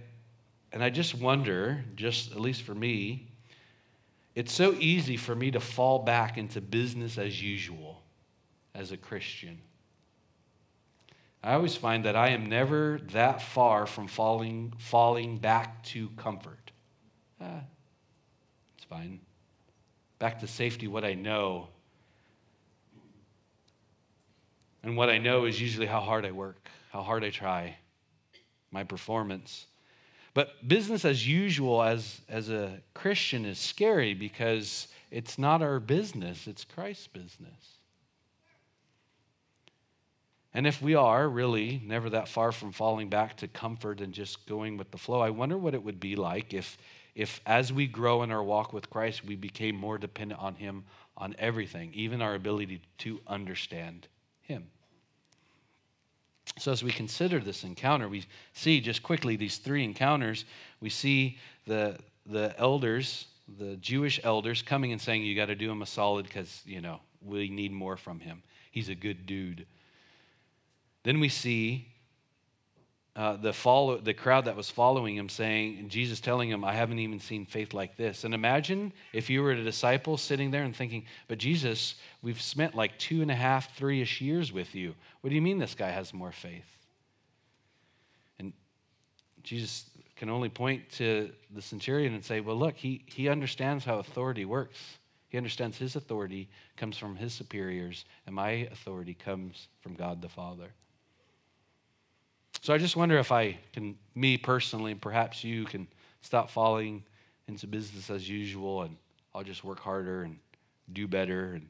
and 0.72 0.84
I 0.84 0.89
just 0.89 1.16
wonder, 1.16 1.84
just 1.95 2.32
at 2.32 2.39
least 2.39 2.64
for 2.64 2.76
me, 2.76 3.28
it's 4.36 4.51
so 4.51 4.74
easy 4.74 5.18
for 5.18 5.36
me 5.36 5.51
to 5.51 5.60
fall 5.60 5.99
back 5.99 6.38
into 6.38 6.62
business 6.62 7.18
as 7.18 7.41
usual 7.41 8.01
as 8.74 8.91
a 8.91 8.97
Christian. 8.97 9.60
I 11.43 11.55
always 11.55 11.75
find 11.75 12.05
that 12.05 12.15
I 12.15 12.29
am 12.29 12.45
never 12.45 13.01
that 13.11 13.41
far 13.41 13.85
from 13.85 14.07
falling, 14.07 14.73
falling 14.77 15.39
back 15.39 15.83
to 15.85 16.07
comfort. 16.11 16.71
Ah, 17.41 17.63
it's 18.77 18.85
fine. 18.85 19.19
Back 20.19 20.39
to 20.39 20.47
safety, 20.47 20.87
what 20.87 21.03
I 21.03 21.15
know. 21.15 21.67
And 24.83 24.95
what 24.95 25.09
I 25.09 25.17
know 25.17 25.43
is 25.43 25.59
usually 25.59 25.85
how 25.85 25.99
hard 25.99 26.25
I 26.25 26.31
work, 26.31 26.69
how 26.91 27.01
hard 27.01 27.25
I 27.25 27.29
try, 27.29 27.75
my 28.71 28.85
performance. 28.85 29.65
But 30.33 30.65
business 30.67 31.03
as 31.03 31.27
usual 31.27 31.83
as, 31.83 32.21
as 32.29 32.49
a 32.49 32.79
Christian 32.93 33.45
is 33.45 33.59
scary 33.59 34.13
because 34.13 34.87
it's 35.11 35.37
not 35.37 35.61
our 35.61 35.81
business, 35.81 36.47
it's 36.47 36.63
Christ's 36.63 37.07
business. 37.07 37.79
And 40.54 40.68
if 40.68 40.82
we 40.82 40.93
are 40.93 41.28
really 41.28 41.82
never 41.84 42.10
that 42.12 42.28
far 42.28 42.51
from 42.51 42.72
falling 42.72 43.10
back 43.10 43.38
to 43.38 43.47
comfort 43.47 44.01
and 44.01 44.14
just 44.14 44.45
going 44.45 44.78
with 44.78 44.91
the 44.91 44.97
flow, 44.97 45.20
I 45.20 45.32
wonder 45.32 45.58
what 45.58 45.74
it 45.74 45.84
would 45.84 45.99
be 45.99 46.16
like 46.16 46.54
if, 46.54 46.78
if 47.16 47.41
as 47.45 47.74
we 47.74 47.88
grow 47.88 48.22
in 48.22 48.32
our 48.32 48.43
walk 48.43 48.72
with 48.72 48.89
Christ, 48.89 49.26
we 49.26 49.36
became 49.36 49.76
more 49.76 49.97
dependent 49.97 50.39
on 50.39 50.56
Him 50.56 50.84
on 51.18 51.36
everything, 51.39 51.91
even 51.93 52.22
our 52.22 52.36
ability 52.36 52.82
to 52.99 53.20
understand 53.28 54.08
Him. 54.41 54.68
So, 56.60 56.72
as 56.72 56.84
we 56.84 56.91
consider 56.91 57.39
this 57.39 57.64
encounter, 57.64 58.08
we 58.08 58.26
see 58.54 58.80
just 58.80 59.01
quickly 59.01 59.36
these 59.36 59.58
three 59.58 59.84
encounters. 59.84 60.45
We 60.82 60.89
see 60.89 61.39
the, 61.66 61.97
the 62.28 62.54
elders, 62.60 63.28
the 63.58 63.76
Jewish 63.78 64.20
elders, 64.24 64.62
coming 64.62 64.91
and 64.91 65.01
saying, 65.01 65.24
You 65.24 65.36
got 65.36 65.47
to 65.47 65.56
do 65.56 65.72
him 65.72 65.82
a 65.82 65.88
solid 65.88 66.26
because, 66.26 66.62
you 66.66 66.82
know, 66.82 66.99
we 67.26 67.49
need 67.49 67.72
more 67.72 67.97
from 67.97 68.20
him. 68.20 68.43
He's 68.72 68.89
a 68.89 68.95
good 68.95 69.26
dude. 69.26 69.66
Then 71.04 71.20
we 71.20 71.30
see 71.30 71.88
uh, 73.16 73.38
the, 73.38 73.54
follow, 73.54 73.97
the 73.97 74.14
crowd 74.14 74.45
that 74.45 74.56
was 74.56 74.72
following 74.72 75.16
him 75.16 75.30
saying, 75.30 75.78
and 75.78 75.89
Jesus 75.89 76.20
telling 76.20 76.49
him, 76.49 76.66
I 76.66 76.74
haven't 76.74 76.97
even 76.97 77.20
seen 77.20 77.45
faith 77.45 77.74
like 77.74 77.95
this. 77.95 78.24
And 78.24 78.34
imagine 78.34 78.91
if 79.12 79.30
you 79.30 79.43
were 79.43 79.51
a 79.51 79.64
disciple 79.64 80.18
sitting 80.18 80.49
there 80.49 80.64
and 80.64 80.76
thinking, 80.76 81.06
but 81.28 81.38
Jesus, 81.38 81.95
we've 82.24 82.41
spent 82.41 82.74
like 82.74 82.97
two 82.97 83.22
and 83.22 83.30
a 83.30 83.36
half, 83.36 83.76
three 83.76 84.01
ish 84.01 84.20
years 84.20 84.51
with 84.51 84.74
you. 84.74 84.95
What 85.22 85.30
do 85.30 85.36
you 85.36 85.43
mean 85.43 85.60
this 85.60 85.76
guy 85.76 85.91
has 85.91 86.12
more 86.12 86.32
faith? 86.32 86.66
And 88.39 88.51
Jesus 89.43 89.86
can 90.16 90.30
only 90.30 90.49
point 90.49 90.89
to 90.93 91.32
the 91.54 91.62
centurion 91.62 92.16
and 92.16 92.26
say, 92.26 92.39
well, 92.39 92.56
look, 92.56 92.76
he, 92.76 93.04
he 93.06 93.30
understands 93.30 93.86
how 93.86 93.99
authority 93.99 94.45
works. 94.45 94.80
He 95.30 95.38
understands 95.38 95.78
his 95.78 95.95
authority 95.95 96.49
comes 96.78 96.97
from 96.97 97.16
his 97.16 97.34
superiors, 97.34 98.06
and 98.26 98.36
my 98.36 98.68
authority 98.72 99.14
comes 99.14 99.68
from 99.82 99.93
God 99.95 100.22
the 100.22 100.30
Father. 100.30 100.70
So 102.64 102.74
I 102.74 102.78
just 102.78 102.95
wonder 102.95 103.18
if 103.18 103.34
I 103.34 103.57
can, 103.74 103.97
me 104.16 104.38
personally, 104.38 104.93
and 104.93 105.01
perhaps 105.01 105.43
you 105.43 105.66
can 105.66 105.86
stop 106.22 106.49
falling 106.49 107.03
into 107.49 107.68
business 107.68 108.09
as 108.09 108.30
usual 108.30 108.84
and 108.84 108.95
I'll 109.36 109.43
just 109.43 109.66
work 109.66 109.82
harder 109.82 110.22
and 110.24 110.38
do 110.93 111.05
better 111.05 111.55
and 111.55 111.68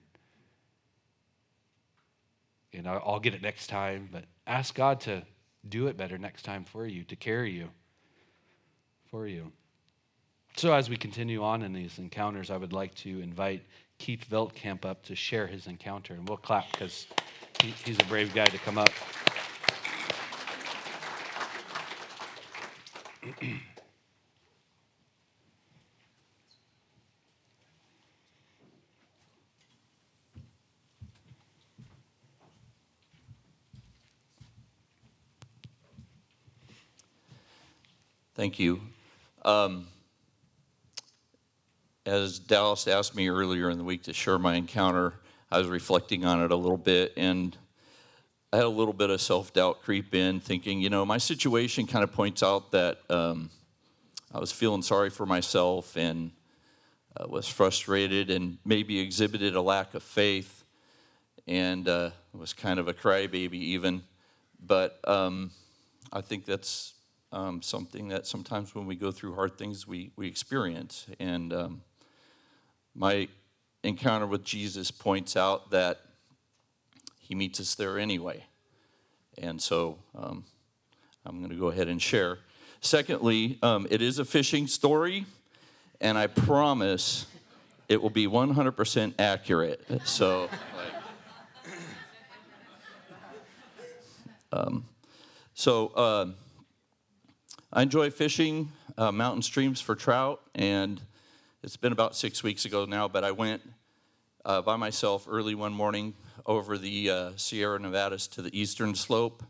and 2.74 2.88
I'll 2.88 3.20
get 3.20 3.34
it 3.34 3.42
next 3.42 3.68
time. 3.68 4.08
But 4.12 4.26
ask 4.46 4.76
God 4.76 5.00
to 5.02 5.24
do 5.68 5.88
it 5.88 5.98
better 5.98 6.20
next 6.20 6.44
time 6.44 6.64
for 6.64 6.86
you, 6.86 7.04
to 7.06 7.16
carry 7.16 7.50
you 7.52 7.70
for 9.10 9.26
you. 9.26 9.52
So 10.58 10.74
as 10.74 10.92
we 10.92 10.96
continue 10.96 11.44
on 11.44 11.64
in 11.64 11.74
these 11.74 11.98
encounters, 11.98 12.52
I 12.52 12.58
would 12.58 12.74
like 12.74 12.94
to 12.96 13.20
invite 13.20 13.64
Keith 13.98 14.28
Veldkamp 14.30 14.86
up 14.86 15.02
to 15.06 15.16
share 15.16 15.48
his 15.48 15.66
encounter. 15.66 16.14
And 16.14 16.30
we'll 16.30 16.38
clap 16.38 16.72
because 16.72 17.08
he, 17.64 17.70
he's 17.84 18.00
a 18.00 18.06
brave 18.06 18.32
guy 18.36 18.46
to 18.46 18.60
come 18.60 18.78
up. 18.78 18.92
Thank 38.36 38.58
you. 38.58 38.82
Um, 39.46 39.88
as 42.06 42.40
Dallas 42.40 42.88
asked 42.88 43.16
me 43.16 43.30
earlier 43.30 43.70
in 43.70 43.78
the 43.78 43.84
week 43.84 44.04
to 44.04 44.14
share 44.14 44.40
my 44.40 44.56
encounter, 44.56 45.14
I 45.52 45.60
was 45.60 45.68
reflecting 45.68 46.26
on 46.26 46.42
it 46.44 46.52
a 46.52 46.56
little 46.56 46.78
bit, 46.78 47.14
and 47.16 47.56
I 48.54 48.58
had 48.58 48.66
a 48.66 48.70
little 48.70 48.94
bit 48.94 49.10
of 49.10 49.20
self 49.20 49.52
doubt 49.52 49.82
creep 49.82 50.14
in, 50.14 50.40
thinking, 50.40 50.80
you 50.80 50.92
know, 50.92 51.04
my 51.08 51.18
situation 51.18 51.88
kind 51.88 52.04
of 52.04 52.12
points 52.12 52.44
out 52.44 52.72
that 52.74 53.00
um, 53.10 53.50
I 54.32 54.38
was 54.38 54.52
feeling 54.52 54.84
sorry 54.84 55.10
for 55.10 55.26
myself 55.26 55.98
and 55.98 56.30
uh, 57.18 57.26
was 57.28 57.48
frustrated 57.48 58.30
and 58.30 58.60
maybe 58.64 59.00
exhibited 59.00 59.56
a 59.56 59.62
lack 59.62 59.96
of 59.96 60.04
faith 60.04 60.66
and 61.48 61.88
uh, 61.88 62.12
was 62.32 62.54
kind 62.54 62.80
of 62.80 62.88
a 62.88 62.94
crybaby, 62.94 63.54
even. 63.54 64.04
But 64.64 65.00
um, 65.10 65.50
I 66.12 66.22
think 66.22 66.46
that's 66.46 66.94
um, 67.32 67.60
something 67.64 68.10
that 68.10 68.28
sometimes 68.28 68.76
when 68.76 68.86
we 68.86 68.96
go 68.96 69.10
through 69.10 69.34
hard 69.34 69.58
things, 69.58 69.88
we, 69.88 70.12
we 70.16 70.28
experience. 70.28 71.08
And 71.20 71.52
um, 71.54 71.82
my 72.94 73.30
encounter 73.84 74.28
with 74.28 74.44
Jesus 74.44 74.92
points 74.92 75.36
out 75.36 75.72
that 75.72 76.02
he 77.24 77.36
meets 77.36 77.60
us 77.60 77.74
there 77.76 77.98
anyway. 77.98 78.44
And 79.38 79.62
so 79.62 79.98
um, 80.14 80.44
I'm 81.26 81.40
going 81.40 81.50
to 81.50 81.56
go 81.56 81.68
ahead 81.68 81.88
and 81.88 82.02
share. 82.02 82.40
Secondly, 82.82 83.58
um, 83.64 83.88
it 83.90 84.02
is 84.02 84.20
a 84.20 84.26
fishing 84.26 84.68
story, 84.68 85.26
and 86.02 86.18
I 86.18 86.28
promise 86.28 87.26
it 87.88 88.02
will 88.02 88.10
be 88.10 88.28
100% 88.28 89.14
accurate. 89.18 89.86
So, 90.04 90.50
like, 90.76 91.04
um, 94.52 94.86
so 95.54 95.88
uh, 95.96 96.26
I 97.72 97.84
enjoy 97.84 98.12
fishing 98.12 98.70
uh, 98.98 99.14
mountain 99.14 99.42
streams 99.42 99.80
for 99.80 99.96
trout, 99.96 100.42
and 100.54 101.02
it's 101.64 101.78
been 101.78 101.94
about 101.94 102.18
six 102.18 102.44
weeks 102.44 102.66
ago 102.66 102.84
now, 102.84 103.08
but 103.08 103.24
I 103.24 103.32
went 103.32 103.62
uh, 104.44 104.62
by 104.62 104.76
myself 104.76 105.26
early 105.30 105.56
one 105.56 105.72
morning 105.72 106.16
over 106.46 106.78
the 106.78 107.10
uh, 107.10 107.32
Sierra 107.36 107.80
Nevadas 107.80 108.28
to 108.30 108.42
the 108.42 108.58
eastern 108.58 108.96
slope 108.96 109.44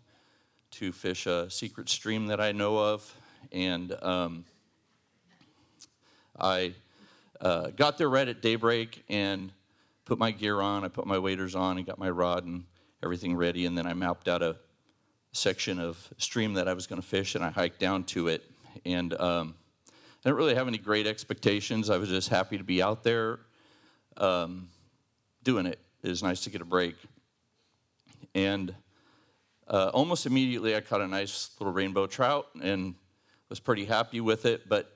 to 0.72 0.92
fish 0.92 1.28
a 1.28 1.50
secret 1.50 1.90
stream 1.90 2.28
that 2.28 2.42
I 2.42 2.52
know 2.52 2.78
of. 2.78 3.16
And 3.52 3.96
um, 4.02 4.46
I 6.40 6.74
uh, 7.40 7.68
got 7.76 7.98
there 7.98 8.10
right 8.10 8.28
at 8.28 8.42
daybreak 8.42 9.04
and 9.10 9.52
put 10.06 10.18
my 10.18 10.32
gear 10.32 10.62
on. 10.62 10.84
I 10.84 10.88
put 10.88 11.06
my 11.06 11.20
waders 11.20 11.56
on 11.56 11.78
and 11.78 11.86
got 11.86 12.00
my 12.00 12.10
rod 12.10 12.46
and 12.46 12.64
everything 13.04 13.36
ready. 13.36 13.66
And 13.66 13.78
then 13.78 13.86
I 13.86 13.94
mapped 13.94 14.28
out 14.28 14.42
a 14.42 14.56
section 15.32 15.80
of 15.80 16.10
stream 16.18 16.54
that 16.54 16.68
I 16.68 16.74
was 16.74 16.88
going 16.88 17.02
to 17.02 17.08
fish 17.08 17.36
and 17.36 17.44
I 17.44 17.50
hiked 17.50 17.80
down 17.80 18.04
to 18.06 18.28
it. 18.28 18.44
And 18.86 19.14
um, 19.20 19.56
I 19.90 20.30
didn't 20.30 20.38
really 20.38 20.56
have 20.56 20.68
any 20.68 20.78
great 20.78 21.06
expectations. 21.06 21.90
I 21.90 21.98
was 21.98 22.10
just 22.10 22.30
happy 22.30 22.58
to 22.58 22.64
be 22.64 22.82
out 22.82 23.04
there 23.04 23.40
um, 24.18 24.70
doing 25.44 25.66
it. 25.66 25.80
It 26.04 26.10
was 26.10 26.22
nice 26.22 26.42
to 26.42 26.50
get 26.50 26.62
a 26.62 26.66
break. 26.66 26.96
And 28.36 28.76
uh, 29.70 29.90
almost 29.94 30.26
immediately, 30.26 30.76
I 30.76 30.82
caught 30.82 31.00
a 31.00 31.08
nice 31.08 31.52
little 31.60 31.74
rainbow 31.74 32.08
trout 32.08 32.48
and 32.62 32.96
was 33.48 33.62
pretty 33.62 33.86
happy 33.86 34.20
with 34.20 34.46
it, 34.46 34.68
but 34.68 34.92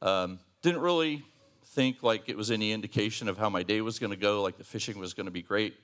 um, 0.00 0.38
didn't 0.62 0.80
really 0.80 1.22
think 1.66 2.02
like 2.02 2.30
it 2.30 2.36
was 2.38 2.50
any 2.50 2.72
indication 2.72 3.28
of 3.28 3.36
how 3.36 3.50
my 3.50 3.62
day 3.62 3.82
was 3.82 3.98
going 3.98 4.12
to 4.12 4.16
go, 4.16 4.42
like 4.42 4.56
the 4.56 4.64
fishing 4.64 4.98
was 4.98 5.12
going 5.12 5.26
to 5.26 5.30
be 5.30 5.42
great, 5.42 5.74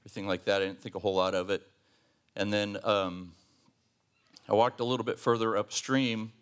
everything 0.00 0.26
like 0.26 0.46
that. 0.46 0.62
I 0.62 0.66
didn't 0.66 0.80
think 0.80 0.94
a 0.94 0.98
whole 0.98 1.16
lot 1.16 1.34
of 1.34 1.50
it. 1.50 1.62
And 2.34 2.50
then 2.50 2.78
um, 2.84 3.32
I 4.48 4.54
walked 4.54 4.80
a 4.80 4.84
little 4.84 5.04
bit 5.04 5.18
further 5.18 5.54
upstream 5.56 6.32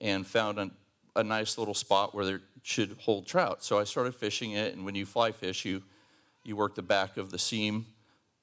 and 0.00 0.24
found 0.24 0.58
a, 0.60 0.70
a 1.16 1.24
nice 1.24 1.58
little 1.58 1.74
spot 1.74 2.14
where 2.14 2.24
there 2.24 2.40
should 2.62 2.96
hold 3.00 3.26
trout. 3.26 3.64
So 3.64 3.80
I 3.80 3.84
started 3.84 4.14
fishing 4.14 4.52
it, 4.52 4.74
and 4.74 4.84
when 4.84 4.94
you 4.94 5.06
fly 5.06 5.32
fish, 5.32 5.64
you 5.64 5.82
you 6.44 6.56
work 6.56 6.74
the 6.74 6.82
back 6.82 7.16
of 7.16 7.30
the 7.30 7.38
seam 7.38 7.86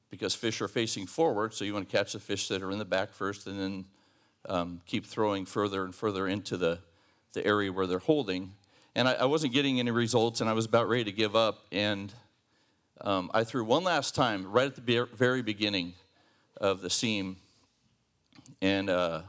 because 0.10 0.36
fish 0.36 0.62
are 0.62 0.68
facing 0.68 1.08
forward, 1.08 1.54
so 1.54 1.64
you 1.64 1.74
want 1.74 1.89
to 1.89 1.97
catch 1.97 2.14
the 2.14 2.20
fish 2.20 2.47
that 2.49 2.62
are 2.62 2.72
in 2.72 2.80
the 2.80 2.86
back 2.86 3.14
first 3.14 3.47
and 3.47 3.60
then 3.60 3.86
um, 4.49 4.82
keep 4.86 5.06
throwing 5.06 5.45
further 5.45 5.86
and 5.86 5.95
further 5.95 6.28
into 6.28 6.58
the, 6.58 6.80
the 7.34 7.45
area 7.45 7.72
where 7.72 7.88
they're 7.88 7.99
holding. 7.99 8.52
And 8.95 9.08
I, 9.08 9.14
I 9.14 9.26
wasn't 9.26 9.54
getting 9.54 9.80
any 9.80 9.91
results, 9.91 10.41
and 10.41 10.49
I 10.49 10.54
was 10.54 10.66
about 10.66 10.89
ready 10.89 11.06
to 11.06 11.12
give 11.12 11.36
up. 11.36 11.66
And 11.72 12.14
um, 13.02 13.32
I 13.34 13.43
threw 13.43 13.64
one 13.64 13.84
last 13.84 14.16
time 14.16 14.52
right 14.52 14.68
at 14.68 14.76
the 14.76 15.08
very 15.14 15.41
beginning 15.41 15.93
of 16.60 16.82
the 16.82 16.89
seam, 16.89 17.38
and 18.62 18.89
uh, 18.89 19.22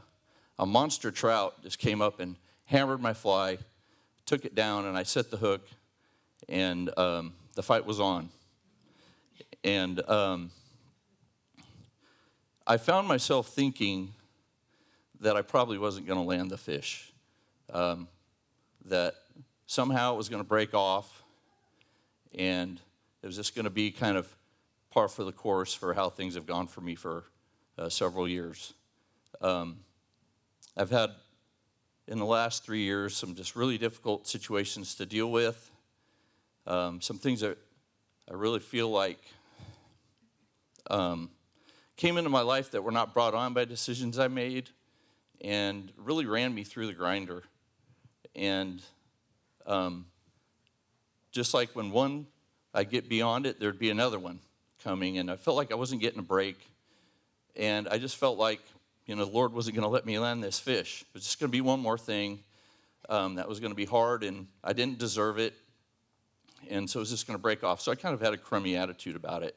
a 0.59 0.65
monster 0.65 1.11
trout 1.11 1.63
just 1.63 1.79
came 1.79 2.01
up 2.01 2.19
and 2.19 2.35
hammered 2.65 3.01
my 3.01 3.13
fly, 3.13 3.57
took 4.25 4.45
it 4.45 4.53
down, 4.53 4.85
and 4.85 4.97
I 4.97 5.03
set 5.03 5.31
the 5.31 5.37
hook, 5.37 5.67
and 6.49 6.91
um, 6.97 7.33
the 7.55 7.63
fight 7.63 7.85
was 7.85 7.99
on. 7.99 8.29
And 9.63 10.07
um, 10.09 10.51
I 12.67 12.77
found 12.77 13.07
myself 13.07 13.47
thinking 13.49 14.13
that 15.21 15.35
I 15.35 15.41
probably 15.41 15.77
wasn't 15.77 16.05
going 16.05 16.19
to 16.19 16.25
land 16.25 16.51
the 16.51 16.57
fish, 16.57 17.11
um, 17.71 18.07
that 18.85 19.15
somehow 19.67 20.13
it 20.13 20.17
was 20.17 20.29
going 20.29 20.41
to 20.41 20.47
break 20.47 20.73
off, 20.73 21.23
and 22.37 22.79
it 23.21 23.25
was 23.25 23.35
just 23.35 23.55
going 23.55 23.63
to 23.65 23.71
be 23.71 23.89
kind 23.91 24.17
of 24.17 24.33
par 24.91 25.07
for 25.07 25.23
the 25.23 25.31
course 25.31 25.73
for 25.73 25.93
how 25.93 26.09
things 26.09 26.35
have 26.35 26.45
gone 26.45 26.67
for 26.67 26.81
me 26.81 26.95
for 26.95 27.23
uh, 27.77 27.89
several 27.89 28.27
years. 28.27 28.73
Um, 29.41 29.77
I've 30.75 30.91
had 30.91 31.11
in 32.07 32.19
the 32.19 32.25
last 32.25 32.65
three 32.65 32.81
years 32.81 33.15
some 33.15 33.33
just 33.33 33.55
really 33.55 33.77
difficult 33.77 34.27
situations 34.27 34.95
to 34.95 35.05
deal 35.05 35.31
with, 35.31 35.71
um, 36.67 37.01
some 37.01 37.17
things 37.17 37.41
that 37.41 37.57
I 38.29 38.35
really 38.35 38.59
feel 38.59 38.89
like 38.89 39.19
um, 40.89 41.29
came 41.97 42.17
into 42.17 42.29
my 42.29 42.41
life 42.41 42.71
that 42.71 42.83
were 42.83 42.91
not 42.91 43.13
brought 43.13 43.33
on 43.33 43.53
by 43.53 43.65
decisions 43.65 44.17
I 44.17 44.27
made 44.27 44.69
and 45.41 45.91
really 45.97 46.25
ran 46.25 46.55
me 46.55 46.63
through 46.63 46.87
the 46.87 46.93
grinder. 46.93 47.43
And 48.35 48.81
um, 49.65 50.05
just 51.31 51.53
like 51.53 51.75
when 51.75 51.91
one, 51.91 52.27
I 52.73 52.85
get 52.85 53.09
beyond 53.09 53.45
it, 53.45 53.59
there'd 53.59 53.77
be 53.77 53.89
another 53.89 54.19
one 54.19 54.39
coming. 54.83 55.17
And 55.17 55.29
I 55.29 55.35
felt 55.35 55.57
like 55.57 55.71
I 55.71 55.75
wasn't 55.75 56.01
getting 56.01 56.19
a 56.19 56.23
break. 56.23 56.57
And 57.55 57.87
I 57.87 57.97
just 57.97 58.15
felt 58.15 58.37
like, 58.37 58.61
you 59.05 59.15
know, 59.15 59.25
the 59.25 59.31
Lord 59.31 59.53
wasn't 59.53 59.75
going 59.75 59.83
to 59.83 59.89
let 59.89 60.05
me 60.05 60.17
land 60.17 60.43
this 60.43 60.59
fish. 60.59 61.01
It 61.01 61.13
was 61.13 61.23
just 61.23 61.39
going 61.39 61.49
to 61.49 61.55
be 61.55 61.61
one 61.61 61.79
more 61.79 61.97
thing 61.97 62.39
um, 63.09 63.35
that 63.35 63.47
was 63.49 63.59
going 63.59 63.71
to 63.71 63.75
be 63.75 63.85
hard, 63.85 64.23
and 64.23 64.47
I 64.63 64.73
didn't 64.73 64.97
deserve 64.97 65.37
it. 65.37 65.53
And 66.69 66.89
so 66.89 66.99
it 66.99 67.01
was 67.01 67.09
just 67.09 67.27
going 67.27 67.37
to 67.37 67.41
break 67.41 67.63
off. 67.63 67.81
So 67.81 67.91
I 67.91 67.95
kind 67.95 68.13
of 68.13 68.21
had 68.21 68.33
a 68.33 68.37
crummy 68.37 68.75
attitude 68.75 69.15
about 69.15 69.43
it. 69.43 69.55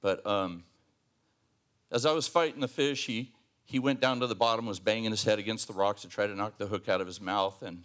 But 0.00 0.26
um, 0.26 0.64
as 1.90 2.06
I 2.06 2.12
was 2.12 2.28
fighting 2.28 2.60
the 2.60 2.68
fish, 2.68 3.06
he, 3.06 3.32
he 3.64 3.78
went 3.78 4.00
down 4.00 4.20
to 4.20 4.26
the 4.26 4.34
bottom, 4.34 4.66
was 4.66 4.80
banging 4.80 5.10
his 5.10 5.24
head 5.24 5.38
against 5.38 5.66
the 5.66 5.74
rocks 5.74 6.02
to 6.02 6.08
try 6.08 6.26
to 6.26 6.34
knock 6.34 6.58
the 6.58 6.66
hook 6.66 6.88
out 6.88 7.00
of 7.00 7.06
his 7.06 7.20
mouth. 7.20 7.62
And 7.62 7.82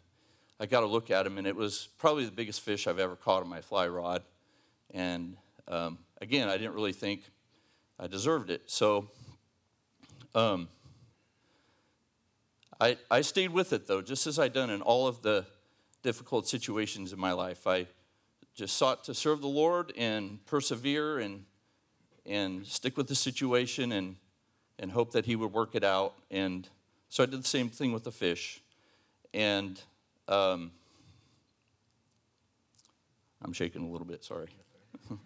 I 0.59 0.65
got 0.65 0.83
a 0.83 0.87
look 0.87 1.09
at 1.09 1.25
him, 1.25 1.37
and 1.37 1.47
it 1.47 1.55
was 1.55 1.89
probably 1.97 2.25
the 2.25 2.31
biggest 2.31 2.61
fish 2.61 2.85
I've 2.87 2.99
ever 2.99 3.15
caught 3.15 3.41
on 3.41 3.49
my 3.49 3.61
fly 3.61 3.87
rod. 3.87 4.23
And 4.93 5.37
um, 5.67 5.97
again, 6.21 6.49
I 6.49 6.57
didn't 6.57 6.73
really 6.73 6.93
think 6.93 7.23
I 7.99 8.07
deserved 8.07 8.49
it. 8.49 8.63
So 8.65 9.09
um, 10.35 10.67
I, 12.79 12.97
I 13.09 13.21
stayed 13.21 13.51
with 13.51 13.73
it, 13.73 13.87
though, 13.87 14.01
just 14.01 14.27
as 14.27 14.37
I'd 14.37 14.53
done 14.53 14.69
in 14.69 14.81
all 14.81 15.07
of 15.07 15.21
the 15.21 15.45
difficult 16.03 16.47
situations 16.47 17.13
in 17.13 17.19
my 17.19 17.31
life. 17.31 17.67
I 17.67 17.87
just 18.55 18.77
sought 18.77 19.03
to 19.05 19.13
serve 19.13 19.41
the 19.41 19.47
Lord 19.47 19.93
and 19.97 20.45
persevere 20.45 21.19
and 21.19 21.45
and 22.25 22.65
stick 22.65 22.97
with 22.97 23.07
the 23.07 23.15
situation 23.15 23.91
and, 23.91 24.15
and 24.79 24.91
hope 24.91 25.11
that 25.11 25.25
he 25.25 25.35
would 25.35 25.51
work 25.51 25.75
it 25.75 25.83
out. 25.83 26.13
And 26.29 26.67
so 27.09 27.23
I 27.23 27.25
did 27.25 27.41
the 27.41 27.47
same 27.47 27.69
thing 27.69 27.91
with 27.91 28.03
the 28.03 28.11
fish. 28.11 28.61
And 29.33 29.81
um, 30.27 30.71
I'm 33.41 33.53
shaking 33.53 33.83
a 33.83 33.89
little 33.89 34.05
bit, 34.05 34.23
sorry. 34.23 34.49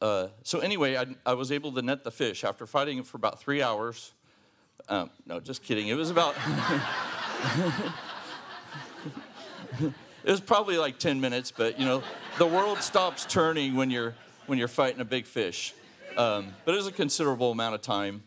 uh, 0.00 0.28
so, 0.42 0.60
anyway, 0.60 0.96
I, 0.96 1.06
I, 1.26 1.34
was 1.34 1.50
able 1.50 1.72
to 1.72 1.82
net 1.82 2.04
the 2.04 2.10
fish 2.10 2.44
after 2.44 2.66
fighting 2.66 2.98
it 2.98 3.06
for 3.06 3.16
about 3.16 3.40
three 3.40 3.62
hours. 3.62 4.12
Um, 4.88 5.10
no, 5.26 5.40
just 5.40 5.62
kidding. 5.62 5.88
It 5.88 5.94
was 5.94 6.10
about. 6.10 6.34
it 10.24 10.30
was 10.30 10.40
probably 10.40 10.78
like 10.78 10.98
10 10.98 11.20
minutes, 11.20 11.50
but 11.50 11.78
you 11.78 11.84
know, 11.84 12.02
the 12.38 12.46
world 12.46 12.78
stops 12.78 13.24
turning 13.24 13.74
when 13.74 13.90
you're 13.90 14.14
when 14.46 14.58
you're 14.58 14.68
fighting 14.68 15.00
a 15.00 15.04
big 15.04 15.26
fish. 15.26 15.74
Um, 16.16 16.52
but 16.64 16.74
it 16.74 16.76
was 16.76 16.86
a 16.86 16.92
considerable 16.92 17.52
amount 17.52 17.74
of 17.74 17.80
time. 17.80 18.22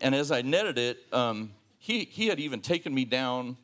And 0.00 0.14
as 0.14 0.30
I 0.30 0.42
netted 0.42 0.78
it, 0.78 0.98
um, 1.12 1.52
he, 1.78 2.04
he 2.04 2.28
had 2.28 2.40
even 2.40 2.60
taken 2.60 2.94
me 2.94 3.04
down 3.04 3.56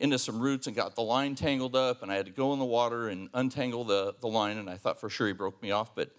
into 0.00 0.18
some 0.18 0.40
roots 0.40 0.66
and 0.66 0.74
got 0.74 0.94
the 0.94 1.02
line 1.02 1.34
tangled 1.34 1.76
up, 1.76 2.02
and 2.02 2.10
I 2.10 2.16
had 2.16 2.26
to 2.26 2.32
go 2.32 2.52
in 2.52 2.58
the 2.58 2.64
water 2.64 3.08
and 3.08 3.28
untangle 3.34 3.84
the, 3.84 4.14
the 4.20 4.28
line, 4.28 4.56
and 4.56 4.68
I 4.68 4.76
thought 4.76 5.00
for 5.00 5.10
sure 5.10 5.26
he 5.26 5.32
broke 5.32 5.62
me 5.62 5.70
off, 5.70 5.94
but 5.94 6.10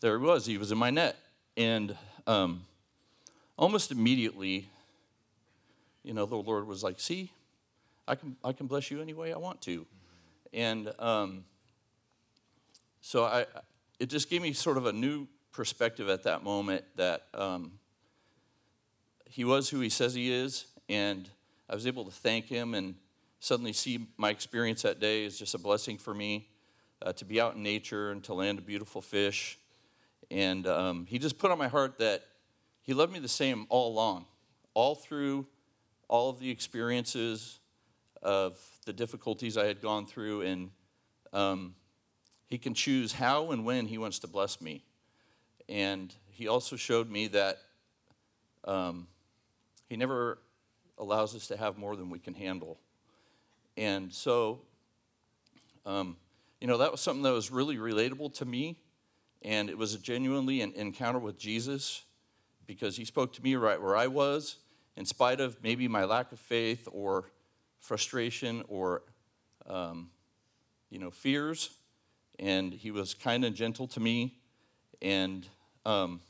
there 0.00 0.18
he 0.18 0.24
was. 0.24 0.46
He 0.46 0.58
was 0.58 0.70
in 0.72 0.78
my 0.78 0.90
net. 0.90 1.16
And 1.56 1.96
um, 2.26 2.62
almost 3.56 3.90
immediately, 3.90 4.68
you 6.02 6.14
know, 6.14 6.26
the 6.26 6.36
Lord 6.36 6.66
was 6.66 6.82
like, 6.82 7.00
see, 7.00 7.32
I 8.06 8.14
can, 8.14 8.36
I 8.44 8.52
can 8.52 8.66
bless 8.66 8.90
you 8.90 9.00
any 9.00 9.14
way 9.14 9.32
I 9.32 9.38
want 9.38 9.60
to. 9.62 9.86
And 10.52 10.92
um, 10.98 11.44
so 13.00 13.24
I, 13.24 13.46
it 13.98 14.08
just 14.08 14.28
gave 14.28 14.42
me 14.42 14.52
sort 14.52 14.76
of 14.76 14.86
a 14.86 14.92
new 14.92 15.26
perspective 15.52 16.08
at 16.08 16.24
that 16.24 16.42
moment 16.42 16.84
that 16.96 17.26
um, 17.34 17.72
he 19.26 19.44
was 19.44 19.68
who 19.68 19.80
he 19.80 19.88
says 19.88 20.14
he 20.14 20.32
is, 20.32 20.66
and 20.88 21.28
I 21.68 21.74
was 21.74 21.86
able 21.86 22.04
to 22.04 22.10
thank 22.10 22.46
him 22.46 22.74
and 22.74 22.96
suddenly 23.38 23.72
see 23.72 24.08
my 24.16 24.30
experience 24.30 24.82
that 24.82 25.00
day 25.00 25.24
is 25.24 25.38
just 25.38 25.54
a 25.54 25.58
blessing 25.58 25.98
for 25.98 26.12
me 26.12 26.48
uh, 27.02 27.12
to 27.12 27.24
be 27.24 27.40
out 27.40 27.54
in 27.54 27.62
nature 27.62 28.10
and 28.10 28.22
to 28.24 28.34
land 28.34 28.58
a 28.58 28.62
beautiful 28.62 29.00
fish. 29.00 29.58
And 30.30 30.66
um, 30.66 31.06
he 31.06 31.18
just 31.18 31.38
put 31.38 31.50
on 31.50 31.58
my 31.58 31.68
heart 31.68 31.98
that 31.98 32.24
he 32.82 32.92
loved 32.92 33.12
me 33.12 33.18
the 33.18 33.28
same 33.28 33.66
all 33.68 33.92
along, 33.92 34.26
all 34.74 34.94
through 34.94 35.46
all 36.08 36.28
of 36.28 36.40
the 36.40 36.50
experiences 36.50 37.59
of 38.22 38.58
the 38.86 38.92
difficulties 38.92 39.56
I 39.56 39.66
had 39.66 39.80
gone 39.80 40.06
through, 40.06 40.42
and 40.42 40.70
um, 41.32 41.74
he 42.50 42.58
can 42.58 42.74
choose 42.74 43.12
how 43.12 43.52
and 43.52 43.64
when 43.64 43.86
He 43.86 43.96
wants 43.96 44.18
to 44.18 44.26
bless 44.26 44.60
me. 44.60 44.82
And 45.68 46.12
He 46.26 46.48
also 46.48 46.74
showed 46.74 47.08
me 47.08 47.28
that 47.28 47.58
um, 48.64 49.06
He 49.88 49.96
never 49.96 50.38
allows 50.98 51.34
us 51.34 51.46
to 51.46 51.56
have 51.56 51.78
more 51.78 51.94
than 51.96 52.10
we 52.10 52.18
can 52.18 52.34
handle. 52.34 52.78
And 53.76 54.12
so, 54.12 54.62
um, 55.86 56.16
you 56.60 56.66
know, 56.66 56.78
that 56.78 56.90
was 56.90 57.00
something 57.00 57.22
that 57.22 57.32
was 57.32 57.50
really 57.50 57.76
relatable 57.76 58.34
to 58.34 58.44
me. 58.44 58.76
And 59.42 59.70
it 59.70 59.78
was 59.78 59.94
a 59.94 59.98
genuinely 59.98 60.60
an 60.60 60.72
encounter 60.74 61.20
with 61.20 61.38
Jesus 61.38 62.02
because 62.66 62.96
He 62.96 63.04
spoke 63.04 63.32
to 63.34 63.42
me 63.42 63.54
right 63.54 63.80
where 63.80 63.96
I 63.96 64.08
was, 64.08 64.56
in 64.96 65.06
spite 65.06 65.40
of 65.40 65.56
maybe 65.62 65.86
my 65.86 66.04
lack 66.04 66.32
of 66.32 66.40
faith 66.40 66.88
or 66.90 67.30
frustration 67.80 68.62
or, 68.68 69.02
um, 69.66 70.10
you 70.90 70.98
know, 70.98 71.10
fears 71.10 71.70
and 72.38 72.72
he 72.72 72.90
was 72.90 73.14
kind 73.14 73.44
and 73.44 73.54
gentle 73.54 73.86
to 73.88 74.00
me. 74.00 74.34
And 75.02 75.46
um, 75.84 76.20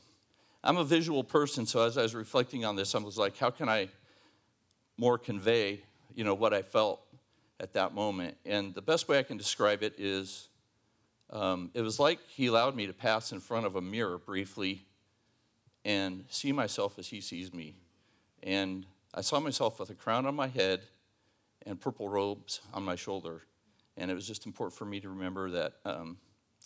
I'm 0.63 0.77
a 0.77 0.83
visual 0.83 1.23
person, 1.23 1.65
so 1.65 1.83
as 1.83 1.97
I 1.97 2.03
was 2.03 2.13
reflecting 2.13 2.65
on 2.65 2.75
this, 2.75 2.93
I 2.93 2.99
was 2.99 3.17
like, 3.17 3.37
how 3.37 3.49
can 3.49 3.69
I 3.69 3.89
more 4.97 5.17
convey, 5.17 5.81
you 6.13 6.23
know, 6.23 6.33
what 6.33 6.53
I 6.53 6.61
felt 6.61 7.01
at 7.59 7.73
that 7.73 7.93
moment? 7.93 8.37
And 8.45 8.75
the 8.75 8.81
best 8.81 9.07
way 9.07 9.17
I 9.17 9.23
can 9.23 9.37
describe 9.37 9.83
it 9.83 9.95
is, 9.97 10.49
um, 11.31 11.71
it 11.73 11.81
was 11.81 11.99
like 11.99 12.19
he 12.27 12.47
allowed 12.47 12.75
me 12.75 12.87
to 12.87 12.93
pass 12.93 13.31
in 13.31 13.39
front 13.39 13.65
of 13.65 13.75
a 13.75 13.81
mirror 13.81 14.17
briefly 14.17 14.85
and 15.85 16.25
see 16.29 16.51
myself 16.51 16.99
as 16.99 17.07
he 17.07 17.21
sees 17.21 17.53
me. 17.53 17.75
And 18.43 18.85
I 19.13 19.21
saw 19.21 19.39
myself 19.39 19.79
with 19.79 19.89
a 19.89 19.95
crown 19.95 20.25
on 20.25 20.35
my 20.35 20.47
head 20.47 20.81
and 21.65 21.79
purple 21.79 22.09
robes 22.09 22.61
on 22.73 22.83
my 22.83 22.95
shoulder. 22.95 23.43
And 23.97 24.09
it 24.09 24.13
was 24.13 24.27
just 24.27 24.45
important 24.45 24.77
for 24.77 24.85
me 24.85 24.99
to 24.99 25.09
remember 25.09 25.51
that 25.51 25.73
um, 25.85 26.17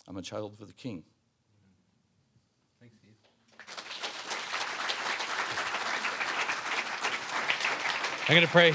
I'm 0.08 0.16
a 0.16 0.22
child 0.22 0.56
of 0.60 0.66
the 0.66 0.72
King. 0.74 1.02
Thanks, 2.80 2.96
Steve. 2.96 3.14
I'm 8.28 8.34
going 8.34 8.46
to 8.46 8.52
pray. 8.52 8.74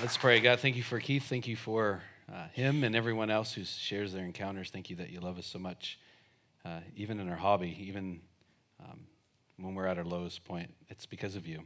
Let's 0.00 0.16
pray. 0.16 0.40
God, 0.40 0.60
thank 0.60 0.76
you 0.76 0.82
for 0.82 0.98
Keith. 0.98 1.24
Thank 1.28 1.46
you 1.46 1.56
for 1.56 2.02
uh, 2.32 2.48
him 2.52 2.84
and 2.84 2.96
everyone 2.96 3.30
else 3.30 3.52
who 3.52 3.64
shares 3.64 4.12
their 4.12 4.24
encounters. 4.24 4.70
Thank 4.70 4.90
you 4.90 4.96
that 4.96 5.10
you 5.10 5.20
love 5.20 5.38
us 5.38 5.46
so 5.46 5.58
much, 5.58 5.98
uh, 6.64 6.80
even 6.96 7.20
in 7.20 7.28
our 7.28 7.36
hobby, 7.36 7.76
even 7.80 8.20
um, 8.80 9.00
when 9.58 9.74
we're 9.74 9.86
at 9.86 9.98
our 9.98 10.04
lowest 10.04 10.44
point. 10.44 10.72
It's 10.88 11.06
because 11.06 11.36
of 11.36 11.46
you. 11.46 11.58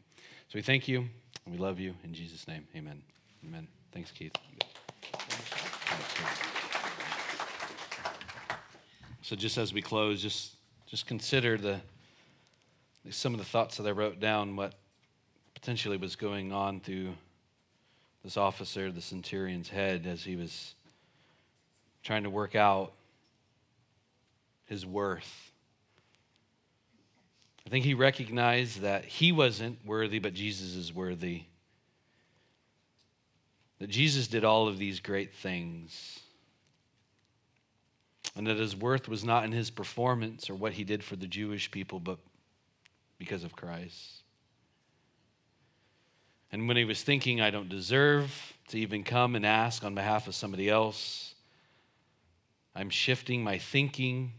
So 0.49 0.57
we 0.57 0.62
thank 0.62 0.89
you 0.89 1.09
and 1.45 1.55
we 1.55 1.59
love 1.59 1.78
you. 1.78 1.95
In 2.05 2.12
Jesus' 2.12 2.47
name, 2.47 2.66
amen. 2.76 3.03
Amen. 3.45 3.68
Thanks, 3.93 4.11
Keith. 4.11 4.32
So 9.22 9.36
just 9.36 9.59
as 9.59 9.74
we 9.74 9.82
close, 9.82 10.22
just 10.22 10.57
just 10.86 11.07
consider 11.07 11.59
the 11.59 11.80
some 13.11 13.34
of 13.34 13.39
the 13.39 13.45
thoughts 13.45 13.76
that 13.76 13.86
I 13.86 13.91
wrote 13.91 14.20
down, 14.20 14.57
what 14.57 14.74
potentially 15.55 15.97
was 15.97 16.16
going 16.16 16.53
on 16.53 16.80
through 16.80 17.14
this 18.24 18.36
officer, 18.36 18.91
the 18.91 19.03
centurion's 19.03 19.68
head, 19.68 20.07
as 20.07 20.24
he 20.24 20.36
was 20.36 20.74
trying 22.03 22.22
to 22.22 22.30
work 22.30 22.55
out 22.55 22.93
his 24.66 24.86
worth. 24.86 25.53
I 27.66 27.70
think 27.70 27.84
he 27.84 27.95
recognized 27.95 28.80
that 28.80 29.05
he 29.05 29.30
wasn't 29.30 29.84
worthy, 29.84 30.18
but 30.18 30.32
Jesus 30.32 30.74
is 30.74 30.93
worthy. 30.93 31.43
That 33.79 33.91
Jesus 33.91 34.29
did 34.29 34.45
all 34.45 34.68
of 34.68 34.79
these 34.79 35.01
great 35.01 35.35
things 35.35 36.20
and 38.37 38.47
that 38.47 38.57
his 38.57 38.76
worth 38.76 39.09
was 39.09 39.24
not 39.24 39.45
in 39.45 39.53
his 39.53 39.70
performance 39.70 40.49
or 40.49 40.55
what 40.55 40.72
he 40.72 40.85
did 40.85 41.03
for 41.03 41.16
the 41.16 41.26
Jewish 41.26 41.70
people, 41.70 41.99
but 41.99 42.18
because 43.18 43.45
of 43.45 43.57
Christ. 43.57 44.22
And 46.53 46.66
when 46.66 46.76
he 46.76 46.85
was 46.85 47.03
thinking, 47.03 47.41
I 47.41 47.51
don't 47.51 47.68
deserve 47.68 48.55
to 48.68 48.79
even 48.79 49.05
come 49.05 49.35
and 49.35 49.45
ask 49.45 49.85
on 49.85 49.95
behalf 49.95 50.29
of 50.29 50.35
somebody 50.35 50.68
else, 50.68 51.35
I'm 52.74 52.91
shifting 52.91 53.43
my 53.43 53.59
thinking, 53.59 54.33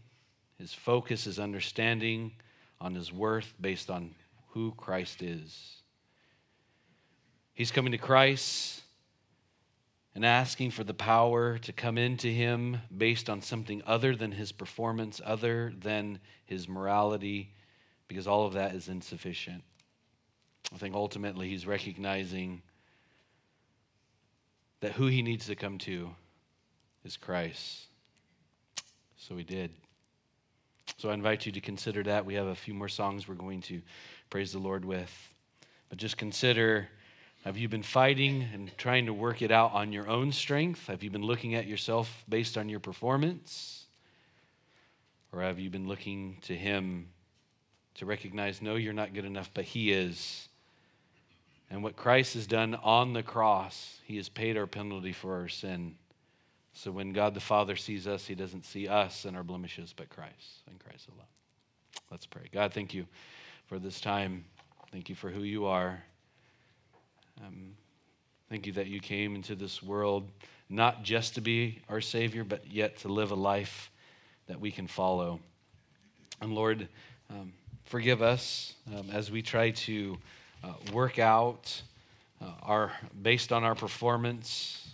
his 0.58 0.72
focus, 0.72 1.24
his 1.24 1.38
understanding 1.38 2.32
on 2.80 2.94
his 2.94 3.12
worth 3.12 3.52
based 3.60 3.90
on 3.90 4.14
who 4.48 4.72
Christ 4.76 5.22
is. 5.22 5.76
He's 7.52 7.70
coming 7.70 7.92
to 7.92 7.98
Christ 7.98 8.80
and 10.14 10.24
asking 10.24 10.72
for 10.72 10.84
the 10.84 10.94
power 10.94 11.58
to 11.58 11.72
come 11.72 11.96
into 11.96 12.28
him 12.28 12.78
based 12.96 13.30
on 13.30 13.42
something 13.42 13.82
other 13.86 14.16
than 14.16 14.32
his 14.32 14.52
performance, 14.52 15.20
other 15.24 15.72
than 15.78 16.18
his 16.44 16.68
morality, 16.68 17.54
because 18.08 18.26
all 18.26 18.46
of 18.46 18.54
that 18.54 18.74
is 18.74 18.88
insufficient. 18.88 19.62
I 20.74 20.78
think 20.78 20.94
ultimately 20.94 21.48
he's 21.48 21.66
recognizing 21.66 22.62
that 24.80 24.92
who 24.92 25.06
he 25.06 25.22
needs 25.22 25.46
to 25.46 25.54
come 25.54 25.78
to 25.78 26.10
is 27.04 27.16
Christ. 27.16 27.86
So 29.16 29.36
he 29.36 29.44
did. 29.44 29.70
So 30.96 31.10
I 31.10 31.14
invite 31.14 31.46
you 31.46 31.52
to 31.52 31.60
consider 31.60 32.02
that. 32.04 32.26
We 32.26 32.34
have 32.34 32.46
a 32.46 32.54
few 32.54 32.74
more 32.74 32.88
songs 32.88 33.28
we're 33.28 33.34
going 33.34 33.62
to 33.62 33.80
praise 34.28 34.52
the 34.52 34.58
Lord 34.58 34.84
with. 34.84 35.12
But 35.88 35.98
just 35.98 36.16
consider 36.16 36.88
have 37.44 37.56
you 37.56 37.68
been 37.68 37.82
fighting 37.82 38.46
and 38.52 38.76
trying 38.76 39.06
to 39.06 39.14
work 39.14 39.40
it 39.40 39.50
out 39.50 39.72
on 39.72 39.92
your 39.92 40.08
own 40.08 40.30
strength? 40.30 40.86
Have 40.88 41.02
you 41.02 41.10
been 41.10 41.22
looking 41.22 41.54
at 41.54 41.66
yourself 41.66 42.24
based 42.28 42.58
on 42.58 42.68
your 42.68 42.80
performance? 42.80 43.86
Or 45.32 45.40
have 45.40 45.58
you 45.58 45.70
been 45.70 45.88
looking 45.88 46.36
to 46.42 46.54
Him 46.54 47.08
to 47.94 48.04
recognize, 48.04 48.60
no, 48.60 48.74
you're 48.74 48.92
not 48.92 49.14
good 49.14 49.24
enough, 49.24 49.50
but 49.54 49.64
He 49.64 49.90
is? 49.90 50.48
And 51.70 51.82
what 51.82 51.96
Christ 51.96 52.34
has 52.34 52.46
done 52.46 52.74
on 52.74 53.14
the 53.14 53.22
cross, 53.22 54.00
He 54.04 54.16
has 54.16 54.28
paid 54.28 54.58
our 54.58 54.66
penalty 54.66 55.12
for 55.12 55.40
our 55.40 55.48
sin. 55.48 55.94
So 56.74 56.90
when 56.90 57.12
God 57.12 57.32
the 57.32 57.40
Father 57.40 57.76
sees 57.76 58.06
us, 58.06 58.26
He 58.26 58.34
doesn't 58.34 58.66
see 58.66 58.86
us 58.86 59.24
and 59.24 59.34
our 59.34 59.44
blemishes, 59.44 59.94
but 59.96 60.10
Christ 60.10 60.62
and 60.68 60.78
Christ 60.78 61.08
alone. 61.08 61.26
Let's 62.10 62.26
pray. 62.26 62.42
God, 62.52 62.74
thank 62.74 62.92
you 62.92 63.06
for 63.66 63.78
this 63.78 64.00
time. 64.00 64.44
Thank 64.92 65.08
you 65.08 65.14
for 65.14 65.30
who 65.30 65.42
you 65.42 65.66
are. 65.66 66.02
Um, 67.44 67.74
thank 68.48 68.66
you 68.66 68.72
that 68.74 68.88
you 68.88 69.00
came 69.00 69.34
into 69.34 69.54
this 69.54 69.82
world 69.82 70.28
not 70.68 71.02
just 71.02 71.34
to 71.34 71.40
be 71.40 71.80
our 71.88 72.00
Savior, 72.00 72.44
but 72.44 72.70
yet 72.70 72.98
to 72.98 73.08
live 73.08 73.30
a 73.30 73.36
life 73.36 73.90
that 74.46 74.60
we 74.60 74.70
can 74.70 74.86
follow. 74.86 75.40
And 76.40 76.54
Lord, 76.54 76.88
um, 77.30 77.52
forgive 77.84 78.22
us 78.22 78.74
um, 78.94 79.10
as 79.10 79.30
we 79.30 79.42
try 79.42 79.70
to 79.70 80.18
uh, 80.62 80.74
work 80.92 81.18
out 81.18 81.82
uh, 82.40 82.50
our 82.62 82.92
based 83.20 83.52
on 83.52 83.64
our 83.64 83.74
performance. 83.74 84.88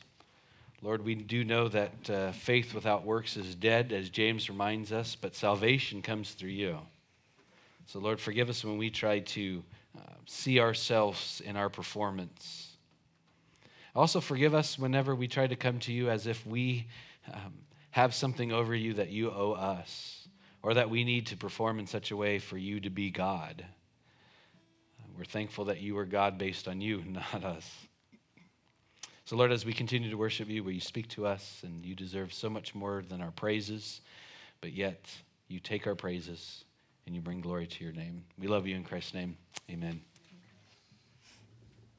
Lord, 0.83 1.05
we 1.05 1.15
do 1.15 1.45
know 1.45 1.69
that 1.69 2.11
uh, 2.11 2.33
faith 2.33 2.75
without 2.75 3.05
works 3.05 3.37
is 3.37 3.55
dead, 3.55 3.93
as 3.93 4.09
James 4.09 4.49
reminds 4.49 4.93
us, 4.93 5.17
but 5.17 5.35
salvation 5.35 6.01
comes 6.01 6.33
through 6.33 6.51
you. 6.51 6.79
So, 7.87 7.99
Lord, 7.99 8.21
forgive 8.21 8.49
us 8.49 8.65
when 8.65 8.79
we 8.79 8.91
try 8.91 9.21
to 9.21 9.63
see 10.27 10.61
ourselves 10.61 11.41
in 11.45 11.57
our 11.57 11.71
performance. 11.71 12.77
Also, 13.95 14.21
forgive 14.21 14.55
us 14.55 14.79
whenever 14.79 15.15
we 15.15 15.29
try 15.29 15.47
to 15.47 15.57
come 15.57 15.79
to 15.81 15.93
you 15.93 16.11
as 16.11 16.27
if 16.27 16.47
we 16.47 16.87
um, 17.33 17.55
have 17.91 18.15
something 18.15 18.53
over 18.53 18.75
you 18.75 18.93
that 18.95 19.09
you 19.09 19.31
owe 19.31 19.53
us, 19.53 20.29
or 20.63 20.75
that 20.75 20.91
we 20.91 21.03
need 21.03 21.27
to 21.29 21.37
perform 21.37 21.79
in 21.79 21.87
such 21.87 22.11
a 22.11 22.17
way 22.17 22.39
for 22.39 22.59
you 22.59 22.81
to 22.81 22.91
be 22.91 23.11
God. 23.11 23.65
We're 25.17 25.25
thankful 25.25 25.65
that 25.67 25.81
you 25.81 25.97
are 25.97 26.05
God 26.05 26.37
based 26.37 26.69
on 26.69 26.83
you, 26.83 27.03
not 27.07 27.43
us. 27.43 27.71
So, 29.25 29.35
Lord, 29.35 29.51
as 29.51 29.65
we 29.65 29.73
continue 29.73 30.11
to 30.11 30.17
worship 30.17 30.49
you, 30.49 30.63
will 30.63 30.73
you 30.73 30.81
speak 30.81 31.09
to 31.09 31.27
us? 31.27 31.63
And 31.65 31.85
you 31.85 31.95
deserve 31.95 32.35
so 32.35 32.51
much 32.51 32.75
more 32.75 33.03
than 33.09 33.23
our 33.23 33.31
praises, 33.31 34.03
but 34.61 34.73
yet 34.73 35.11
you 35.49 35.59
take 35.59 35.87
our 35.87 35.95
praises 35.95 36.66
and 37.07 37.15
you 37.15 37.21
bring 37.21 37.41
glory 37.41 37.67
to 37.67 37.85
your 37.85 37.93
name. 37.93 38.25
We 38.39 38.49
love 38.49 38.67
you 38.67 38.77
in 38.77 38.85
Christ's 38.85 39.15
name. 39.15 39.37
Amen. 39.71 40.01